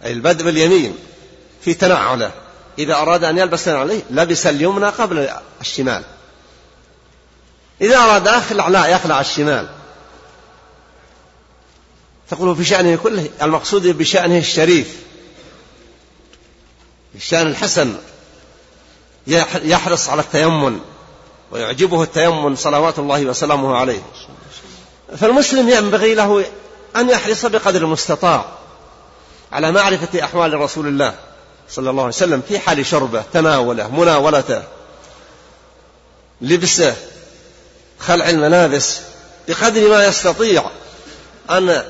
أي 0.04 0.12
البدء 0.12 0.44
باليمين 0.44 0.96
في 1.64 1.74
تنعله. 1.74 2.30
إذا 2.78 2.94
أراد 2.94 3.24
أن 3.24 3.38
يلبس 3.38 3.68
عليه 3.68 4.02
لبس 4.10 4.46
اليمنى 4.46 4.86
قبل 4.86 5.28
الشمال. 5.60 6.02
إذا 7.80 7.96
أراد 7.96 8.26
يخلع 8.26 8.68
لا 8.68 8.86
يخلع 8.86 9.20
الشمال. 9.20 9.68
تقول 12.30 12.56
في 12.56 12.64
شأنه 12.64 12.96
كله 12.96 13.30
المقصود 13.42 13.86
بشأنه 13.86 14.38
الشريف. 14.38 14.96
الشأن 17.14 17.46
الحسن. 17.46 17.96
يحرص 19.64 20.08
على 20.08 20.20
التيمن 20.20 20.80
ويعجبه 21.50 22.02
التيمن 22.02 22.56
صلوات 22.56 22.98
الله 22.98 23.24
وسلامه 23.24 23.76
عليه. 23.76 24.02
فالمسلم 25.16 25.68
ينبغي 25.68 26.14
له 26.14 26.44
أن 26.96 27.10
يحرص 27.10 27.46
بقدر 27.46 27.82
المستطاع 27.82 28.44
على 29.52 29.72
معرفة 29.72 30.24
أحوال 30.24 30.60
رسول 30.60 30.86
الله 30.86 31.14
صلى 31.70 31.90
الله 31.90 32.02
عليه 32.02 32.14
وسلم 32.14 32.42
في 32.48 32.58
حال 32.58 32.86
شربه 32.86 33.22
تناوله 33.32 33.88
مناولته 33.88 34.62
لبسه 36.40 36.96
خلع 38.00 38.28
الملابس 38.28 39.00
بقدر 39.48 39.88
ما 39.88 40.06
يستطيع 40.06 40.64
أن 41.50 41.82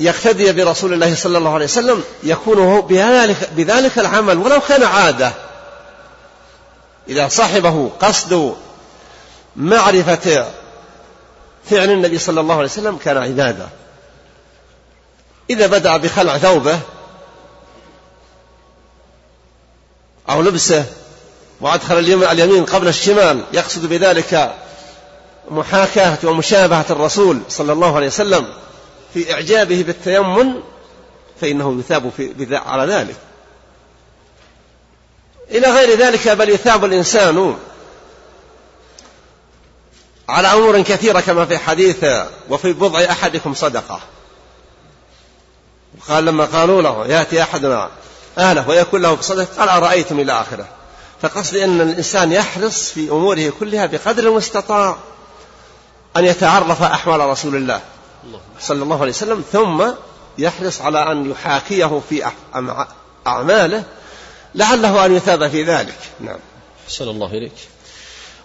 يقتدي 0.00 0.52
برسول 0.52 0.92
الله 0.92 1.14
صلى 1.14 1.38
الله 1.38 1.54
عليه 1.54 1.64
وسلم 1.64 2.04
يكون 2.22 2.58
هو 2.58 2.82
بذلك, 2.82 3.50
بذلك 3.56 3.98
العمل 3.98 4.38
ولو 4.38 4.60
كان 4.60 4.82
عادة. 4.82 5.32
إذا 7.08 7.28
صاحبه 7.28 7.90
قصد 8.00 8.56
معرفة 9.56 10.46
فعل 11.70 11.90
النبي 11.90 12.18
صلى 12.18 12.40
الله 12.40 12.54
عليه 12.54 12.64
وسلم 12.64 12.96
كان 12.96 13.16
عبادة. 13.16 13.68
إذا 15.50 15.66
بدأ 15.66 15.96
بخلع 15.96 16.38
ثوبه 16.38 16.78
أو 20.30 20.42
لبسه 20.42 20.84
وأدخل 21.60 21.98
اليمين 21.98 22.64
قبل 22.64 22.88
الشمال 22.88 23.44
يقصد 23.52 23.86
بذلك 23.86 24.54
محاكاة 25.50 26.18
ومشابهة 26.24 26.86
الرسول 26.90 27.40
صلى 27.48 27.72
الله 27.72 27.96
عليه 27.96 28.06
وسلم 28.06 28.46
في 29.14 29.32
إعجابه 29.32 29.82
بالتيمن 29.82 30.54
فإنه 31.40 31.78
يثاب 31.80 32.12
في 32.16 32.60
على 32.66 32.92
ذلك. 32.92 33.16
إلى 35.50 35.70
غير 35.70 35.98
ذلك 35.98 36.28
بل 36.28 36.48
يثاب 36.48 36.84
الإنسان 36.84 37.56
على 40.28 40.52
أمور 40.52 40.82
كثيرة 40.82 41.20
كما 41.20 41.46
في 41.46 41.58
حديث 41.58 42.04
وفي 42.50 42.72
بضع 42.72 43.00
أحدكم 43.00 43.54
صدقة 43.54 44.00
قال 46.08 46.24
لما 46.24 46.44
قالوا 46.44 46.82
له 46.82 47.06
يأتي 47.06 47.42
أحدنا 47.42 47.90
أهله 48.38 48.68
ويكون 48.68 49.02
له 49.02 49.14
بصدقة 49.14 49.46
قال 49.58 49.68
أرأيتم 49.68 50.20
إلى 50.20 50.32
آخره؟ 50.32 50.66
فقصدي 51.22 51.64
أن 51.64 51.80
الإنسان 51.80 52.32
يحرص 52.32 52.90
في 52.90 53.10
أموره 53.10 53.52
كلها 53.60 53.86
بقدر 53.86 54.28
المستطاع. 54.28 54.96
أن 56.18 56.24
يتعرف 56.24 56.82
أحوال 56.82 57.20
رسول 57.20 57.56
الله 57.56 57.80
صلى 58.60 58.82
الله 58.82 59.00
عليه 59.00 59.12
وسلم 59.12 59.44
ثم 59.52 59.84
يحرص 60.38 60.80
على 60.80 61.12
أن 61.12 61.30
يحاكيه 61.30 62.00
في 62.08 62.22
أعماله 63.26 63.84
لعله 64.54 65.06
أن 65.06 65.16
يثاب 65.16 65.48
في 65.48 65.62
ذلك. 65.62 65.98
نعم. 66.20 66.38
أحسن 66.86 67.08
الله 67.08 67.26
إليك. 67.26 67.52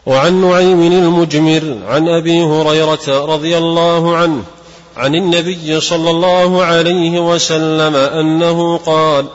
وعن 0.05 0.41
نعيم 0.41 0.81
المجمر 0.81 1.77
عن 1.87 2.07
أبي 2.07 2.43
هريرة 2.43 3.25
رضي 3.25 3.57
الله 3.57 4.17
عنه 4.17 4.43
عن 4.97 5.15
النبي 5.15 5.81
صلى 5.81 6.09
الله 6.09 6.63
عليه 6.63 7.33
وسلم 7.33 7.95
أنه 7.95 8.77
قال 8.77 9.25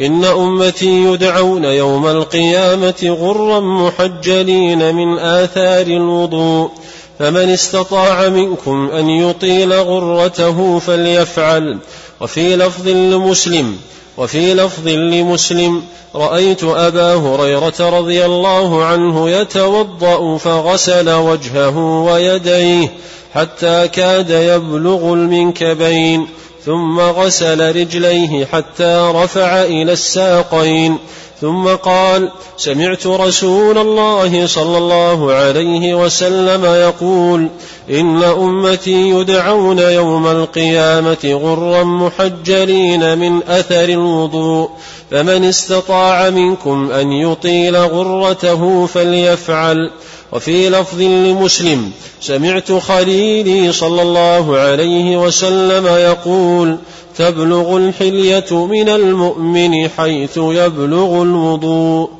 إن 0.00 0.24
أمتي 0.24 1.04
يدعون 1.04 1.64
يوم 1.64 2.06
القيامة 2.06 3.16
غرا 3.20 3.60
محجلين 3.60 4.94
من 4.94 5.18
آثار 5.18 5.86
الوضوء 5.86 6.70
فمن 7.18 7.50
استطاع 7.50 8.28
منكم 8.28 8.90
أن 8.90 9.10
يطيل 9.10 9.72
غرته 9.72 10.78
فليفعل. 10.78 11.78
وفي 12.20 12.56
لفظ 12.56 12.88
لمسلم 12.88 13.76
وفي 14.16 14.54
لفظ 14.54 14.88
لمسلم 14.88 15.82
رأيت 16.14 16.64
أبا 16.64 17.14
هريرة 17.14 17.98
رضي 17.98 18.24
الله 18.24 18.84
عنه 18.84 19.30
يتوضأ 19.30 20.38
فغسل 20.38 21.10
وجهه 21.10 21.78
ويديه 21.78 22.92
حتى 23.34 23.88
كاد 23.88 24.30
يبلغ 24.30 25.12
المنكبين 25.12 26.26
ثم 26.64 27.00
غسل 27.00 27.76
رجليه 27.76 28.44
حتى 28.44 29.10
رفع 29.14 29.62
إلى 29.62 29.92
الساقين. 29.92 30.98
ثم 31.40 31.68
قال 31.68 32.30
سمعت 32.56 33.06
رسول 33.06 33.78
الله 33.78 34.46
صلى 34.46 34.78
الله 34.78 35.32
عليه 35.32 36.04
وسلم 36.04 36.64
يقول 36.64 37.48
إن 37.90 38.22
أمتي 38.22 39.10
يدعون 39.10 39.78
يوم 39.78 40.26
القيامة 40.26 41.40
غرا 41.42 41.84
محجلين 41.84 43.18
من 43.18 43.42
أثر 43.48 43.84
الوضوء 43.84 44.70
فمن 45.10 45.44
استطاع 45.44 46.30
منكم 46.30 46.92
أن 46.92 47.12
يطيل 47.12 47.76
غرته 47.76 48.86
فليفعل. 48.86 49.90
وفي 50.32 50.70
لفظ 50.70 51.00
لمسلم 51.00 51.90
سمعت 52.20 52.72
خليلي 52.72 53.72
صلى 53.72 54.02
الله 54.02 54.58
عليه 54.58 55.16
وسلم 55.16 55.86
يقول 55.86 56.78
تبلغ 57.18 57.76
الحلية 57.76 58.66
من 58.66 58.88
المؤمن 58.88 59.88
حيث 59.88 60.36
يبلغ 60.36 61.22
الوضوء. 61.22 62.10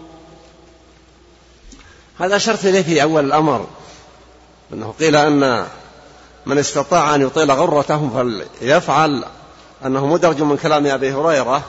هذا 2.18 2.36
أشرت 2.36 2.64
إليه 2.64 2.82
في 2.82 3.02
أول 3.02 3.24
الأمر 3.24 3.66
أنه 4.72 4.94
قيل 5.00 5.16
أن 5.16 5.66
من 6.46 6.58
استطاع 6.58 7.14
أن 7.14 7.22
يطيل 7.22 7.50
غرته 7.50 8.10
فليفعل 8.14 9.24
أنه 9.86 10.06
مدرج 10.06 10.42
من 10.42 10.56
كلام 10.56 10.86
أبي 10.86 11.12
هريرة 11.12 11.62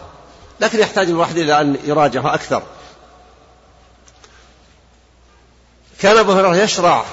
لكن 0.60 0.80
يحتاج 0.80 1.08
الواحد 1.10 1.38
إلى 1.38 1.62
أن 1.62 1.78
يراجعه 1.84 2.34
أكثر. 2.34 2.64
كان 6.00 6.18
أبو 6.18 6.32
هريرة 6.32 6.56
يشرع 6.56 7.06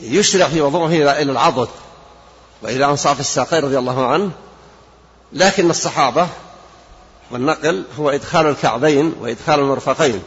يشرع 0.00 0.48
في 0.48 0.60
وضوءه 0.60 0.86
إلى 0.86 1.22
العضد 1.22 1.68
وإلى 2.62 2.84
أنصاف 2.84 3.20
الساقين 3.20 3.64
رضي 3.64 3.78
الله 3.78 4.06
عنه 4.06 4.30
لكن 5.32 5.70
الصحابة 5.70 6.28
والنقل 7.30 7.84
هو 7.98 8.10
إدخال 8.10 8.46
الكعبين 8.46 9.14
وإدخال 9.20 9.60
المرفقين. 9.60 10.22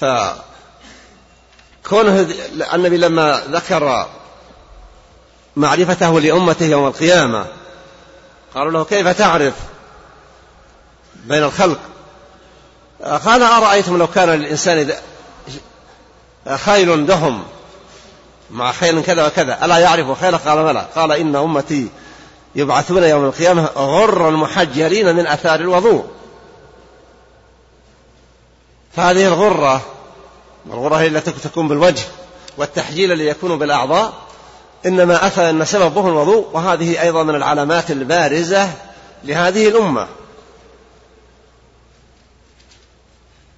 فكونه 0.00 0.40
النبي 2.74 2.96
لما 2.96 3.42
ذكر 3.50 4.08
معرفته 5.56 6.20
لأمته 6.20 6.66
يوم 6.66 6.86
القيامة 6.86 7.46
قالوا 8.54 8.72
له 8.72 8.84
كيف 8.84 9.08
تعرف 9.08 9.54
بين 11.24 11.42
الخلق؟ 11.42 11.78
قال 13.02 13.42
أرأيتم 13.42 13.98
لو 13.98 14.06
كان 14.06 14.28
للإنسان 14.28 14.92
خيل 16.56 17.06
دهم 17.06 17.44
مع 18.52 18.72
خيل 18.72 19.02
كذا 19.02 19.26
وكذا. 19.26 19.64
ألا 19.64 19.78
يعرف 19.78 20.20
خيل؟ 20.20 20.38
قال 20.38 20.64
بلى. 20.64 20.86
قال 20.94 21.12
إن 21.12 21.36
أمتي 21.36 21.88
يبعثون 22.54 23.02
يوم 23.02 23.24
القيامة 23.24 23.68
غرا 23.76 24.30
محجلين 24.30 25.16
من 25.16 25.26
أثار 25.26 25.60
الوضوء. 25.60 26.04
فهذه 28.96 29.26
الغرة 29.26 29.80
الغرة 30.66 30.96
هي 30.96 31.06
التي 31.06 31.30
تكون 31.30 31.68
بالوجه 31.68 32.04
والتحجيل 32.56 33.12
الذي 33.12 33.26
يكون 33.26 33.58
بالأعضاء 33.58 34.12
إنما 34.86 35.26
أثر 35.26 35.50
أن 35.50 35.64
سببه 35.64 36.08
الوضوء 36.08 36.48
وهذه 36.52 37.02
أيضا 37.02 37.22
من 37.22 37.34
العلامات 37.34 37.90
البارزة 37.90 38.70
لهذه 39.24 39.68
الأمة. 39.68 40.08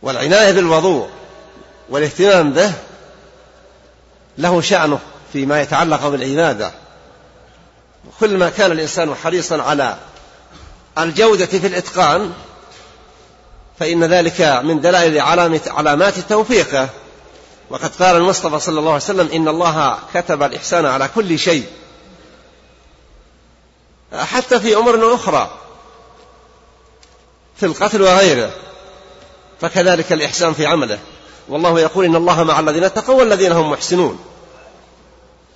والعناية 0.02 0.52
بالوضوء 0.52 1.08
والاهتمام 1.90 2.52
به 2.52 2.72
له 4.38 4.60
شأنه 4.60 4.98
فيما 5.32 5.62
يتعلق 5.62 6.08
بالعبادة. 6.08 6.72
كل 8.20 8.36
ما 8.36 8.50
كان 8.50 8.72
الإنسان 8.72 9.14
حريصا 9.14 9.62
على 9.62 9.96
الجودة 10.98 11.46
في 11.46 11.66
الإتقان 11.66 12.32
فإن 13.78 14.04
ذلك 14.04 14.40
من 14.40 14.80
دلائل 14.80 15.20
علامات 15.66 16.18
توفيقه 16.18 16.88
وقد 17.70 17.94
قال 17.94 18.16
المصطفى 18.16 18.60
صلى 18.60 18.78
الله 18.78 18.92
عليه 18.92 19.02
وسلم 19.02 19.28
إن 19.32 19.48
الله 19.48 19.98
كتب 20.14 20.42
الإحسان 20.42 20.86
على 20.86 21.08
كل 21.14 21.38
شيء 21.38 21.66
حتى 24.12 24.60
في 24.60 24.76
أمور 24.76 25.14
أخرى 25.14 25.50
في 27.56 27.66
القتل 27.66 28.02
وغيره. 28.02 28.50
فكذلك 29.60 30.12
الإحسان 30.12 30.54
في 30.54 30.66
عمله. 30.66 30.98
والله 31.48 31.80
يقول 31.80 32.04
إن 32.04 32.16
الله 32.16 32.42
مع 32.42 32.60
الذين 32.60 32.84
اتقوا 32.84 33.14
والذين 33.14 33.52
هم 33.52 33.70
محسنون. 33.70 34.18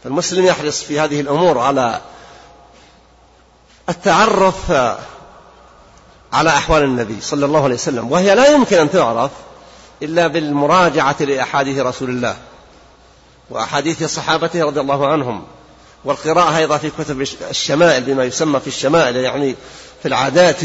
فالمسلم 0.05 0.47
يحرص 0.47 0.83
في 0.83 1.01
هذه 1.01 1.21
الأمور 1.21 1.59
على 1.59 2.01
التعرف 3.89 4.73
على 6.33 6.51
أحوال 6.51 6.83
النبي 6.83 7.21
صلى 7.21 7.47
الله 7.47 7.65
عليه 7.65 7.75
وسلم 7.75 8.13
وهي 8.13 8.35
لا 8.35 8.47
يمكن 8.47 8.79
أن 8.79 8.91
تعرف 8.91 9.31
إلا 10.03 10.27
بالمراجعة 10.27 11.17
لأحاديث 11.21 11.79
رسول 11.79 12.11
الله 12.11 12.37
وأحاديث 13.51 14.05
صحابته 14.05 14.65
رضي 14.65 14.81
الله 14.81 15.09
عنهم 15.09 15.45
والقراءة 16.05 16.57
أيضا 16.57 16.77
في 16.77 16.91
كتب 16.99 17.21
الشمائل 17.51 18.03
بما 18.03 18.25
يسمى 18.25 18.61
في 18.61 18.67
الشمائل 18.67 19.17
يعني 19.17 19.55
في 20.03 20.09
العادات 20.09 20.61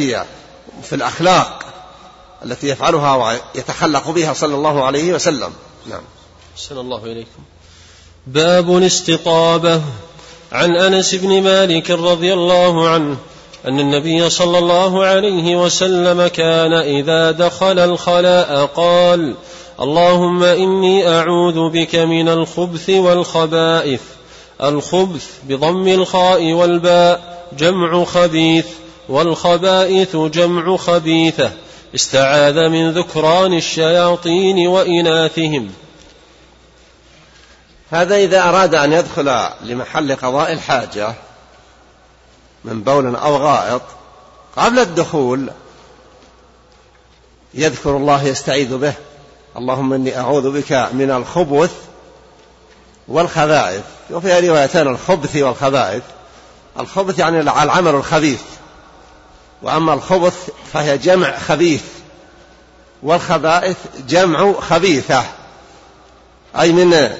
في 0.83 0.93
الأخلاق. 0.93 1.72
التي 2.45 2.67
يفعلها 2.67 3.15
ويتخلق 3.55 4.09
بها 4.09 4.33
صلى 4.33 4.55
الله 4.55 4.83
عليه 4.83 5.13
وسلم. 5.13 5.53
نعم. 5.89 6.01
أحسن 6.55 6.77
الله 6.77 7.03
إليكم. 7.03 7.43
باب 8.27 8.77
الاستطابة 8.77 9.81
عن 10.51 10.75
أنس 10.75 11.15
بن 11.15 11.43
مالك 11.43 11.91
رضي 11.91 12.33
الله 12.33 12.89
عنه 12.89 13.17
أن 13.65 13.79
النبي 13.79 14.29
صلى 14.29 14.57
الله 14.57 15.05
عليه 15.05 15.63
وسلم 15.63 16.27
كان 16.27 16.73
إذا 16.73 17.31
دخل 17.31 17.79
الخلاء 17.79 18.65
قال 18.65 19.35
اللهم 19.81 20.43
إني 20.43 21.09
أعوذ 21.09 21.69
بك 21.69 21.95
من 21.95 22.29
الخبث 22.29 22.89
والخبائث. 22.89 24.01
الخبث 24.63 25.27
بضم 25.43 25.87
الخاء 25.87 26.53
والباء 26.53 27.45
جمع 27.57 28.03
خبيث 28.03 28.65
والخبائث 29.09 30.15
جمع 30.15 30.77
خبيثة. 30.77 31.51
استعاذ 31.95 32.69
من 32.69 32.91
ذكران 32.91 33.53
الشياطين 33.53 34.67
وإناثهم. 34.67 35.73
هذا 37.91 38.15
إذا 38.15 38.43
أراد 38.49 38.75
أن 38.75 38.93
يدخل 38.93 39.49
لمحل 39.61 40.15
قضاء 40.15 40.53
الحاجة 40.53 41.13
من 42.65 42.81
بول 42.83 43.15
أو 43.15 43.37
غائط 43.37 43.81
قبل 44.57 44.79
الدخول 44.79 45.49
يذكر 47.53 47.97
الله 47.97 48.23
يستعيذ 48.23 48.77
به. 48.77 48.93
اللهم 49.57 49.93
إني 49.93 50.19
أعوذ 50.19 50.51
بك 50.51 50.71
من 50.71 51.11
الخبث 51.11 51.73
والخبائث. 53.07 53.83
وفيها 54.11 54.39
روايتان 54.39 54.87
الخبث 54.87 55.35
والخبائث. 55.35 56.03
الخبث 56.79 57.19
يعني 57.19 57.39
العمل 57.39 57.95
الخبيث. 57.95 58.41
وأما 59.63 59.93
الخبث 59.93 60.49
فهي 60.73 60.97
جمع 60.97 61.39
خبيث 61.39 61.83
والخبائث 63.03 63.77
جمع 64.07 64.53
خبيثة 64.59 65.23
أي 66.59 66.71
من 66.71 67.17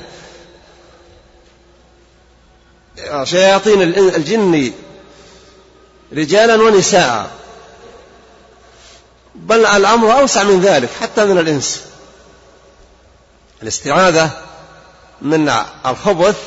شياطين 3.23 3.81
الجن 3.81 4.73
رجالا 6.13 6.63
ونساء. 6.63 7.31
بل 9.35 9.65
الأمر 9.65 10.19
أوسع 10.19 10.43
من 10.43 10.61
ذلك 10.61 10.89
حتى 11.01 11.25
من 11.25 11.37
الإنس. 11.37 11.81
الاستعاذة 13.61 14.29
من 15.21 15.51
الخبث 15.85 16.37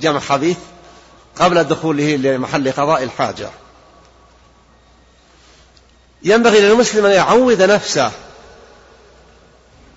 جمع 0.00 0.20
خبيث 0.20 0.56
قبل 1.38 1.64
دخوله 1.64 2.16
لمحل 2.16 2.72
قضاء 2.72 3.02
الحاجة. 3.02 3.50
ينبغي 6.22 6.60
للمسلم 6.60 7.06
أن 7.06 7.12
يعود 7.12 7.62
نفسه. 7.62 8.10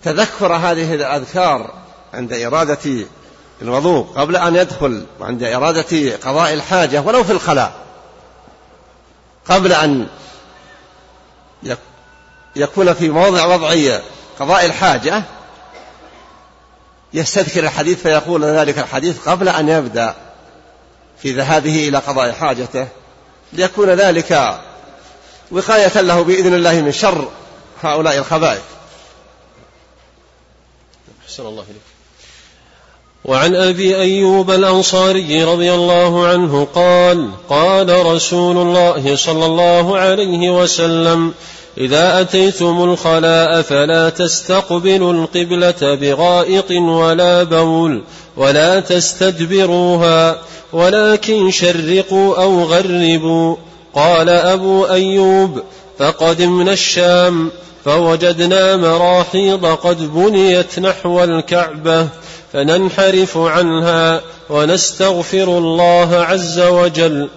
تذكر 0.04 0.54
هذه 0.54 0.94
الأذكار 0.94 1.74
عند 2.14 2.34
إرادة 2.34 3.06
الوضوء 3.62 4.04
قبل 4.04 4.36
أن 4.36 4.56
يدخل 4.56 5.06
وعند 5.20 5.44
إرادة 5.44 6.16
قضاء 6.16 6.54
الحاجة 6.54 7.02
ولو 7.02 7.24
في 7.24 7.32
الخلاء. 7.32 7.72
قبل 9.50 9.74
أن 9.74 10.08
يكون 12.56 12.94
في 12.94 13.10
موضع 13.10 13.46
وضعية 13.46 14.02
قضاء 14.40 14.66
الحاجة 14.66 15.24
يستذكر 17.14 17.64
الحديث 17.64 18.02
فيقول 18.02 18.46
ذلك 18.46 18.80
الحديث 18.80 19.28
قبل 19.28 19.50
أن 19.50 19.70
يبدأ 19.70 20.16
في 21.22 21.32
ذهابه 21.32 21.88
إلى 21.88 21.98
قضاء 21.98 22.32
حاجته. 22.32 22.88
ليكون 23.54 23.90
ذلك 23.90 24.60
وقاية 25.52 26.02
له 26.02 26.22
بإذن 26.22 26.54
الله 26.54 26.82
من 26.82 26.92
شر 26.92 27.28
هؤلاء 27.82 28.18
الخبائث. 28.18 28.62
أحسن 31.26 31.46
الله 31.46 31.64
إليك. 31.64 31.82
وعن 33.26 33.56
أبي 33.56 33.96
أيوب 33.96 34.52
الأنصاري 34.52 35.44
رضي 35.44 35.74
الله 35.74 36.28
عنه 36.28 36.68
قال 36.76 37.30
قال 37.50 38.06
رسول 38.06 38.58
الله 38.58 39.16
صلى 39.16 39.46
الله 39.46 39.98
عليه 39.98 40.62
وسلم 40.62 41.34
إذا 41.78 42.22
أتيتم 42.22 42.84
الخلاء 42.84 43.62
فلا 43.62 44.10
تستقبلوا 44.10 45.14
القبلة 45.14 45.96
بغائط 45.96 46.72
ولا 46.72 47.44
بول 47.44 48.04
ولا 48.38 48.80
تستدبروها 48.80 50.42
ولكن 50.74 51.52
شرقوا 51.52 52.44
أو 52.44 52.64
غربوا. 52.64 53.56
قال 53.96 54.30
أبو 54.30 54.86
أيوب 54.86 55.62
فقدمنا 56.00 56.74
الشام 56.74 57.52
فوجدنا 57.86 58.78
مراحيض 58.78 59.66
قد 59.66 60.14
بنيت 60.14 60.80
نحو 60.80 61.24
الكعبة 61.24 62.08
فننحرف 62.54 63.38
عنها 63.38 64.22
ونستغفر 64.50 65.58
الله 65.58 66.16
عز 66.16 66.60
وجل. 66.60 67.30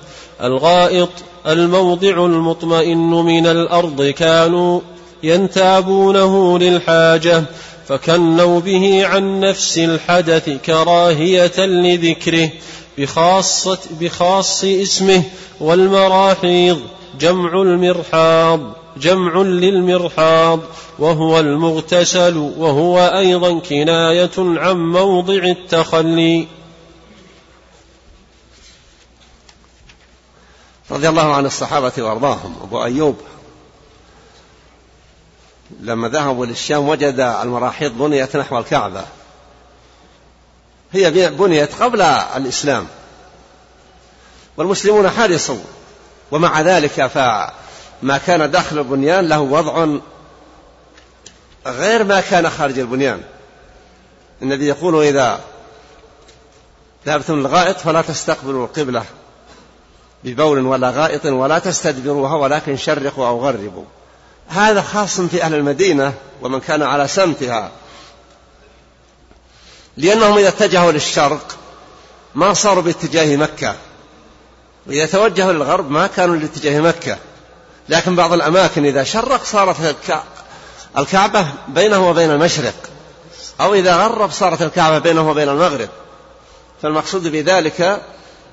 الغائط 0.42 1.08
الموضع 1.46 2.24
المطمئن 2.26 3.10
من 3.10 3.46
الأرض 3.46 4.02
كانوا 4.02 4.80
ينتابونه 5.22 6.58
للحاجة 6.58 7.44
فكنوا 7.88 8.60
به 8.60 9.06
عن 9.06 9.40
نفس 9.40 9.78
الحدث 9.78 10.50
كراهية 10.66 11.58
لذكره. 11.58 12.50
بخاصة 12.98 13.78
بخاص 14.00 14.64
اسمه 14.64 15.22
والمراحيض. 15.60 16.80
جمع 17.20 17.62
المرحاض. 17.62 18.60
جمع 18.96 19.36
للمرحاض. 19.42 20.60
وهو 20.98 21.40
المغتسل. 21.40 22.36
وهو 22.36 22.98
أيضا 22.98 23.58
كناية 23.58 24.30
عن 24.38 24.76
موضع 24.76 25.44
التخلي. 25.44 26.48
رضي 30.90 31.08
الله 31.08 31.34
عن 31.34 31.46
الصحابة 31.46 31.92
وأرضاهم. 31.98 32.56
أبو 32.62 32.84
أيوب 32.84 33.16
لما 35.80 36.08
ذهبوا 36.08 36.46
للشام 36.46 36.88
وجد 36.88 37.20
المراحيض 37.20 37.98
بنيت 37.98 38.36
نحو 38.36 38.58
الكعبة. 38.58 39.04
هي 40.92 41.30
بنيت 41.30 41.74
قبل 41.74 42.02
الإسلام. 42.36 42.86
والمسلمون 44.56 45.10
حرصوا 45.10 45.60
ومع 46.30 46.60
ذلك 46.60 47.06
فما 47.06 48.18
كان 48.26 48.50
داخل 48.50 48.78
البنيان 48.78 49.28
له 49.28 49.40
وضع 49.40 49.86
غير 51.66 52.04
ما 52.04 52.20
كان 52.20 52.50
خارج 52.50 52.78
البنيان. 52.78 53.22
النبي 54.42 54.68
يقول 54.68 55.04
إذا 55.04 55.40
ذهبتم 57.06 57.40
للغائط 57.40 57.76
فلا 57.76 58.02
تستقبلوا 58.02 58.66
القبلة 58.66 59.04
ببول 60.24 60.58
ولا 60.58 60.90
غائط 60.90 61.26
ولا 61.26 61.58
تستدبروها 61.58 62.34
ولكن 62.34 62.76
شرقوا 62.76 63.26
أو 63.26 63.40
غربوا. 63.46 63.84
هذا 64.48 64.82
خاص 64.82 65.20
في 65.20 65.42
أهل 65.42 65.54
المدينة 65.54 66.14
ومن 66.42 66.60
كان 66.60 66.82
على 66.82 67.08
سمتها. 67.08 67.70
لأنهم 69.96 70.38
إذا 70.38 70.48
اتجهوا 70.48 70.92
للشرق 70.92 71.56
ما 72.34 72.54
صاروا 72.54 72.82
باتجاه 72.82 73.36
مكة. 73.36 73.74
وإذا 74.86 75.06
توجهوا 75.06 75.52
للغرب 75.52 75.90
ما 75.90 76.06
كانوا 76.06 76.36
لاتجاه 76.36 76.80
مكة. 76.80 77.18
لكن 77.88 78.16
بعض 78.16 78.32
الأماكن 78.32 78.84
إذا 78.84 79.04
شرق 79.04 79.44
صارت 79.44 79.96
الكعبة 80.98 81.46
بينه 81.68 82.10
وبين 82.10 82.30
المشرق. 82.30 82.74
أو 83.60 83.74
إذا 83.74 83.96
غرب 83.96 84.30
صارت 84.30 84.62
الكعبة 84.62 84.98
بينه 84.98 85.30
وبين 85.30 85.48
المغرب. 85.48 85.88
فالمقصود 86.82 87.28
بذلك 87.28 88.02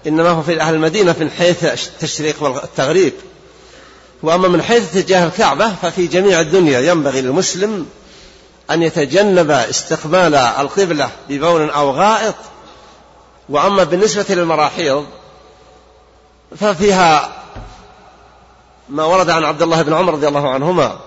إنما 0.08 0.30
هو 0.30 0.42
في 0.42 0.62
أهل 0.62 0.74
المدينة 0.74 1.16
من 1.20 1.32
حيث 1.32 1.64
التشريق 1.64 2.44
والتغريب. 2.44 3.14
وأما 4.24 4.48
من 4.48 4.62
حيث 4.62 4.98
اتجاه 4.98 5.26
الكعبة 5.26 5.76
ففي 5.82 6.08
جميع 6.08 6.40
الدنيا 6.40 6.80
ينبغي 6.80 7.22
للمسلم 7.22 7.86
أن 8.72 8.84
يتجنب 8.84 9.52
استقبال 9.52 10.36
القبلة 10.36 11.10
ببول 11.30 11.70
أو 11.70 11.92
غائط. 11.92 12.36
وأما 13.50 13.84
بالنسبة 13.84 14.26
للمراحيض 14.30 15.06
ففيها 16.58 17.32
ما 18.90 19.04
ورد 19.04 19.30
عن 19.30 19.44
عبد 19.44 19.62
الله 19.62 19.82
بن 19.82 19.94
عمر 19.94 20.14
رضي 20.14 20.28
الله 20.28 20.50
عنهما 20.50 21.00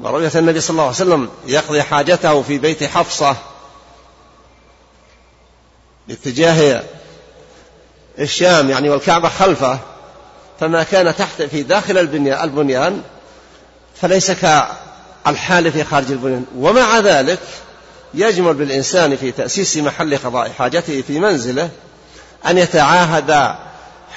ورؤية 0.00 0.30
النبي 0.34 0.60
صلى 0.60 0.70
الله 0.70 0.82
عليه 0.82 0.94
وسلم 0.94 1.28
يقضي 1.46 1.82
حاجته 1.82 2.42
في 2.42 2.58
بيت 2.58 2.84
حفصة 2.84 3.36
باتجاه 6.08 6.82
الشام 8.18 8.70
يعني 8.70 8.90
والكعبة 8.90 9.28
خلفه 9.28 9.78
فما 10.60 10.82
كان 10.82 11.16
تحت 11.16 11.42
في 11.42 11.62
داخل 11.62 11.98
البنيان 11.98 13.02
فليس 14.00 14.30
كالحال 15.24 15.72
في 15.72 15.84
خارج 15.84 16.10
البنيان. 16.10 16.44
ومع 16.56 16.98
ذلك 16.98 17.38
يجمل 18.14 18.54
بالإنسان 18.54 19.16
في 19.16 19.32
تأسيس 19.32 19.76
محل 19.76 20.18
قضاء 20.18 20.50
حاجته 20.50 21.02
في 21.06 21.18
منزله 21.18 21.70
أن 22.46 22.58
يتعاهد 22.58 23.56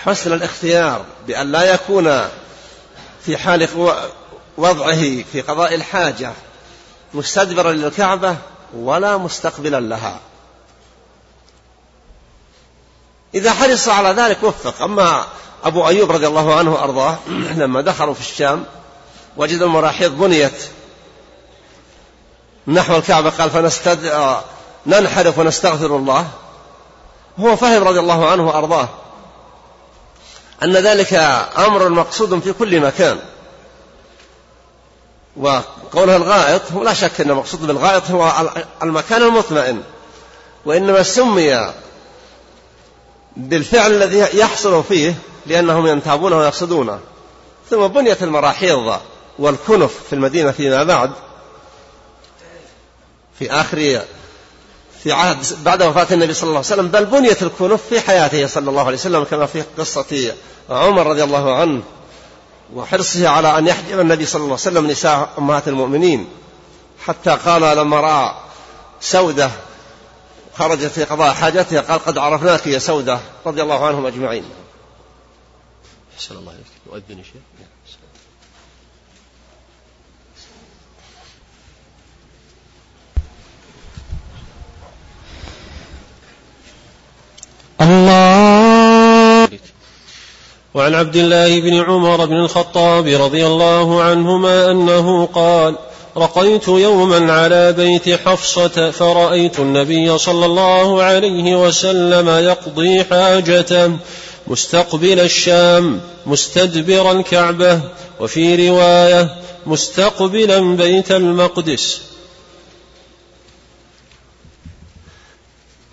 حسن 0.04 0.34
الاختيار 0.34 1.06
بأن 1.28 1.52
لا 1.52 1.64
يكون 1.64 2.22
في 3.26 3.38
حال 3.38 3.68
وضعه 4.58 5.24
في 5.32 5.42
قضاء 5.42 5.76
الحاجة 5.76 6.32
مستدبرا 7.14 7.72
للكعبة 7.72 8.36
ولا 8.76 9.18
مستقبلا 9.18 9.80
لها. 9.80 10.20
إذا 13.36 13.54
حرص 13.54 13.88
على 13.88 14.22
ذلك 14.22 14.44
وفق. 14.44 14.82
أما 14.82 15.26
أبو 15.64 15.88
أيوب 15.88 16.12
رضي 16.12 16.28
الله 16.28 16.56
عنه 16.56 16.74
وأرضاه 16.74 17.18
لما 17.62 17.82
دخلوا 17.82 18.14
في 18.14 18.20
الشام 18.20 18.66
وجد 19.38 19.62
المراحيض 19.62 20.12
بنيت. 20.18 20.77
نحو 22.68 22.96
الكعبة 22.96 23.30
قال 23.30 23.50
فنستد 23.50 24.06
آه، 24.06 24.42
ننحرف 24.86 25.40
ونستغفر 25.40 25.96
الله. 25.96 26.28
هو 27.40 27.56
فهم 27.56 27.84
رضي 27.84 28.00
الله 28.00 28.30
عنه 28.30 28.48
وأرضاه 28.48 28.90
أن 30.64 30.74
ذلك 30.78 31.14
أمر 31.58 31.90
مقصود 31.90 32.40
في 32.40 32.54
كل 32.54 32.80
مكان. 32.80 33.20
وقولها 35.38 36.18
الغائط 36.18 36.62
هو 36.72 36.84
لا 36.84 36.94
شك 36.94 37.22
أن 37.22 37.30
المقصود 37.30 37.68
بالغائط 37.68 38.12
هو 38.12 38.52
المكان 38.84 39.22
المطمئن. 39.22 39.84
وإنما 40.66 41.04
سمي 41.04 41.74
بالفعل 43.38 43.92
الذي 43.92 44.40
يحصل 44.40 44.84
فيه 44.84 45.16
لأنهم 45.46 45.88
ينتابون 45.88 46.34
ويقصدونه. 46.34 47.00
ثم 47.70 47.88
بنيت 47.88 48.24
المراحيض 48.24 49.00
والكنف 49.40 49.92
في 50.10 50.14
المدينة 50.14 50.52
فيما 50.52 50.84
بعد. 50.84 51.12
في 53.40 53.52
آخر 53.52 54.02
في 55.04 55.12
عهد 55.12 55.64
بعد 55.64 55.84
وفاة 55.84 56.08
النبي 56.12 56.34
صلى 56.34 56.48
الله 56.48 56.58
عليه 56.58 56.68
وسلم 56.68 56.88
بل 56.88 57.06
بنيت 57.06 57.44
الكنف 57.44 57.82
في 57.90 58.02
حياته 58.02 58.48
صلى 58.48 58.70
الله 58.70 58.86
عليه 58.86 58.98
وسلم 58.98 59.24
كما 59.24 59.46
في 59.46 59.64
قصة 59.78 60.34
عمر 60.70 61.08
رضي 61.08 61.24
الله 61.24 61.56
عنه 61.56 61.84
وحرصه 62.74 63.28
على 63.28 63.58
أن 63.58 63.68
يحجب 63.68 64.00
النبي 64.00 64.26
صلى 64.26 64.40
الله 64.40 64.46
عليه 64.46 64.54
وسلم 64.54 64.88
نساء 64.88 65.30
أمهات 65.38 65.68
المؤمنين 65.68 66.28
حتى 67.06 67.30
قال 67.30 67.78
لما 67.78 68.00
رأى 68.00 68.36
سودة 69.02 69.52
خرجت 70.58 70.92
في 70.92 71.04
قضاء 71.04 71.34
حاجتها 71.34 71.82
قال 71.82 72.00
قد 72.00 72.18
عرفناك 72.18 72.68
يا 72.68 72.80
سودة 72.80 73.20
رضي 73.46 73.62
الله 73.62 73.86
عنهم 73.86 74.06
أجمعين. 74.06 74.44
أحسن 76.16 76.36
الله 76.36 76.54
يؤذن 76.88 77.24
شيء 77.24 77.42
الله 87.82 89.50
وعن 90.74 90.96
عبد 90.96 91.16
الله 91.16 91.60
بن 91.60 91.74
عمر 91.74 92.26
بن 92.26 92.36
الخطاب 92.36 93.08
رضي 93.08 93.48
الله 93.48 94.04
عنهما 94.04 94.72
أنه 94.72 95.26
قال 95.26 95.76
رقيت 96.18 96.68
يوما 96.68 97.34
على 97.34 97.74
بيت 97.74 98.10
حفصة 98.10 98.92
فرأيت 98.92 99.60
النبي 99.60 100.18
صلى 100.18 100.46
الله 100.46 101.04
عليه 101.04 101.68
وسلم 101.68 102.30
يقضي 102.30 103.04
حاجته 103.04 103.98
مستقبل 104.48 105.20
الشام 105.20 106.02
مستدبر 106.26 107.12
الكعبة 107.12 107.82
وفي 108.20 108.70
رواية 108.70 109.36
مستقبلا 109.66 110.76
بيت 110.76 111.12
المقدس. 111.12 112.02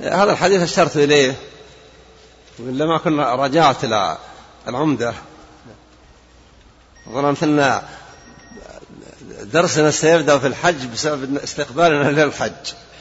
هذا 0.00 0.32
الحديث 0.32 0.62
أشرت 0.62 0.96
إليه. 0.96 1.34
وإلا 2.58 2.86
ما 2.86 2.98
كنا 2.98 3.34
رجعت 3.34 3.84
إلى 3.84 4.18
العمدة. 4.68 5.14
ظننت 7.08 7.42
أن 7.42 7.82
درسنا 9.42 9.90
سيبدأ 9.90 10.38
في 10.38 10.46
الحج 10.46 10.86
بسبب 10.86 11.36
استقبالنا 11.36 12.10
للحج. 12.10 12.52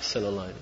أحسن 0.02 0.26
الله 0.26 0.42
عليك 0.42 0.56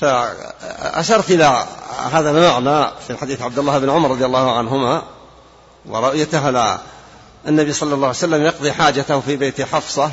فأشرت 0.00 1.30
إلى 1.30 1.66
هذا 2.12 2.30
المعنى 2.30 2.90
في 3.06 3.16
حديث 3.16 3.42
عبد 3.42 3.58
الله 3.58 3.78
بن 3.78 3.90
عمر 3.90 4.10
رضي 4.10 4.24
الله 4.24 4.58
عنهما 4.58 5.02
ورؤيته 5.86 6.50
لا 6.50 6.78
النبي 7.46 7.72
صلى 7.72 7.94
الله 7.94 8.06
عليه 8.06 8.18
وسلم 8.18 8.42
يقضي 8.42 8.72
حاجته 8.72 9.20
في 9.20 9.36
بيت 9.36 9.60
حفصة 9.62 10.12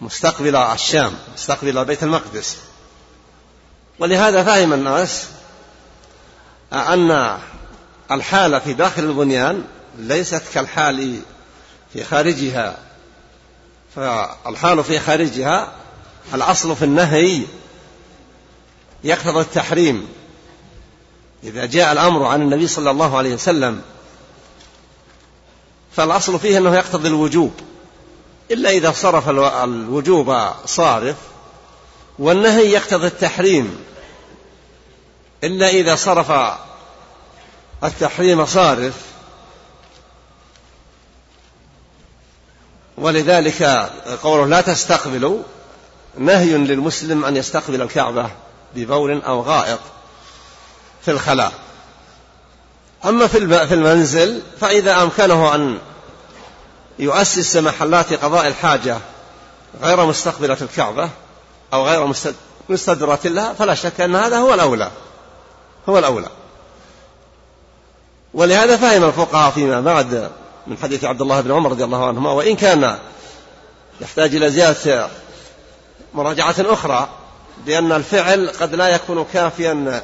مستقبل 0.00 0.56
الشام 0.56 1.14
مستقبل 1.34 1.84
بيت 1.84 2.02
المقدس. 2.02 2.58
ولهذا 3.98 4.44
فهم 4.44 4.72
الناس 4.72 5.28
أن 6.72 7.38
الحال 8.10 8.60
في 8.60 8.72
داخل 8.72 9.02
البنيان 9.02 9.64
ليست 9.98 10.42
كالحال 10.54 11.20
في 11.92 12.04
خارجها. 12.04 12.78
فالحال 13.96 14.84
في 14.84 15.00
خارجها 15.00 15.72
الأصل 16.34 16.76
في 16.76 16.84
النهي 16.84 17.42
يقتضي 19.04 19.40
التحريم. 19.40 20.08
إذا 21.44 21.66
جاء 21.66 21.92
الأمر 21.92 22.24
عن 22.24 22.42
النبي 22.42 22.66
صلى 22.66 22.90
الله 22.90 23.18
عليه 23.18 23.34
وسلم 23.34 23.82
فالأصل 25.96 26.40
فيه 26.40 26.58
أنه 26.58 26.74
يقتضي 26.74 27.08
الوجوب 27.08 27.52
إلا 28.50 28.70
إذا 28.70 28.92
صرف 28.92 29.28
الوجوب 29.28 30.36
صارف 30.66 31.16
والنهي 32.18 32.72
يقتضي 32.72 33.06
التحريم. 33.06 33.78
إلا 35.44 35.68
إذا 35.68 35.94
صرف 35.94 36.32
التحريم 37.84 38.46
صارف 38.46 38.94
ولذلك 42.98 43.62
قوله 44.22 44.46
لا 44.46 44.60
تستقبلوا 44.60 45.42
نهي 46.18 46.52
للمسلم 46.56 47.24
أن 47.24 47.36
يستقبل 47.36 47.82
الكعبة 47.82 48.30
ببول 48.74 49.22
أو 49.22 49.40
غائط 49.40 49.78
في 51.04 51.10
الخلاء. 51.10 51.52
أما 53.04 53.26
في 53.26 53.38
المنزل 53.74 54.42
فإذا 54.60 55.02
أمكنه 55.02 55.54
أن 55.54 55.78
يؤسس 56.98 57.56
محلات 57.56 58.12
قضاء 58.12 58.46
الحاجة 58.46 58.98
غير 59.82 60.06
مستقبلة 60.06 60.56
الكعبة 60.62 61.10
أو 61.72 61.86
غير 61.86 62.12
مستدرة 62.68 63.20
لها 63.24 63.52
فلا 63.52 63.74
شك 63.74 64.00
أن 64.00 64.16
هذا 64.16 64.38
هو 64.38 64.54
الأولى. 64.54 64.90
هو 65.88 65.98
الأولى. 65.98 66.28
ولهذا 68.34 68.76
فهم 68.76 69.04
الفقهاء 69.04 69.50
فيما 69.50 69.80
بعد 69.80 70.30
من 70.66 70.78
حديث 70.78 71.04
عبد 71.04 71.22
الله 71.22 71.40
بن 71.40 71.52
عمر 71.52 71.70
رضي 71.70 71.84
الله 71.84 72.06
عنهما 72.06 72.32
وإن 72.32 72.56
كان 72.56 72.98
يحتاج 74.00 74.34
إلى 74.34 74.50
زيادة 74.50 75.08
مراجعة 76.14 76.54
أخرى 76.58 77.08
لأن 77.66 77.92
الفعل 77.92 78.50
قد 78.60 78.74
لا 78.74 78.88
يكون 78.88 79.24
كافيا 79.32 80.02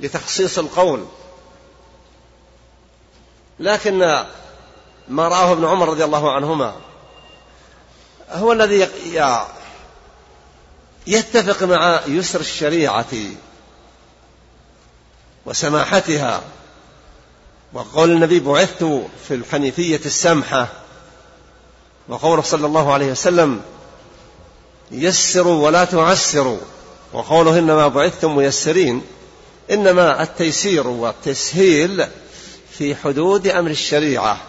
لتخصيص 0.00 0.58
القول. 0.58 1.04
لكن 3.60 3.98
ما 5.08 5.28
رآه 5.28 5.52
ابن 5.52 5.64
عمر 5.64 5.88
رضي 5.88 6.04
الله 6.04 6.32
عنهما 6.32 6.74
هو 8.30 8.52
الذي 8.52 8.88
يتفق 11.06 11.62
مع 11.62 12.00
يسر 12.06 12.40
الشريعة 12.40 13.06
وسماحتها. 15.46 16.42
وقول 17.72 18.10
النبي 18.10 18.40
بعثت 18.40 18.84
في 19.28 19.34
الحنيفية 19.34 20.00
السمحة. 20.06 20.68
وقوله 22.08 22.42
صلى 22.42 22.66
الله 22.66 22.92
عليه 22.92 23.10
وسلم 23.10 23.60
يسروا 24.90 25.64
ولا 25.64 25.84
تعسروا 25.84 26.58
وقوله 27.12 27.58
إنما 27.58 27.88
بعثتم 27.88 28.36
ميسرين. 28.36 29.02
إنما 29.70 30.22
التيسير 30.22 30.86
والتسهيل 30.86 32.06
في 32.78 32.96
حدود 32.96 33.46
أمر 33.46 33.70
الشريعة. 33.70 34.40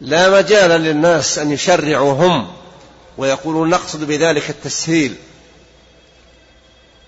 لا 0.00 0.30
مجال 0.30 0.70
للناس 0.70 1.38
أن 1.38 1.52
يشرعوا 1.52 2.12
هم 2.12 2.52
ويقولون 3.18 3.70
نقصد 3.70 4.04
بذلك 4.04 4.50
التسهيل 4.50 5.14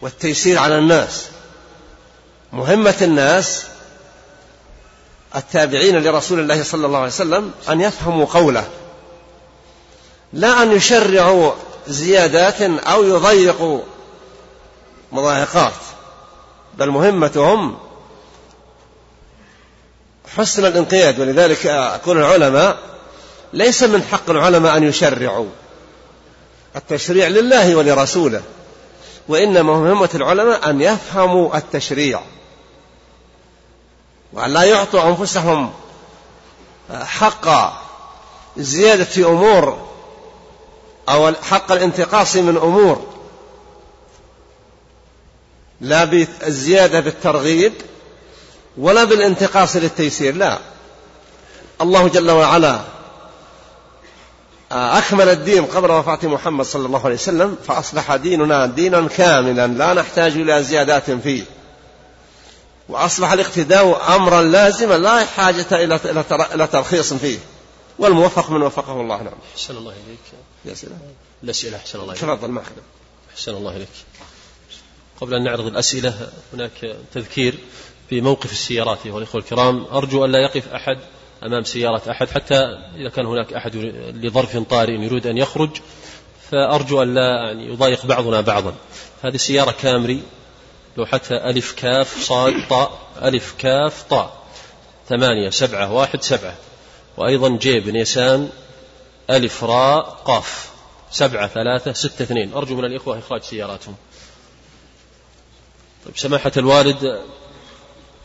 والتيسير 0.00 0.58
على 0.58 0.78
الناس. 0.78 1.26
مهمة 2.52 2.94
الناس 3.02 3.66
التابعين 5.36 6.02
لرسول 6.02 6.40
الله 6.40 6.62
صلى 6.62 6.86
الله 6.86 6.98
عليه 6.98 7.08
وسلم 7.08 7.52
أن 7.68 7.80
يفهموا 7.80 8.26
قوله 8.26 8.68
لا 10.32 10.62
أن 10.62 10.72
يشرعوا 10.72 11.52
زيادات 11.88 12.62
أو 12.62 13.04
يضيقوا 13.04 13.80
مضايقات 15.12 15.72
بل 16.78 16.90
مهمتهم 16.90 17.78
حسن 20.36 20.64
الانقياد. 20.66 21.20
ولذلك 21.20 21.66
أقول 21.66 22.18
العلماء 22.18 22.78
ليس 23.52 23.82
من 23.82 24.02
حق 24.02 24.30
العلماء 24.30 24.76
أن 24.76 24.84
يشرعوا 24.84 25.48
التشريع 26.76 27.28
لله 27.28 27.76
ولرسوله 27.76 28.42
وإنما 29.28 29.72
مهمة 29.72 30.10
العلماء 30.14 30.70
أن 30.70 30.80
يفهموا 30.80 31.56
التشريع. 31.56 32.20
وأن 34.32 34.50
لا 34.50 34.62
يعطوا 34.62 35.08
أنفسهم 35.08 35.72
حق 36.92 37.72
زيادة 38.56 39.28
أمور 39.28 39.86
أو 41.08 41.32
حق 41.42 41.72
الانتقاص 41.72 42.36
من 42.36 42.56
أمور 42.56 43.06
لا 45.80 46.04
بالزيادة 46.04 47.00
بالترغيب 47.00 47.72
ولا 48.78 49.04
بالانتقاص 49.04 49.76
للتيسير 49.76 50.34
لا. 50.34 50.58
الله 51.80 52.08
جل 52.08 52.30
وعلا 52.30 52.80
أكمل 54.72 55.28
الدين 55.28 55.64
قبل 55.66 55.90
وفاة 55.90 56.18
محمد 56.22 56.64
صلى 56.64 56.86
الله 56.86 57.04
عليه 57.04 57.14
وسلم 57.14 57.56
فأصبح 57.68 58.16
ديننا 58.16 58.66
دينا 58.66 59.08
كاملا 59.08 59.66
لا 59.66 59.94
نحتاج 59.94 60.32
إلى 60.32 60.62
زيادات 60.62 61.10
فيه. 61.10 61.42
وأصبح 62.88 63.32
الاقتداء 63.32 64.16
أمرا 64.16 64.42
لازما 64.42 64.94
لا 64.94 65.24
حاجة 65.24 65.66
إلى 65.84 66.00
إلى 66.54 66.66
ترخيص 66.66 67.14
فيه 67.14 67.38
والموفق 67.98 68.50
من 68.50 68.62
وفقه 68.62 69.00
الله 69.00 69.22
نعم. 69.22 69.34
أحسن 69.54 69.76
الله 69.76 69.92
إليك. 69.92 70.18
الأسئلة؟ 70.64 70.96
الأسئلة 71.42 71.76
أحسن 71.76 72.00
الله 72.00 72.12
إليك. 72.12 72.22
تفضل 72.22 72.50
معك. 72.50 72.64
أحسن 73.34 73.54
الله 73.54 73.76
إليك. 73.76 73.88
قبل 75.20 75.34
أن 75.34 75.44
نعرض 75.44 75.66
الأسئلة 75.66 76.30
هناك 76.52 76.96
تذكير 77.14 77.54
في 78.08 78.20
موقف 78.20 78.52
السيارات 78.52 78.98
أيها 79.06 79.18
الإخوة 79.18 79.40
الكرام 79.40 79.86
أرجو 79.92 80.24
أن 80.24 80.32
لا 80.32 80.38
يقف 80.38 80.68
أحد 80.68 80.98
أمام 81.42 81.64
سيارة 81.64 82.10
أحد 82.10 82.28
حتى 82.28 82.54
إذا 82.96 83.08
كان 83.08 83.26
هناك 83.26 83.52
أحد 83.52 83.76
لظرف 84.14 84.56
طارئ 84.56 84.92
يريد 84.92 85.26
أن 85.26 85.38
يخرج 85.38 85.70
فأرجو 86.50 87.02
أن 87.02 87.14
لا 87.14 87.46
يعني 87.46 87.72
يضايق 87.72 88.06
بعضنا 88.06 88.40
بعضا 88.40 88.74
هذه 89.22 89.36
سيارة 89.36 89.74
كامري 89.82 90.22
لو 90.96 91.06
حتى 91.06 91.34
ألف 91.34 91.72
كاف 91.72 92.22
صاد 92.22 92.68
طاء 92.68 92.98
ألف 93.22 93.54
كاف 93.58 94.02
طاء. 94.02 94.42
ثمانية 95.08 95.50
سبعة 95.50 95.92
واحد 95.92 96.22
سبعة. 96.22 96.54
وأيضا 97.16 97.56
جيب 97.56 97.88
نيسان 97.88 98.50
ألف 99.30 99.64
راء 99.64 100.02
قاف. 100.02 100.70
سبعة 101.10 101.48
ثلاثة 101.48 101.92
ستة 101.92 102.22
اثنين. 102.22 102.52
أرجو 102.52 102.76
من 102.76 102.84
الإخوة 102.84 103.18
إخراج 103.18 103.42
سياراتهم. 103.42 103.94
طيب 106.06 106.18
سماحة 106.18 106.52
الوالد 106.56 107.20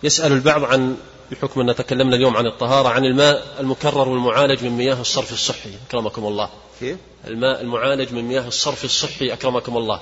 يسأل 0.04 0.32
البعض 0.32 0.64
عن 0.64 0.98
بحكم 1.32 1.70
أن 1.70 1.76
تكلمنا 1.76 2.16
اليوم 2.16 2.38
عن 2.38 2.48
الطهارة 2.48 2.90
عن 2.90 3.06
الماء 3.06 3.56
المكرر 3.60 4.10
والمعالج 4.10 4.64
من 4.64 4.70
مياه 4.70 5.02
الصرف 5.02 5.34
الصحي 5.34 5.70
أكرمكم 5.88 6.26
الله. 6.26 6.50
كيف؟ 6.80 6.98
الماء 7.28 7.62
المعالج 7.62 8.14
من 8.14 8.24
مياه 8.24 8.48
الصرف 8.48 8.86
الصحي 8.86 9.34
أكرمكم 9.34 9.78
الله. 9.78 10.02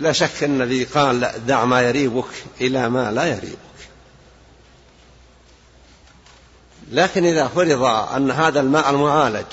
لا 0.00 0.12
شك 0.12 0.42
أن 0.42 0.62
الذي 0.62 0.84
قال 0.84 1.32
دع 1.46 1.64
ما 1.64 1.82
يريبك 1.82 2.28
إلى 2.60 2.88
ما 2.88 3.10
لا 3.10 3.24
يريبك. 3.24 3.58
لكن 6.90 7.24
إذا 7.24 7.48
فرض 7.48 7.82
أن 7.84 8.30
هذا 8.30 8.60
الماء 8.60 8.90
المعالج 8.90 9.46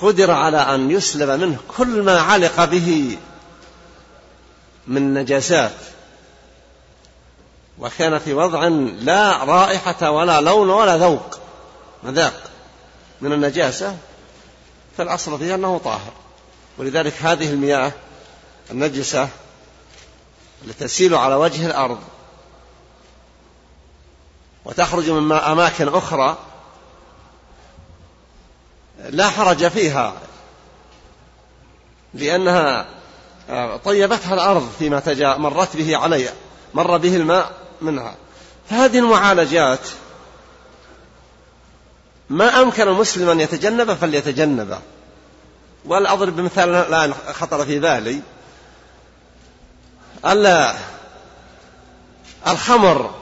قدر 0.00 0.30
على 0.30 0.58
أن 0.58 0.90
يسلب 0.90 1.30
منه 1.30 1.58
كل 1.76 2.02
ما 2.02 2.20
علق 2.20 2.64
به 2.64 3.18
من 4.86 5.14
نجاسات 5.14 5.72
وكان 7.78 8.18
في 8.18 8.34
وضع 8.34 8.68
لا 9.00 9.44
رائحة 9.44 10.10
ولا 10.10 10.40
لون 10.40 10.70
ولا 10.70 10.96
ذوق 10.96 11.38
مذاق 12.02 12.50
من 13.20 13.32
النجاسة 13.32 13.96
فالأصل 14.96 15.38
فيها 15.38 15.54
أنه 15.54 15.78
طاهر. 15.84 16.12
ولذلك 16.78 17.14
هذه 17.20 17.50
المياه 17.50 17.92
النجسة 18.70 19.28
التي 20.64 20.84
تسيل 20.84 21.14
على 21.14 21.34
وجه 21.34 21.66
الأرض. 21.66 21.98
وتخرج 24.64 25.10
من 25.10 25.32
أماكن 25.32 25.88
أخرى 25.88 26.38
لا 29.10 29.30
حرج 29.30 29.68
فيها 29.68 30.14
لأنها 32.14 32.86
طيبتها 33.84 34.34
الأرض 34.34 34.72
فيما 34.78 35.00
تجا 35.00 35.36
مرت 35.36 35.76
به 35.76 35.96
علي 35.96 36.28
مر 36.74 36.96
به 36.96 37.16
الماء 37.16 37.52
منها. 37.80 38.14
فهذه 38.70 38.98
المعالجات 38.98 39.88
ما 42.30 42.62
أمكن 42.62 42.88
المسلم 42.88 43.28
أن 43.28 43.40
يتجنب 43.40 43.94
فليتجنبه 43.94 44.78
ولا 45.84 46.12
أضرب 46.12 46.36
بمثال 46.36 46.68
الآن 46.74 47.14
خطر 47.14 47.64
في 47.64 47.78
بالي. 47.78 48.20
الخمر 52.46 53.14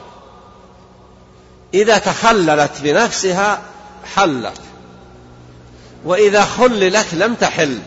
إذا 1.73 1.97
تخللت 1.97 2.81
بنفسها 2.81 3.61
حلت 4.15 4.61
وإذا 6.05 6.45
خللت 6.45 7.13
لم 7.13 7.35
تحل. 7.35 7.79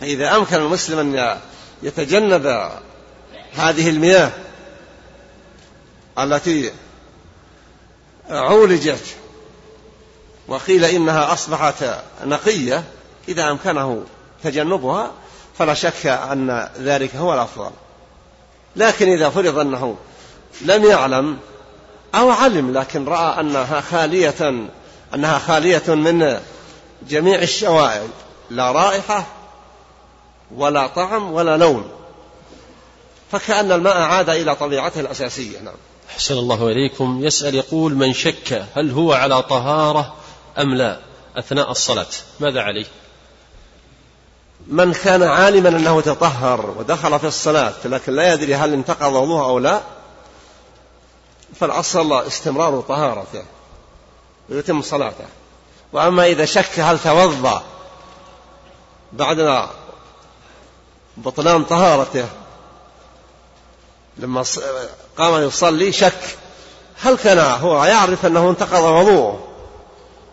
فإذا 0.00 0.36
أمكن 0.36 0.56
المسلم 0.56 0.98
أن 0.98 1.38
يتجنب 1.82 2.70
هذه 3.54 3.88
المياه 3.88 4.30
التي 6.18 6.72
عولجت 8.30 9.16
وقيل 10.48 10.84
إنها 10.84 11.32
أصبحت 11.32 11.84
نقية 12.24 12.84
إذا 13.28 13.50
أمكنه 13.50 14.04
تجنبها 14.44 15.12
فلا 15.60 15.74
شك 15.74 16.06
أن 16.06 16.68
ذلك 16.78 17.16
هو 17.16 17.34
الأفضل. 17.34 17.70
لكن 18.76 19.08
إذا 19.08 19.30
فرض 19.30 19.58
أنه 19.58 19.96
لم 20.60 20.84
يعلم 20.84 21.38
أو 22.14 22.30
علم 22.30 22.72
لكن 22.72 23.04
رأى 23.04 23.40
أنها 23.40 23.80
خالية 23.80 24.68
أنها 25.14 25.38
خالية 25.38 25.82
من 25.88 26.40
جميع 27.08 27.42
الشوائب 27.42 28.10
لا 28.50 28.72
رائحة 28.72 29.26
ولا 30.56 30.86
طعم 30.86 31.32
ولا 31.32 31.56
لون 31.56 31.90
فكأن 33.32 33.72
الماء 33.72 33.96
عاد 33.96 34.30
إلى 34.30 34.54
طبيعته 34.54 35.00
الأساسية. 35.00 35.58
نعم. 35.58 35.74
أحسن 36.10 36.34
الله 36.34 36.68
إليكم. 36.68 37.24
يسأل 37.24 37.54
يقول 37.54 37.94
من 37.94 38.12
شك 38.12 38.64
هل 38.76 38.90
هو 38.90 39.12
على 39.12 39.42
طهارة 39.42 40.14
أم 40.58 40.74
لا 40.74 40.98
أثناء 41.36 41.70
الصلاة؟ 41.70 42.06
ماذا 42.40 42.60
عليه؟ 42.60 42.86
من 44.66 44.92
كان 44.92 45.22
عالما 45.22 45.68
أنه 45.68 46.00
تطهر 46.00 46.74
ودخل 46.78 47.18
في 47.18 47.26
الصلاة 47.26 47.74
لكن 47.84 48.12
لا 48.12 48.32
يدري 48.32 48.54
هل 48.54 48.72
انتقض 48.72 49.12
وضوءه 49.12 49.44
أو 49.44 49.58
لا 49.58 49.80
فالأصل 51.60 52.12
استمرار 52.12 52.80
طهارته 52.80 53.42
ويتم 54.48 54.82
صلاته. 54.82 55.24
وأما 55.92 56.26
إذا 56.26 56.44
شك 56.44 56.80
هل 56.80 56.98
توضأ 56.98 57.62
بعد 59.12 59.66
بطلان 61.16 61.64
طهارته 61.64 62.28
لما 64.16 64.44
قام 65.18 65.42
يصلي 65.42 65.92
شك 65.92 66.36
هل 67.00 67.16
كان 67.16 67.38
هو 67.38 67.84
يعرف 67.84 68.26
أنه 68.26 68.50
انتقض 68.50 68.82
وضوءه 68.82 69.48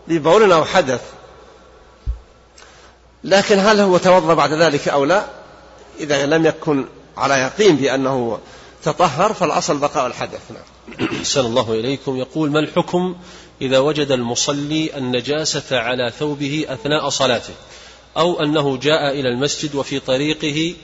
ببول 0.08 0.52
أو 0.52 0.64
حدث. 0.64 1.00
لكن 3.24 3.58
هل 3.58 3.80
هو 3.80 3.98
توضأ 3.98 4.34
بعد 4.34 4.52
ذلك 4.52 4.88
أو 4.88 5.04
لا؟ 5.04 5.26
إذا 6.00 6.26
لم 6.26 6.46
يكن 6.46 6.84
على 7.16 7.34
يقين 7.34 7.76
بأنه 7.76 8.38
تطهر 8.82 9.34
فالأصل 9.34 9.78
بقاء 9.78 10.06
الحدث. 10.06 10.40
نعم. 10.50 11.08
أحسن 11.18 11.40
الله 11.40 11.72
إليكم. 11.72 12.16
يقول 12.16 12.50
ما 12.50 12.60
الحكم 12.60 13.16
إذا 13.60 13.78
وجد 13.78 14.12
المصلي 14.12 14.96
النجاسة 14.96 15.78
على 15.78 16.12
ثوبه 16.18 16.66
أثناء 16.68 17.08
صلاته؟ 17.08 17.54
أو 18.16 18.42
أنه 18.42 18.76
جاء 18.76 19.20
إلى 19.20 19.28
المسجد 19.28 19.74
وفي 19.74 20.00
طريقه 20.00 20.74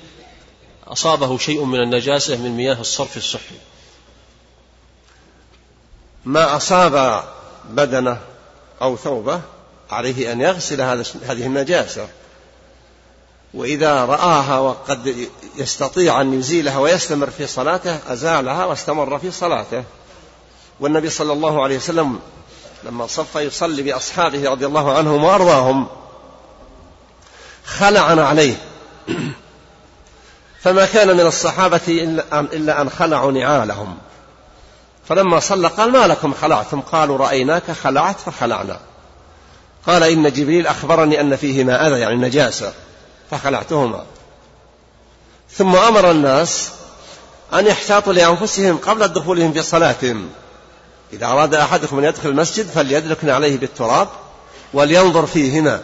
أصابه 0.86 1.38
شيء 1.38 1.64
من 1.64 1.80
النجاسة 1.80 2.36
من 2.36 2.56
مياه 2.56 2.80
الصرف 2.80 3.16
الصحي؟ 3.16 3.54
ما 6.24 6.56
أصاب 6.56 7.24
بدنه 7.70 8.18
أو 8.82 8.96
ثوبه 8.96 9.40
عليه 9.90 10.32
أن 10.32 10.40
يغسل 10.40 10.80
هذه 10.80 11.46
النجاسة. 11.46 12.08
وإذا 13.54 14.04
رآها 14.04 14.58
وقد 14.58 15.28
يستطيع 15.56 16.20
أن 16.20 16.38
يزيلها 16.38 16.78
ويستمر 16.78 17.30
في 17.30 17.46
صلاته 17.46 17.98
أزالها 18.12 18.64
واستمر 18.64 19.18
في 19.18 19.30
صلاته. 19.30 19.84
والنبي 20.80 21.10
صلى 21.10 21.32
الله 21.32 21.62
عليه 21.62 21.76
وسلم 21.76 22.18
لما 22.84 23.06
صف 23.06 23.36
يصلي 23.36 23.82
بأصحابه 23.82 24.50
رضي 24.50 24.66
الله 24.66 24.92
عنهم 24.92 25.24
وأرضاهم 25.24 25.86
خلعنا 27.64 28.26
عليه. 28.26 28.56
فما 30.60 30.86
كان 30.86 31.16
من 31.16 31.26
الصحابة 31.26 31.80
إلا 32.32 32.80
أن 32.80 32.90
خلعوا 32.90 33.32
نعالهم. 33.32 33.98
فلما 35.08 35.40
صلى 35.40 35.68
قال 35.68 35.90
ما 35.90 36.06
لكم 36.06 36.34
خلعتم؟ 36.34 36.80
قالوا 36.80 37.18
رأيناك 37.18 37.70
خلعت 37.70 38.20
فخلعنا. 38.20 38.78
قال 39.86 40.02
إن 40.02 40.32
جبريل 40.32 40.66
أخبرني 40.66 41.20
أن 41.20 41.36
فيهما 41.36 41.88
أذى 41.88 42.00
يعني 42.00 42.16
نجاسة. 42.16 42.72
فخلعتهما. 43.30 44.04
ثم 45.50 45.76
أمر 45.76 46.10
الناس 46.10 46.70
أن 47.52 47.66
يحتاطوا 47.66 48.12
لأنفسهم 48.12 48.76
قبل 48.76 49.08
دخولهم 49.08 49.52
في 49.52 49.62
صلاتهم. 49.62 50.28
إذا 51.12 51.26
أراد 51.26 51.54
أحدكم 51.54 51.98
أن 51.98 52.04
يدخل 52.04 52.28
المسجد 52.28 52.66
فليدلكن 52.66 53.30
عليه 53.30 53.58
بالتراب 53.58 54.08
ولينظر 54.72 55.26
فيهما. 55.26 55.80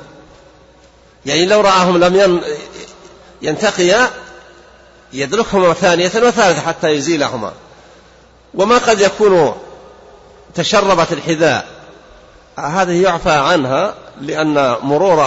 يعني 1.26 1.46
لو 1.46 1.60
رآهم 1.60 1.98
لم 1.98 2.40
ينتقيا 3.42 4.10
يدركهما 5.12 5.74
ثانية 5.74 6.06
وثالثة 6.06 6.60
حتى 6.60 6.88
يزيلهما. 6.88 7.52
وما 8.54 8.78
قد 8.78 9.00
يكون 9.00 9.54
تشربت 10.54 11.12
الحذاء. 11.12 11.66
هذه 12.58 13.02
يعفى 13.02 13.30
عنها 13.30 13.94
لأن 14.20 14.76
مرور 14.82 15.26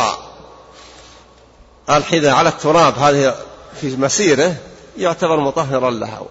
الحذاء 1.89 2.33
على 2.33 2.49
التراب 2.49 2.99
هذه 2.99 3.35
في 3.81 3.95
مسيره 3.95 4.55
يعتبر 4.97 5.39
مطهرا 5.39 5.91
لها. 5.91 6.21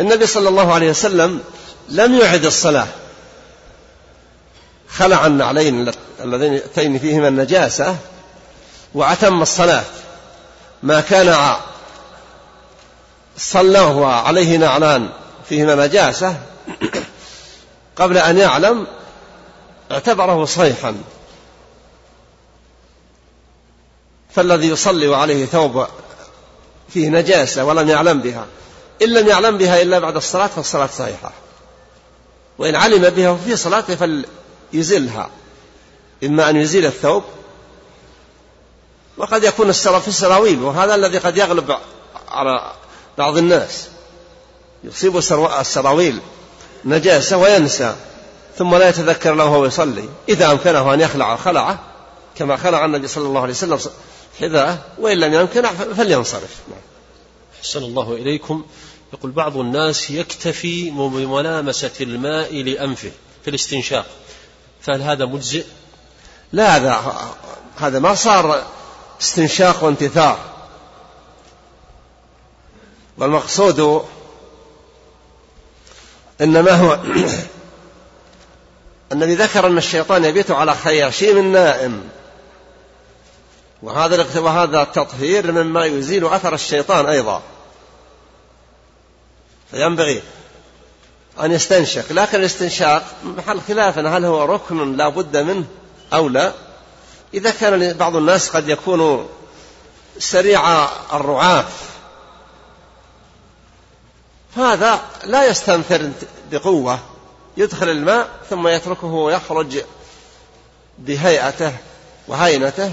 النبي 0.00 0.26
صلى 0.26 0.48
الله 0.48 0.74
عليه 0.74 0.90
وسلم 0.90 1.40
لم 1.88 2.14
يعد 2.14 2.44
الصلاة. 2.44 2.86
خلع 4.88 5.26
النعلين 5.26 5.92
اللذين 6.20 6.98
فيهما 6.98 7.28
النجاسة 7.28 7.96
وأتم 8.94 9.42
الصلاة. 9.42 9.84
ما 10.82 11.00
كان 11.00 11.56
صلاه 13.36 13.96
وعليه 13.96 14.56
نعلان 14.56 15.08
فيهما 15.48 15.74
نجاسة 15.86 16.36
قبل 17.96 18.18
أن 18.18 18.38
يعلم 18.38 18.86
اعتبره 19.92 20.44
صيحا. 20.44 20.94
فالذي 24.30 24.68
يصلي 24.68 25.08
وعليه 25.08 25.46
ثوب 25.46 25.86
فيه 26.88 27.08
نجاسة 27.08 27.64
ولم 27.64 27.88
يعلم 27.88 28.20
بها. 28.20 28.46
إن 29.02 29.08
لم 29.08 29.28
يعلم 29.28 29.58
بها 29.58 29.82
إلا 29.82 29.98
بعد 29.98 30.16
الصلاة 30.16 30.46
فالصلاة 30.46 30.88
صحيحة. 30.98 31.32
وإن 32.58 32.76
علم 32.76 33.10
بها 33.10 33.38
في 33.46 33.56
صلاته 33.56 33.96
فليزلها. 34.72 35.30
إما 36.24 36.50
أن 36.50 36.56
يزيل 36.56 36.86
الثوب 36.86 37.24
وقد 39.16 39.44
يكون 39.44 39.68
السراب 39.68 40.02
في 40.02 40.08
السراويل 40.08 40.62
وهذا 40.62 40.94
الذي 40.94 41.18
قد 41.18 41.36
يغلب 41.36 41.76
على 42.28 42.72
بعض 43.18 43.36
الناس. 43.36 43.88
يصيب 44.84 45.16
السراويل 45.16 46.20
نجاسة 46.84 47.36
وينسى 47.36 47.96
ثم 48.58 48.74
لا 48.76 48.88
يتذكر 48.88 49.34
له 49.34 49.44
وهو 49.44 49.64
يصلي. 49.64 50.08
إذا 50.28 50.52
أمكنه 50.52 50.94
أن 50.94 51.00
يخلع 51.00 51.36
خلعه 51.36 51.78
كما 52.38 52.56
خلع 52.56 52.84
النبي 52.84 53.08
صلى 53.08 53.24
الله 53.24 53.40
عليه 53.40 53.52
وسلم 53.52 53.78
حذاءه 54.40 54.78
وإن 54.98 55.18
لم 55.18 55.34
يمكن 55.34 55.66
فلينصرف. 55.68 56.56
نعم. 56.68 56.78
أحسن 57.60 57.82
الله 57.82 58.12
إليكم. 58.12 58.64
يقول 59.12 59.30
بعض 59.30 59.56
الناس 59.56 60.10
يكتفي 60.10 60.90
بملامسة 60.90 61.90
الماء 62.00 62.62
لأنفه 62.62 63.10
في 63.44 63.50
الاستنشاق. 63.50 64.06
فهل 64.80 65.02
هذا 65.02 65.24
مجزئ؟ 65.24 65.64
لا 66.52 66.76
هذا 66.76 67.14
هذا 67.76 67.98
ما 67.98 68.14
صار 68.14 68.66
استنشاق 69.20 69.84
وانتثار. 69.84 70.38
والمقصود 73.18 74.04
إنما 76.40 76.72
هو 76.72 76.98
الذي 79.12 79.34
ذكر 79.34 79.66
أن 79.66 79.78
الشيطان 79.78 80.24
يبيت 80.24 80.50
على 80.50 80.74
خياشيم 80.74 81.38
النائم 81.38 82.08
وهذا 83.82 84.40
وهذا 84.40 84.82
التطهير 84.82 85.52
مما 85.52 85.84
يزيل 85.84 86.26
أثر 86.26 86.54
الشيطان 86.54 87.06
أيضا. 87.06 87.42
فينبغي 89.70 90.22
أن 91.40 91.52
يستنشق. 91.52 92.12
لكن 92.12 92.38
الاستنشاق 92.38 93.02
محل 93.24 93.60
خلاف 93.60 93.98
هل 93.98 94.24
هو 94.24 94.44
ركن 94.44 94.96
لا 94.96 95.08
بد 95.08 95.36
منه 95.36 95.64
أو 96.12 96.28
لا؟ 96.28 96.52
إذا 97.34 97.50
كان 97.50 97.92
بعض 97.92 98.16
الناس 98.16 98.48
قد 98.48 98.68
يكون 98.68 99.28
سريع 100.18 100.84
الرعاف. 101.12 101.88
فهذا 104.56 105.00
لا 105.24 105.46
يستنثر 105.46 106.10
بقوة. 106.50 106.98
يدخل 107.56 107.88
الماء 107.88 108.28
ثم 108.50 108.68
يتركه 108.68 109.32
يخرج 109.32 109.78
بهيئته 110.98 111.72
وهينته. 112.28 112.92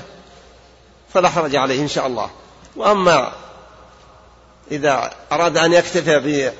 فلا 1.15 1.29
حرج 1.29 1.55
عليه 1.55 1.81
إن 1.81 1.87
شاء 1.87 2.07
الله. 2.07 2.29
وأما 2.75 3.31
إذا 4.71 5.13
أراد 5.31 5.57
أن 5.57 5.73
يكتفي 5.73 6.51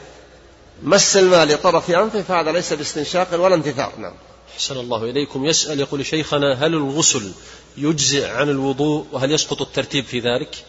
بمس 0.82 1.18
الماء 1.18 1.46
لطرف 1.46 1.92
أنفه 1.92 2.22
فهذا 2.22 2.52
ليس 2.52 2.74
باستنشاق 2.74 3.42
ولا 3.42 3.56
انتثار. 3.56 3.92
نعم. 3.98 4.14
أحسن 4.54 4.78
الله 4.78 5.04
إليكم. 5.04 5.46
يسأل 5.46 5.80
يقول 5.80 6.06
شيخنا 6.06 6.66
هل 6.66 6.74
الغسل 6.74 7.32
يجزئ 7.78 8.28
عن 8.28 8.50
الوضوء 8.50 9.06
وهل 9.12 9.32
يسقط 9.32 9.62
الترتيب 9.62 10.06
في 10.06 10.20
ذلك؟ 10.20 10.66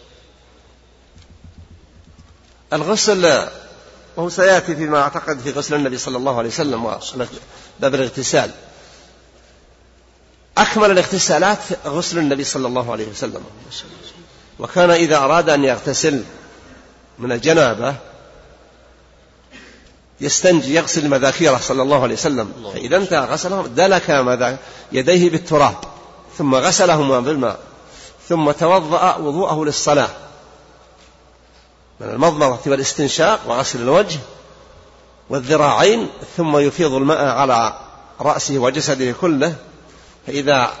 الغسل 2.73 3.47
وهو 4.17 4.29
سيأتي 4.29 4.75
فيما 4.75 5.01
أعتقد 5.01 5.39
في 5.39 5.51
غسل 5.51 5.75
النبي 5.75 5.97
صلى 5.97 6.17
الله 6.17 6.37
عليه 6.37 6.49
وسلم 6.49 6.85
وباب 6.85 7.95
الإغتسال. 7.95 8.51
أكمل 10.57 10.91
الاغتسالات 10.91 11.57
غسل 11.85 12.17
النبي 12.17 12.43
صلى 12.43 12.67
الله 12.67 12.91
عليه 12.91 13.07
وسلم. 13.07 13.43
وكان 14.59 14.89
إذا 14.91 15.17
أراد 15.17 15.49
أن 15.49 15.63
يغتسل 15.63 16.23
من 17.19 17.31
الجنابة 17.31 17.95
يستنجي 20.21 20.75
يغسل 20.75 21.09
مذاكيره 21.09 21.57
صلى 21.57 21.81
الله 21.81 22.03
عليه 22.03 22.13
وسلم. 22.13 22.71
فإذا 22.73 22.97
انتهى 22.97 23.25
غسلهم 23.25 23.67
دلك 23.67 24.09
يديه 24.91 25.29
بالتراب 25.29 25.75
ثم 26.37 26.55
غسلهما 26.55 27.19
بالماء 27.19 27.59
ثم 28.29 28.51
توضأ 28.51 29.15
وضوءه 29.15 29.65
للصلاة. 29.65 30.09
من 31.99 32.09
المضمضة 32.09 32.59
والاستنشاق 32.71 33.39
وغسل 33.47 33.81
الوجه 33.81 34.19
والذراعين 35.29 36.09
ثم 36.37 36.57
يفيض 36.57 36.93
الماء 36.93 37.25
على 37.25 37.79
رأسه 38.21 38.57
وجسده 38.57 39.11
كله. 39.21 39.55
فإذا 40.27 40.71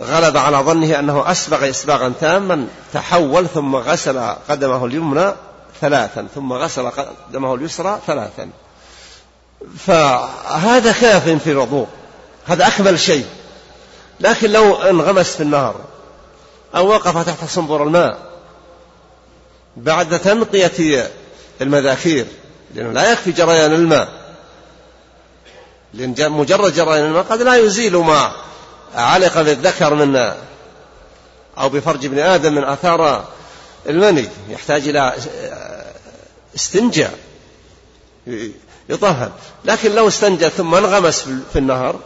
غلب 0.00 0.36
على 0.36 0.56
ظنه 0.56 0.98
أنه 0.98 1.30
أسبغ 1.30 1.70
إسباغا 1.70 2.12
تاما 2.20 2.66
تحول 2.92 3.48
ثم 3.48 3.76
غسل 3.76 4.18
قدمه 4.48 4.86
اليمنى 4.86 5.32
ثلاثا 5.80 6.26
ثم 6.34 6.52
غسل 6.52 6.90
قدمه 6.90 7.54
اليسرى 7.54 8.00
ثلاثا. 8.06 8.48
فهذا 9.78 10.92
كاف 10.92 11.28
في 11.28 11.50
الوضوء. 11.50 11.86
هذا 12.46 12.66
أكمل 12.66 13.00
شيء. 13.00 13.26
لكن 14.20 14.50
لو 14.50 14.74
انغمس 14.74 15.36
في 15.36 15.42
النهر 15.42 15.74
أو 16.76 16.88
وقف 16.88 17.26
تحت 17.26 17.44
صنبور 17.48 17.82
الماء 17.82 18.18
بعد 19.76 20.20
تنقية 20.20 21.10
المذاكير 21.60 22.26
لأنه 22.74 22.92
لا 22.92 23.12
يكفي 23.12 23.32
جريان 23.32 23.72
الماء. 23.72 24.08
لأن 25.96 26.32
مجرد 26.32 26.74
جريان 26.74 27.06
الماء 27.06 27.22
قد 27.22 27.42
لا 27.42 27.54
يزيل 27.56 27.96
ما 27.96 28.32
علق 28.94 29.42
بالذكر 29.42 29.94
من 29.94 30.32
أو 31.58 31.68
بفرج 31.68 32.04
ابن 32.04 32.18
آدم 32.18 32.54
من 32.54 32.64
آثار 32.64 33.24
المني. 33.88 34.28
يحتاج 34.48 34.88
إلى 34.88 35.14
استنجاء 36.54 37.18
يطهر. 38.88 39.32
لكن 39.64 39.94
لو 39.94 40.08
استنجى 40.08 40.50
ثم 40.50 40.74
انغمس 40.74 41.28
في 41.52 41.58
النهر 41.58 42.00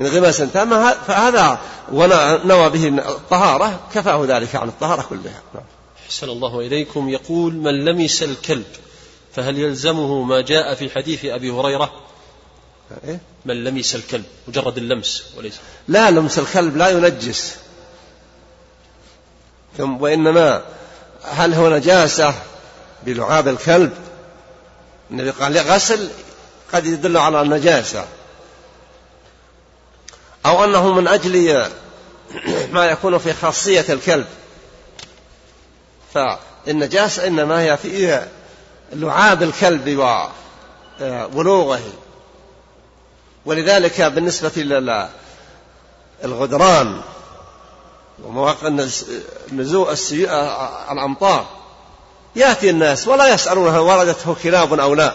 انغماسا 0.00 0.48
تاما 0.54 0.94
فهذا 1.06 1.58
ونوى 1.92 2.70
به 2.70 2.88
الطهارة 2.88 3.80
كفاه 3.94 4.24
ذلك 4.28 4.56
عن 4.56 4.68
الطهارة 4.68 5.02
كلها. 5.08 5.42
أحسن 6.06 6.28
الله 6.28 6.60
إليكم. 6.60 7.08
يقول 7.08 7.54
من 7.54 7.84
لمس 7.84 8.22
الكلب 8.22 8.66
فهل 9.34 9.58
يلزمه 9.58 10.22
ما 10.22 10.40
جاء 10.40 10.74
في 10.74 10.90
حديث 10.90 11.24
أبي 11.24 11.50
هريرة؟ 11.50 12.05
إيه؟ 13.04 13.18
من 13.44 13.64
لمس 13.64 13.94
الكلب 13.94 14.24
مجرد 14.48 14.78
اللمس 14.78 15.24
وليس. 15.36 15.54
لا 15.88 16.10
لمس 16.10 16.38
الكلب 16.38 16.76
لا 16.76 16.88
ينجس. 16.88 17.56
وإنما 19.78 20.62
هل 21.22 21.54
هو 21.54 21.68
نجاسة 21.68 22.34
بلعاب 23.02 23.48
الكلب؟ 23.48 23.92
النبي 25.10 25.30
قال 25.30 25.58
غسل 25.58 26.08
قد 26.72 26.86
يدل 26.86 27.16
على 27.16 27.42
النجاسة. 27.42 28.06
أو 30.46 30.64
أنه 30.64 30.92
من 30.92 31.08
أجل 31.08 31.66
ما 32.72 32.86
يكون 32.86 33.18
في 33.18 33.32
خاصية 33.32 33.84
الكلب. 33.88 34.26
فالنجاسة 36.14 37.26
إنما 37.26 37.60
هي 37.60 37.76
في 37.76 38.26
لعاب 38.92 39.42
الكلب 39.42 39.88
وبلوغه 41.00 41.80
ولذلك 43.46 44.00
بالنسبة 44.00 44.82
للغدران 46.24 47.00
ومواقع 48.24 48.68
نزوء 49.52 49.94
الأمطار 50.92 51.46
يأتي 52.36 52.70
الناس 52.70 53.08
ولا 53.08 53.34
يسألون 53.34 53.68
هل 53.68 53.78
وردته 53.78 54.36
كلاب 54.42 54.74
أو 54.74 54.94
لا. 54.94 55.14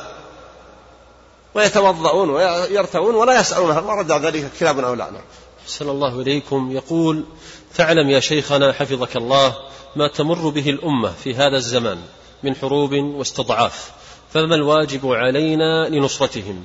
ويتوضؤون 1.56 2.30
ويرتوون 2.30 3.16
ولا 3.16 3.40
يسألون 3.40 3.72
هل 3.72 3.84
ورد 3.84 4.12
ذلك 4.12 4.52
كلاب 4.60 4.80
أو 4.80 4.94
لا. 4.94 5.12
نعم. 5.12 5.22
أحسن 5.64 5.90
الله 5.90 6.22
إليكم. 6.22 6.72
يقول 6.72 7.26
فاعلم 7.72 8.10
يا 8.10 8.20
شيخنا 8.20 8.74
حفظك 8.74 9.18
الله 9.18 9.56
ما 9.96 10.08
تمر 10.08 10.50
به 10.50 10.70
الأمة 10.70 11.14
في 11.24 11.36
هذا 11.36 11.58
الزمان 11.58 12.02
من 12.44 12.56
حروب 12.56 12.94
واستضعاف 12.94 13.92
فما 14.34 14.56
الواجب 14.56 15.08
علينا 15.08 15.90
لنصرتهم؟ 15.90 16.64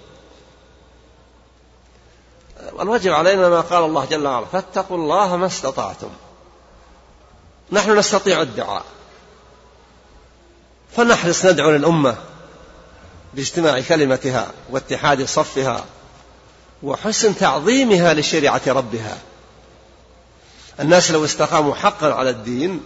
والواجب 2.76 3.12
علينا 3.12 3.48
ما 3.48 3.60
قال 3.60 3.84
الله 3.84 4.04
جل 4.04 4.26
وعلا 4.26 4.46
فاتقوا 4.46 4.96
الله 4.96 5.36
ما 5.36 5.46
استطعتم. 5.46 6.10
نحن 7.72 7.98
نستطيع 7.98 8.42
الدعاء. 8.42 8.84
فنحرص 10.96 11.44
ندعو 11.44 11.70
للأمة 11.70 12.16
باجتماع 13.34 13.80
كلمتها 13.80 14.50
واتحاد 14.70 15.24
صفها 15.24 15.84
وحسن 16.82 17.36
تعظيمها 17.36 18.14
لشريعة 18.14 18.62
ربها. 18.66 19.18
الناس 20.80 21.10
لو 21.10 21.24
استقاموا 21.24 21.74
حقا 21.74 22.12
على 22.12 22.30
الدين 22.30 22.84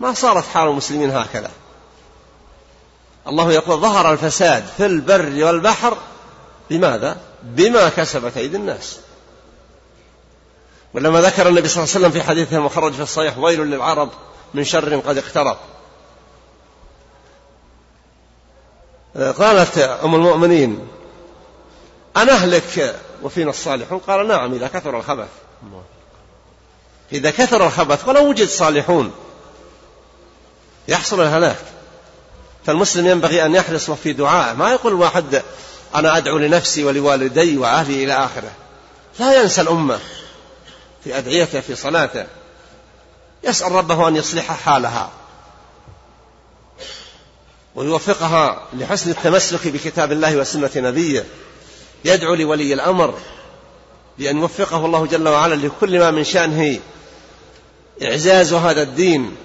ما 0.00 0.14
صارت 0.14 0.44
حال 0.44 0.68
المسلمين 0.68 1.10
هكذا. 1.10 1.50
الله 3.26 3.52
يقول 3.52 3.80
ظهر 3.80 4.12
الفساد 4.12 4.64
في 4.76 4.86
البر 4.86 5.44
والبحر. 5.44 5.98
بماذا؟ 6.70 7.31
بما 7.42 7.88
كسبت 7.88 8.36
أيدي 8.36 8.56
الناس. 8.56 8.98
ولما 10.94 11.20
ذكر 11.20 11.48
النبي 11.48 11.68
صلى 11.68 11.84
الله 11.84 11.94
عليه 11.94 12.06
وسلم 12.06 12.20
في 12.20 12.28
حديثه 12.28 12.56
المخرج 12.56 12.92
في 12.92 13.02
الصحيح 13.02 13.38
ويل 13.38 13.60
للعرب 13.60 14.10
من 14.54 14.64
شر 14.64 14.96
قد 14.96 15.18
اقترب. 15.18 15.56
قالت 19.38 19.78
أم 19.78 20.14
المؤمنين 20.14 20.88
أنهلك 22.16 23.00
وفينا 23.22 23.50
الصالحون. 23.50 23.98
قال 23.98 24.28
نعم 24.28 24.54
إذا 24.54 24.68
كثر 24.68 24.96
الخبث. 24.98 25.28
إذا 27.12 27.30
كثر 27.30 27.66
الخبث 27.66 28.08
ولو 28.08 28.28
وجد 28.28 28.48
صالحون 28.48 29.12
يحصل 30.88 31.20
الهلاك. 31.20 31.64
فالمسلم 32.66 33.06
ينبغي 33.06 33.46
أن 33.46 33.54
يحرص 33.54 33.90
في 33.90 34.12
دعائه. 34.12 34.54
ما 34.54 34.70
يقول 34.70 34.92
واحد 34.92 35.42
أنا 35.94 36.16
أدعو 36.16 36.38
لنفسي 36.38 36.84
ولوالدي 36.84 37.58
وأهلي 37.58 38.04
إلى 38.04 38.12
آخرة. 38.12 38.52
لا 39.18 39.42
ينسى 39.42 39.60
الأمة 39.60 39.98
في 41.04 41.18
أدعيته 41.18 41.60
في 41.60 41.74
صلاته. 41.74 42.26
يسأل 43.44 43.72
ربه 43.72 44.08
أن 44.08 44.16
يصلح 44.16 44.52
حالها 44.52 45.10
ويوفقها 47.74 48.62
لحسن 48.72 49.10
التمسك 49.10 49.68
بكتاب 49.68 50.12
الله 50.12 50.36
وسنة 50.36 50.70
نبيه. 50.76 51.24
يدعو 52.04 52.34
لولي 52.34 52.74
الأمر 52.74 53.18
بأن 54.18 54.36
يوفقه 54.38 54.86
الله 54.86 55.06
جل 55.06 55.28
وعلا 55.28 55.54
لكل 55.54 55.98
ما 55.98 56.10
من 56.10 56.24
شأنه. 56.24 56.80
إعزاز 58.02 58.52
هذا 58.52 58.82
الدين 58.82 59.36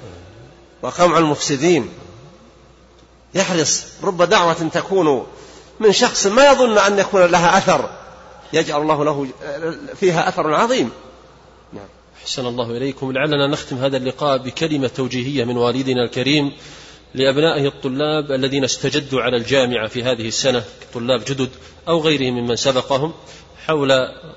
وقمع 0.82 1.18
المفسدين. 1.18 1.90
يحرص 3.34 3.84
رب 4.04 4.24
دعوة 4.24 4.70
تكون 4.74 5.28
من 5.80 5.92
شخص 5.92 6.28
ما 6.28 6.52
يظن 6.52 6.78
أن 6.78 7.00
يكون 7.00 7.26
لها 7.26 7.58
أثر 7.58 7.90
يجعل 8.54 8.82
الله 8.82 9.06
له 9.06 9.28
فيها 9.96 10.30
أثر 10.30 10.54
عظيم. 10.54 10.92
نعم. 11.74 11.88
أحسن 12.22 12.46
الله 12.46 12.72
إليكم. 12.72 13.12
لعلنا 13.12 13.48
نختم 13.48 13.78
هذا 13.78 13.98
اللقاء 13.98 14.38
بكلمة 14.38 14.88
توجيهية 14.88 15.44
من 15.44 15.58
والدنا 15.58 16.04
الكريم 16.04 16.54
لأبنائه 17.14 17.68
الطلاب 17.68 18.32
الذين 18.32 18.64
استجدوا 18.64 19.22
على 19.22 19.38
الجامعة 19.38 19.88
في 19.88 20.04
هذه 20.04 20.28
السنة 20.28 20.64
طلاب 20.94 21.26
جدد 21.26 21.50
أو 21.88 22.00
غيرهم 22.00 22.34
ممن 22.34 22.56
سبقهم 22.56 23.14
حول 23.66 23.92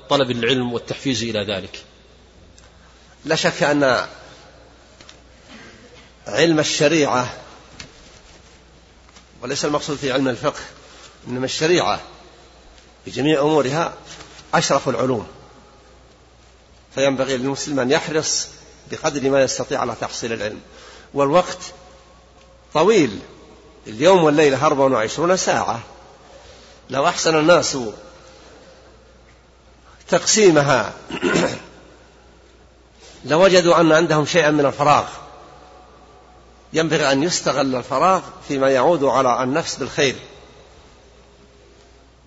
طلب 0.09 0.31
العلم 0.31 0.73
والتحفيز 0.73 1.23
إلى 1.23 1.55
ذلك. 1.55 1.83
لا 3.25 3.35
شك 3.35 3.63
أن 3.63 4.05
علم 6.27 6.59
الشريعة 6.59 7.33
وليس 9.41 9.65
المقصود 9.65 9.97
في 9.97 10.11
علم 10.11 10.27
الفقه 10.27 10.59
إنما 11.27 11.45
الشريعة 11.45 11.99
بجميع 13.07 13.41
أمورها 13.41 13.93
أشرف 14.53 14.89
العلوم. 14.89 15.27
فينبغي 16.95 17.37
للمسلم 17.37 17.79
أن 17.79 17.91
يحرص 17.91 18.47
بقدر 18.91 19.29
ما 19.29 19.43
يستطيع 19.43 19.81
على 19.81 19.95
تحصيل 20.01 20.33
العلم. 20.33 20.61
والوقت 21.13 21.59
طويل. 22.73 23.19
اليوم 23.87 24.23
والليلة 24.23 24.65
أربع 24.65 24.83
وعشرون 24.83 25.37
ساعة. 25.37 25.79
لو 26.89 27.07
أحسن 27.07 27.39
الناس 27.39 27.77
تقسيمها 30.09 30.93
لوجدوا 33.25 33.81
أن 33.81 33.91
عندهم 33.91 34.25
شيئا 34.25 34.51
من 34.51 34.65
الفراغ. 34.65 35.05
ينبغي 36.73 37.11
أن 37.11 37.23
يستغل 37.23 37.75
الفراغ 37.75 38.21
فيما 38.47 38.69
يعود 38.69 39.03
على 39.03 39.43
النفس 39.43 39.75
بالخير. 39.75 40.15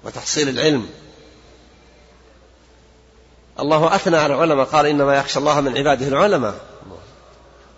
وتحصيل 0.05 0.49
العلم. 0.49 0.91
الله 3.61 3.95
أثنى 3.95 4.17
على 4.17 4.35
العلماء 4.35 4.67
قال 4.67 4.87
إنما 4.87 5.17
يخشى 5.17 5.39
الله 5.39 5.61
من 5.61 5.79
عباده 5.79 6.09
العلماء. 6.09 6.55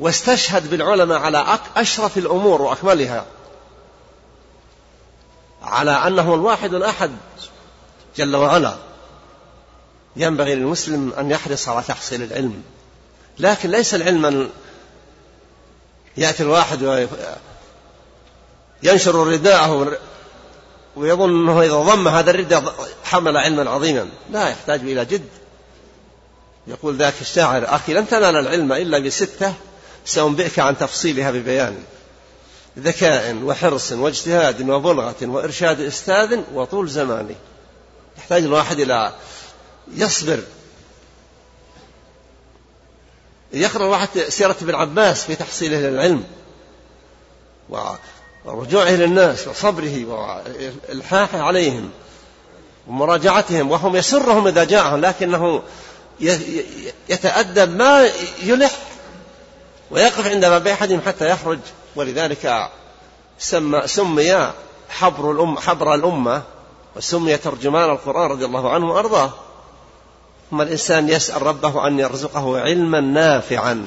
واستشهد 0.01 0.71
بالعلماء 0.71 1.19
على 1.19 1.59
أشرف 1.77 2.19
الأمور 2.19 2.63
وأكملها. 2.63 3.25
على 5.63 5.91
أنه 5.91 6.35
الواحد 6.35 6.75
الأحد 6.75 7.11
جل 8.17 8.37
وعلا. 8.37 8.77
ينبغي 10.17 10.55
للمسلم 10.55 11.13
أن 11.13 11.31
يحرص 11.31 11.69
على 11.69 11.83
تحصيل 11.83 12.23
العلم. 12.23 12.63
لكن 13.39 13.71
ليس 13.71 13.95
العلم 13.95 14.27
أن 14.27 14.51
يأتي 16.17 16.43
الواحد 16.43 17.09
وينشر 18.83 19.15
رداءه 19.15 19.99
ويظن 20.97 21.31
أنه 21.31 21.63
إذا 21.63 21.75
ضم 21.75 22.09
هذا 22.09 22.31
الرداء 22.31 22.75
حمل 23.05 23.37
علما 23.37 23.71
عظيما. 23.71 24.09
لا 24.31 24.49
يحتاج 24.49 24.81
إلى 24.81 25.05
جد. 25.05 25.29
يقول 26.67 26.97
ذاك 26.97 27.15
الشاعر 27.21 27.65
أخي 27.65 27.95
لن 27.95 28.09
تنال 28.09 28.37
العلم 28.37 28.73
إلا 28.73 28.99
بستة 28.99 29.55
سأنبئك 30.05 30.59
عن 30.59 30.79
تفصيلها 30.79 31.31
ببيان. 31.31 31.83
ذكاء 32.79 33.35
وحرص 33.43 33.93
واجتهاد 33.93 34.69
وبلغة 34.69 35.17
وإرشاد 35.23 35.81
أستاذ 35.81 36.41
وطول 36.55 36.89
زمان 36.89 37.35
يحتاج 38.19 38.43
الواحد 38.43 38.81
إلى 38.81 39.13
يصبر. 39.95 40.41
يقرأ 43.53 43.85
واحد 43.85 44.09
سيرة 44.29 44.57
ابن 44.63 44.75
عباس 44.75 45.25
في 45.25 45.35
تحصيله 45.35 45.77
للعلم. 45.77 46.25
ورجوعه 48.47 48.91
للناس 48.91 49.49
وصبره 49.49 50.05
وإلحاحه 50.05 51.41
عليهم 51.41 51.91
ومراجعتهم 52.87 53.71
وهم 53.71 53.97
يسرهم 53.97 54.47
إذا 54.47 54.65
جاءهم 54.65 55.01
لكنه 55.01 55.63
يتأدب 57.09 57.77
ما 57.77 58.09
يلح 58.43 58.71
ويقف 59.91 60.27
عند 60.27 60.47
باب 60.47 60.67
أحدهم 60.67 61.01
حتى 61.07 61.31
يخرج. 61.31 61.59
ولذلك 61.97 62.71
سمى 63.39 63.83
سمي 63.87 64.51
حبر 64.89 65.31
الأم 65.31 65.59
حبر 65.59 65.95
الأمة 65.95 66.43
وسمي 66.97 67.37
ترجمان 67.37 67.91
القرآن 67.91 68.31
رضي 68.31 68.45
الله 68.45 68.71
عنه 68.71 68.93
وأرضاه. 68.93 69.31
ثم 70.51 70.61
الإنسان 70.61 71.09
يسأل 71.09 71.43
ربه 71.43 71.87
أن 71.87 71.99
يرزقه 71.99 72.61
علما 72.61 73.01
نافعا 73.01 73.87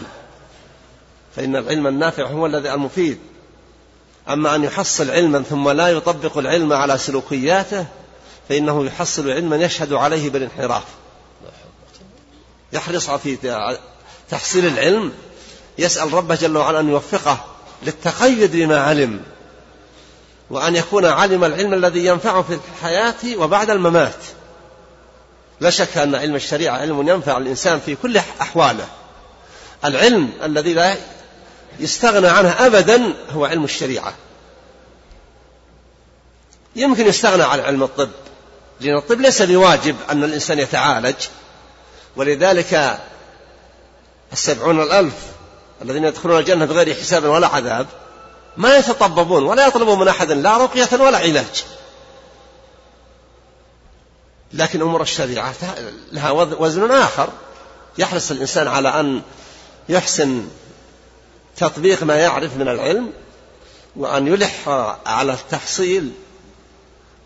فإن 1.35 1.55
العلم 1.55 1.87
النافع 1.87 2.27
هو 2.27 2.45
الذي 2.45 2.73
المفيد. 2.73 3.19
أما 4.29 4.55
أن 4.55 4.63
يحصل 4.63 5.11
علما 5.11 5.43
ثم 5.49 5.69
لا 5.69 5.87
يطبق 5.87 6.37
العلم 6.37 6.73
على 6.73 6.97
سلوكياته 6.97 7.85
فإنه 8.49 8.85
يحصل 8.85 9.29
علما 9.29 9.55
يشهد 9.55 9.93
عليه 9.93 10.29
بالانحراف. 10.29 10.83
يحرص 12.73 13.09
في 13.09 13.37
تحصيل 14.29 14.65
العلم 14.65 15.11
يسأل 15.77 16.13
ربه 16.13 16.35
جل 16.35 16.57
وعلا 16.57 16.79
أن 16.79 16.89
يوفقه 16.89 17.45
للتقيد 17.83 18.51
بما 18.51 18.83
علم 18.83 19.21
وأن 20.49 20.75
يكون 20.75 21.05
علم 21.05 21.43
العلم 21.43 21.73
الذي 21.73 22.05
ينفعه 22.05 22.41
في 22.41 22.59
الحياة 22.75 23.37
وبعد 23.37 23.69
الممات. 23.69 24.15
لا 25.59 25.69
شك 25.69 25.97
أن 25.97 26.15
علم 26.15 26.35
الشريعة 26.35 26.77
علم 26.77 27.09
ينفع 27.09 27.37
الإنسان 27.37 27.79
في 27.79 27.95
كل 27.95 28.17
أحواله. 28.17 28.87
العلم 29.85 30.29
الذي 30.43 30.73
لا 30.73 30.97
يستغنى 31.79 32.27
عنه 32.27 32.65
أبدا 32.65 33.13
هو 33.31 33.45
علم 33.45 33.63
الشريعة. 33.63 34.13
يمكن 36.75 37.07
يستغنى 37.07 37.43
عن 37.43 37.59
علم 37.59 37.83
الطب 37.83 38.09
لأن 38.81 38.97
الطب 38.97 39.21
ليس 39.21 39.41
بواجب 39.41 39.95
أن 40.09 40.23
الإنسان 40.23 40.59
يتعالج. 40.59 41.15
ولذلك 42.15 42.99
السبعون 44.33 44.81
الألف 44.81 45.13
الذين 45.81 46.05
يدخلون 46.05 46.39
الجنة 46.39 46.65
بغير 46.65 46.95
حساب 46.95 47.23
ولا 47.23 47.47
عذاب 47.47 47.87
ما 48.57 48.77
يتطببون 48.77 49.43
ولا 49.43 49.67
يطلبون 49.67 49.99
من 49.99 50.07
أحد 50.07 50.31
لا 50.31 50.57
رقية 50.57 50.89
ولا 50.91 51.17
علاج. 51.17 51.65
لكن 54.53 54.81
أمور 54.81 55.01
الشريعة 55.01 55.53
لها 56.11 56.31
وزن 56.31 56.91
آخر. 56.91 57.29
يحرص 57.97 58.31
الإنسان 58.31 58.67
على 58.67 58.99
أن 58.99 59.21
يحسن 59.89 60.47
تطبيق 61.59 62.03
ما 62.03 62.15
يعرف 62.15 62.57
من 62.57 62.67
العلم 62.67 63.13
وأن 63.95 64.27
يلح 64.27 64.69
على 65.05 65.33
التحصيل 65.33 66.11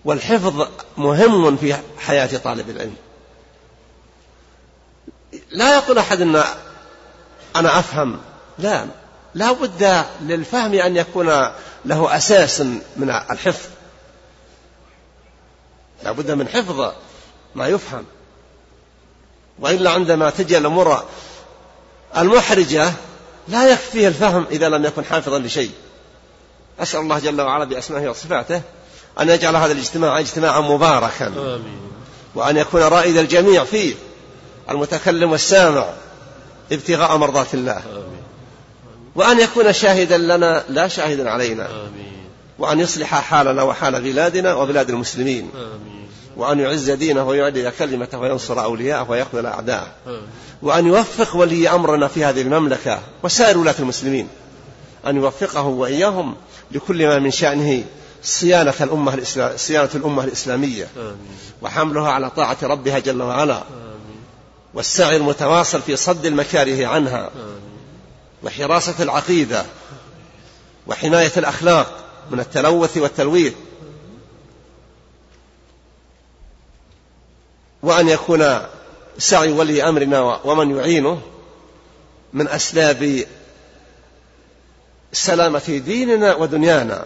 والحفظ 0.06 0.68
مهم 0.98 1.58
في 1.58 1.76
حياة 1.98 2.38
طالب 2.38 2.70
العلم. 2.70 2.96
لا 5.52 5.76
يقول 5.76 5.98
أحد 5.98 6.22
أن 6.22 6.44
أنا 7.56 7.80
أفهم. 7.80 8.22
لا 8.60 8.86
لا 9.34 9.52
بد 9.52 10.06
للفهم 10.22 10.74
أن 10.74 10.98
يكون 10.98 11.28
له 11.86 12.18
أساس 12.18 12.62
من 12.96 13.10
الحفظ. 13.32 13.70
لا 16.04 16.12
بد 16.12 16.32
من 16.32 16.48
حفظ 16.48 16.94
ما 17.56 17.68
يفهم. 17.68 18.06
وإلا 19.60 19.92
عندما 19.92 20.30
تجي 20.30 20.58
الأمور 20.58 21.04
المحرجة 22.18 22.94
لا 23.48 23.72
يكفيه 23.72 24.08
الفهم 24.08 24.46
إذا 24.52 24.70
لم 24.70 24.86
يكن 24.86 25.06
حافظا 25.06 25.40
لشيء 25.40 25.72
أسأل 26.80 27.00
الله 27.00 27.20
جل 27.20 27.42
وعلا 27.42 27.66
بأسمائه 27.66 28.10
وصفاته 28.10 28.62
أن 29.20 29.30
يجعل 29.30 29.56
هذا 29.56 29.72
الاجتماع 29.72 30.20
اجتماعا 30.20 30.62
مباركا 30.62 31.28
آمين. 31.28 31.80
وأن 32.36 32.58
يكون 32.58 32.82
رائد 32.82 33.18
الجميع 33.18 33.64
فيه 33.64 33.96
المتكلم 34.70 35.32
والسامع 35.32 35.86
ابتغاء 36.72 37.18
مرضات 37.18 37.54
الله 37.54 37.78
آمين. 37.78 38.24
وأن 39.16 39.40
يكون 39.40 39.74
شاهدا 39.74 40.18
لنا 40.18 40.64
لا 40.70 40.88
شاهدا 40.88 41.30
علينا 41.30 41.66
آمين. 41.66 42.14
وأن 42.60 42.80
يصلح 42.80 43.16
حالنا 43.16 43.64
وحال 43.64 44.02
بلادنا 44.02 44.54
وبلاد 44.54 44.90
المسلمين 44.90 45.50
آمين. 45.56 45.93
وأن 46.38 46.60
يعز 46.60 46.92
دينه 46.92 47.28
ويعلي 47.28 47.72
كلمته 47.80 48.20
وينصر 48.20 48.64
أولياءه 48.64 49.12
ويخذل 49.12 49.46
أعداءه. 49.46 49.88
وأن 50.62 50.88
يوفق 50.88 51.36
ولي 51.36 51.70
أمرنا 51.70 52.08
في 52.08 52.26
هذه 52.26 52.42
المملكة 52.42 53.00
وسائر 53.24 53.58
ولاة 53.58 53.76
المسلمين. 53.80 54.28
أن 55.08 55.16
يوفقه 55.16 55.62
وإياهم 55.62 56.36
لكل 56.72 57.08
ما 57.08 57.20
من 57.20 57.32
شأنه 57.32 57.84
صيانة 58.24 58.74
الأمة 58.82 59.14
الإسلام 59.14 59.58
صيانة 59.58 59.90
الأمة 59.96 60.24
الإسلامية. 60.24 60.88
وحملها 61.62 62.12
على 62.12 62.30
طاعة 62.30 62.58
ربها 62.64 63.00
جل 63.00 63.22
وعلا. 63.22 63.64
والسعي 64.74 65.18
المتواصل 65.18 65.82
في 65.82 65.96
صد 65.96 66.26
المكاره 66.26 66.88
عنها. 66.88 67.30
وحراسة 68.44 68.96
العقيدة. 69.00 69.66
وحماية 70.88 71.32
الأخلاق 71.38 72.04
من 72.32 72.40
التلوث 72.40 72.98
والتلويث. 72.98 73.54
وأن 77.84 78.10
يكون 78.10 78.60
سعي 79.18 79.52
ولي 79.52 79.90
أمرنا 79.90 80.40
ومن 80.46 80.78
يعينه 80.78 81.22
من 82.34 82.48
أسباب 82.48 83.26
سلامة 85.12 85.82
ديننا 85.86 86.36
ودنيانا. 86.36 87.06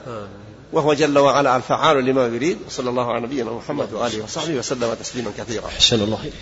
وهو 0.74 0.94
جل 0.94 1.18
وعلا 1.18 1.56
الفعال 1.56 2.06
لما 2.06 2.26
يريد. 2.26 2.58
صلى 2.70 2.90
الله 2.90 3.14
على 3.14 3.22
نبينا 3.22 3.52
محمد 3.52 3.94
وآله 3.94 4.24
وصحبه 4.24 4.54
وسلم 4.54 4.94
تسليما 4.94 5.32
كثيرا. 5.38 5.66
أحسن 5.66 6.02
الله 6.02 6.20
إليك. 6.22 6.34